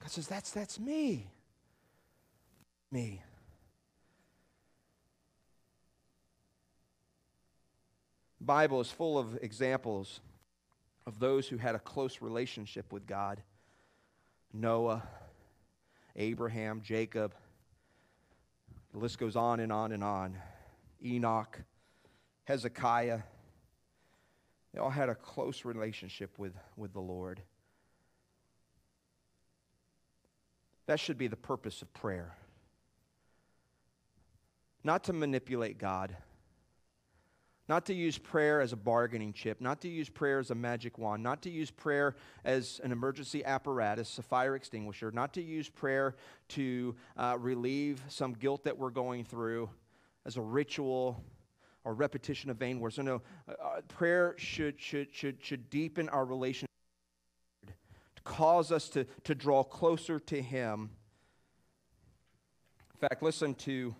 God 0.00 0.10
says, 0.10 0.26
that's, 0.26 0.50
that's 0.50 0.80
me 0.80 1.28
me. 2.90 3.22
The 8.38 8.44
Bible 8.44 8.80
is 8.80 8.90
full 8.90 9.18
of 9.18 9.38
examples 9.42 10.20
of 11.06 11.18
those 11.18 11.48
who 11.48 11.56
had 11.56 11.74
a 11.74 11.78
close 11.78 12.22
relationship 12.22 12.92
with 12.92 13.06
God. 13.06 13.42
Noah, 14.52 15.02
Abraham, 16.16 16.80
Jacob. 16.82 17.34
The 18.92 18.98
list 18.98 19.18
goes 19.18 19.36
on 19.36 19.60
and 19.60 19.72
on 19.72 19.92
and 19.92 20.02
on. 20.02 20.36
Enoch, 21.04 21.60
Hezekiah. 22.44 23.20
They 24.72 24.80
all 24.80 24.90
had 24.90 25.08
a 25.08 25.14
close 25.14 25.64
relationship 25.64 26.38
with, 26.38 26.54
with 26.76 26.92
the 26.92 27.00
Lord. 27.00 27.42
That 30.86 31.00
should 31.00 31.18
be 31.18 31.26
the 31.26 31.36
purpose 31.36 31.82
of 31.82 31.92
prayer 31.92 32.37
not 34.88 35.04
to 35.04 35.12
manipulate 35.12 35.76
God, 35.76 36.16
not 37.68 37.84
to 37.84 37.92
use 37.92 38.16
prayer 38.16 38.62
as 38.62 38.72
a 38.72 38.76
bargaining 38.76 39.34
chip, 39.34 39.60
not 39.60 39.82
to 39.82 39.88
use 39.90 40.08
prayer 40.08 40.38
as 40.38 40.50
a 40.50 40.54
magic 40.54 40.96
wand, 40.96 41.22
not 41.22 41.42
to 41.42 41.50
use 41.50 41.70
prayer 41.70 42.16
as 42.42 42.80
an 42.82 42.90
emergency 42.90 43.44
apparatus, 43.44 44.16
a 44.16 44.22
fire 44.22 44.56
extinguisher, 44.56 45.10
not 45.10 45.34
to 45.34 45.42
use 45.42 45.68
prayer 45.68 46.16
to 46.48 46.96
uh, 47.18 47.36
relieve 47.38 48.00
some 48.08 48.32
guilt 48.32 48.64
that 48.64 48.78
we're 48.78 48.88
going 48.88 49.26
through 49.26 49.68
as 50.24 50.38
a 50.38 50.40
ritual 50.40 51.22
or 51.84 51.92
repetition 51.92 52.48
of 52.48 52.56
vain 52.56 52.80
words. 52.80 52.96
No, 52.96 53.04
no. 53.04 53.22
Uh, 53.46 53.52
uh 53.62 53.80
prayer 53.88 54.36
should, 54.38 54.80
should, 54.80 55.14
should, 55.14 55.44
should 55.44 55.68
deepen 55.68 56.08
our 56.08 56.24
relationship, 56.24 56.70
to 57.66 58.22
cause 58.24 58.72
us 58.72 58.88
to, 58.88 59.04
to 59.24 59.34
draw 59.34 59.62
closer 59.62 60.18
to 60.18 60.40
Him. 60.40 60.88
In 62.94 63.06
fact, 63.06 63.22
listen 63.22 63.54
to 63.56 63.94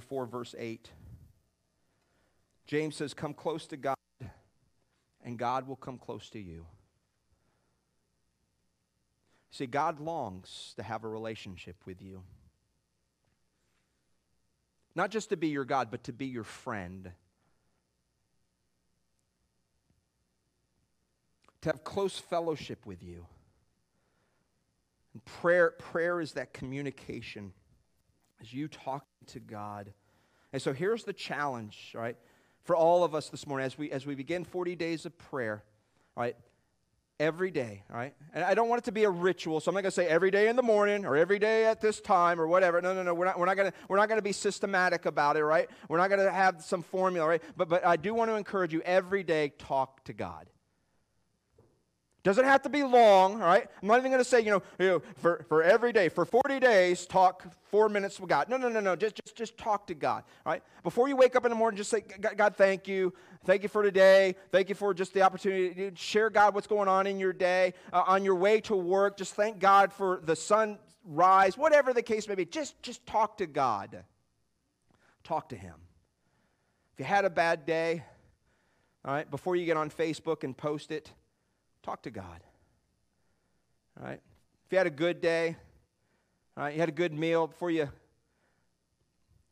4, 0.00 0.26
verse 0.26 0.54
8. 0.58 0.90
James 2.66 2.96
says, 2.96 3.14
Come 3.14 3.34
close 3.34 3.66
to 3.68 3.76
God, 3.76 3.96
and 5.22 5.38
God 5.38 5.68
will 5.68 5.76
come 5.76 5.98
close 5.98 6.30
to 6.30 6.38
you. 6.38 6.66
See, 9.50 9.66
God 9.66 10.00
longs 10.00 10.74
to 10.76 10.82
have 10.82 11.04
a 11.04 11.08
relationship 11.08 11.76
with 11.86 12.02
you. 12.02 12.22
Not 14.96 15.10
just 15.10 15.28
to 15.30 15.36
be 15.36 15.48
your 15.48 15.64
God, 15.64 15.90
but 15.90 16.04
to 16.04 16.12
be 16.12 16.26
your 16.26 16.44
friend. 16.44 17.12
To 21.62 21.68
have 21.68 21.84
close 21.84 22.18
fellowship 22.18 22.84
with 22.84 23.02
you. 23.02 23.26
And 25.12 25.24
prayer, 25.24 25.70
prayer 25.78 26.20
is 26.20 26.32
that 26.32 26.52
communication 26.52 27.52
as 28.44 28.52
you 28.52 28.68
talk 28.68 29.06
to 29.26 29.40
God. 29.40 29.90
And 30.52 30.60
so 30.60 30.74
here's 30.74 31.04
the 31.04 31.14
challenge, 31.14 31.92
right, 31.94 32.16
for 32.64 32.76
all 32.76 33.02
of 33.02 33.14
us 33.14 33.30
this 33.30 33.46
morning 33.46 33.64
as 33.64 33.78
we, 33.78 33.90
as 33.90 34.04
we 34.04 34.14
begin 34.14 34.44
40 34.44 34.76
days 34.76 35.06
of 35.06 35.16
prayer, 35.16 35.64
right? 36.14 36.36
Every 37.18 37.50
day, 37.50 37.84
right? 37.88 38.12
And 38.34 38.44
I 38.44 38.52
don't 38.52 38.68
want 38.68 38.82
it 38.82 38.84
to 38.84 38.92
be 38.92 39.04
a 39.04 39.10
ritual, 39.10 39.60
so 39.60 39.70
I'm 39.70 39.74
not 39.74 39.80
going 39.80 39.92
to 39.92 39.94
say 39.94 40.06
every 40.06 40.30
day 40.30 40.48
in 40.48 40.56
the 40.56 40.62
morning 40.62 41.06
or 41.06 41.16
every 41.16 41.38
day 41.38 41.64
at 41.64 41.80
this 41.80 42.02
time 42.02 42.38
or 42.38 42.46
whatever. 42.46 42.82
No, 42.82 42.92
no, 42.92 43.02
no. 43.02 43.14
We're 43.14 43.24
not, 43.24 43.38
we're 43.38 43.46
not 43.46 43.56
going 43.56 43.70
to 43.70 43.76
we're 43.88 43.96
not 43.96 44.10
to 44.10 44.20
be 44.20 44.32
systematic 44.32 45.06
about 45.06 45.38
it, 45.38 45.44
right? 45.44 45.70
We're 45.88 45.98
not 45.98 46.10
going 46.10 46.20
to 46.20 46.30
have 46.30 46.62
some 46.62 46.82
formula, 46.82 47.26
right? 47.26 47.42
But 47.56 47.70
but 47.70 47.86
I 47.86 47.96
do 47.96 48.12
want 48.12 48.30
to 48.30 48.34
encourage 48.34 48.74
you 48.74 48.82
every 48.82 49.22
day 49.22 49.54
talk 49.58 50.04
to 50.04 50.12
God. 50.12 50.50
Doesn't 52.24 52.46
have 52.46 52.62
to 52.62 52.70
be 52.70 52.82
long, 52.82 53.34
all 53.34 53.46
right? 53.46 53.68
I'm 53.82 53.86
not 53.86 53.98
even 53.98 54.10
going 54.10 54.24
to 54.24 54.28
say, 54.28 54.40
you 54.40 54.50
know, 54.50 54.62
you 54.78 54.86
know, 54.86 55.02
for, 55.16 55.44
for 55.46 55.62
every 55.62 55.92
day, 55.92 56.08
for 56.08 56.24
40 56.24 56.58
days, 56.58 57.04
talk 57.04 57.44
four 57.64 57.90
minutes 57.90 58.18
with 58.18 58.30
God. 58.30 58.48
No, 58.48 58.56
no, 58.56 58.70
no, 58.70 58.80
no. 58.80 58.96
Just, 58.96 59.16
just, 59.16 59.36
just 59.36 59.58
talk 59.58 59.86
to 59.88 59.94
God, 59.94 60.24
all 60.46 60.52
right? 60.52 60.62
Before 60.82 61.06
you 61.06 61.16
wake 61.16 61.36
up 61.36 61.44
in 61.44 61.50
the 61.50 61.54
morning, 61.54 61.76
just 61.76 61.90
say, 61.90 62.00
God, 62.00 62.56
thank 62.56 62.88
you. 62.88 63.12
Thank 63.44 63.62
you 63.62 63.68
for 63.68 63.82
today. 63.82 64.36
Thank 64.50 64.70
you 64.70 64.74
for 64.74 64.94
just 64.94 65.12
the 65.12 65.20
opportunity 65.20 65.90
to 65.90 65.96
share, 65.96 66.30
God, 66.30 66.54
what's 66.54 66.66
going 66.66 66.88
on 66.88 67.06
in 67.06 67.18
your 67.18 67.34
day. 67.34 67.74
Uh, 67.92 68.04
on 68.06 68.24
your 68.24 68.36
way 68.36 68.58
to 68.62 68.74
work, 68.74 69.18
just 69.18 69.34
thank 69.34 69.58
God 69.58 69.92
for 69.92 70.22
the 70.24 70.34
sunrise, 70.34 71.58
whatever 71.58 71.92
the 71.92 72.02
case 72.02 72.26
may 72.26 72.36
be. 72.36 72.46
Just, 72.46 72.82
just 72.82 73.04
talk 73.04 73.36
to 73.36 73.46
God. 73.46 74.02
Talk 75.24 75.50
to 75.50 75.56
Him. 75.56 75.74
If 76.94 77.00
you 77.00 77.04
had 77.04 77.26
a 77.26 77.30
bad 77.30 77.66
day, 77.66 78.02
all 79.04 79.12
right, 79.12 79.30
before 79.30 79.56
you 79.56 79.66
get 79.66 79.76
on 79.76 79.90
Facebook 79.90 80.42
and 80.42 80.56
post 80.56 80.90
it, 80.90 81.12
Talk 81.84 82.02
to 82.02 82.10
God. 82.10 82.40
All 84.00 84.06
right? 84.06 84.20
If 84.64 84.72
you 84.72 84.78
had 84.78 84.86
a 84.86 84.90
good 84.90 85.20
day, 85.20 85.54
all 86.56 86.64
right, 86.64 86.72
you 86.72 86.80
had 86.80 86.88
a 86.88 86.92
good 86.92 87.12
meal 87.12 87.46
before 87.46 87.70
you 87.70 87.90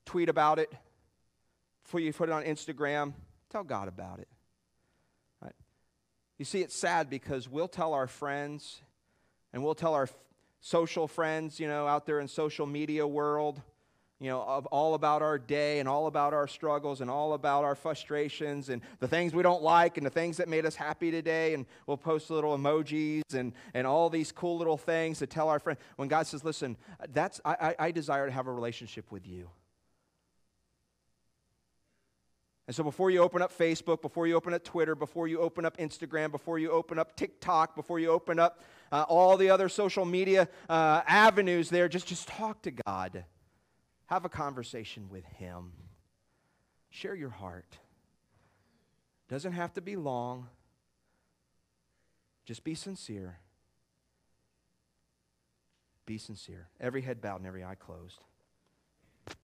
tweet 0.07 0.31
about 0.31 0.59
it, 0.59 0.73
before 1.85 2.01
you 2.01 2.11
put 2.11 2.31
it 2.31 2.33
on 2.33 2.43
Instagram, 2.45 3.13
tell 3.51 3.65
God 3.65 3.87
about 3.87 4.19
it. 4.19 4.29
All 5.43 5.47
right? 5.49 5.55
You 6.39 6.47
see, 6.47 6.63
it's 6.63 6.75
sad 6.75 7.11
because 7.11 7.51
we'll 7.51 7.69
tell 7.69 7.93
our 7.93 8.07
friends 8.07 8.81
and 9.53 9.63
we'll 9.63 9.75
tell 9.75 9.93
our 9.93 10.09
social 10.63 11.07
friends, 11.07 11.61
you 11.61 11.69
know, 11.69 11.87
out 11.87 12.07
there 12.07 12.19
in 12.19 12.29
social 12.29 12.65
media 12.65 13.07
world, 13.07 13.61
you 14.23 14.29
know, 14.29 14.41
of 14.43 14.67
all 14.67 14.95
about 14.95 15.21
our 15.21 15.37
day 15.37 15.81
and 15.81 15.89
all 15.89 16.07
about 16.07 16.33
our 16.33 16.47
struggles 16.47 17.01
and 17.01 17.11
all 17.11 17.33
about 17.33 17.65
our 17.65 17.75
frustrations 17.75 18.69
and 18.69 18.81
the 19.01 19.09
things 19.09 19.35
we 19.35 19.43
don't 19.43 19.65
like 19.65 19.97
and 19.97 20.07
the 20.07 20.11
things 20.11 20.37
that 20.37 20.49
made 20.49 20.65
us 20.65 20.77
happy 20.77 21.11
today. 21.11 21.55
And 21.55 21.67
we'll 21.89 21.97
post 21.97 22.31
little 22.31 22.57
emojis 22.57 23.35
and, 23.35 23.53
and 23.75 23.85
all 23.85 24.09
these 24.09 24.31
cool 24.31 24.59
little 24.59 24.77
things 24.77 25.19
to 25.19 25.27
tell 25.27 25.49
our 25.49 25.59
friends. 25.59 25.81
When 25.97 26.07
God 26.07 26.29
says, 26.29 26.45
listen, 26.45 26.77
that's, 27.13 27.41
I, 27.45 27.75
I 27.77 27.91
desire 27.91 28.27
to 28.27 28.33
have 28.33 28.47
a 28.47 28.53
relationship 28.53 29.11
with 29.11 29.27
you. 29.27 29.51
And 32.69 32.77
so 32.77 32.85
before 32.85 33.11
you 33.11 33.23
open 33.23 33.43
up 33.43 33.53
Facebook, 33.53 34.03
before 34.03 34.29
you 34.29 34.37
open 34.37 34.55
up 34.55 34.63
Twitter, 34.63 34.95
before 34.95 35.27
you 35.27 35.41
open 35.41 35.65
up 35.65 35.79
Instagram, 35.79 36.31
before 36.31 36.61
you 36.61 36.71
open 36.71 36.97
up 36.97 37.17
TikTok, 37.17 37.75
before 37.75 37.99
you 37.99 38.11
open 38.11 38.39
up 38.39 38.63
uh, 38.93 39.05
all 39.09 39.37
the 39.37 39.51
other 39.51 39.69
social 39.69 40.05
media 40.05 40.49
uh, 40.69 41.03
avenues 41.09 41.71
there, 41.71 41.89
just, 41.89 42.07
just 42.07 42.29
talk 42.29 42.63
to 42.63 42.71
God. 42.71 43.25
Have 44.07 44.25
a 44.25 44.29
conversation 44.29 45.09
with 45.09 45.25
Him. 45.25 45.73
Share 46.91 47.15
your 47.15 47.31
heart. 47.31 47.79
Doesn't 49.29 49.53
have 49.53 49.73
to 49.75 49.81
be 49.81 49.97
long. 49.97 50.49
Just 52.45 52.65
be 52.65 52.75
sincere. 52.75 53.39
Be 56.05 56.19
sincere. 56.19 56.69
Every 56.81 57.03
head 57.03 57.21
bowed 57.21 57.37
and 57.37 57.47
every 57.47 57.65
eye 57.65 57.77
closed. 57.77 58.19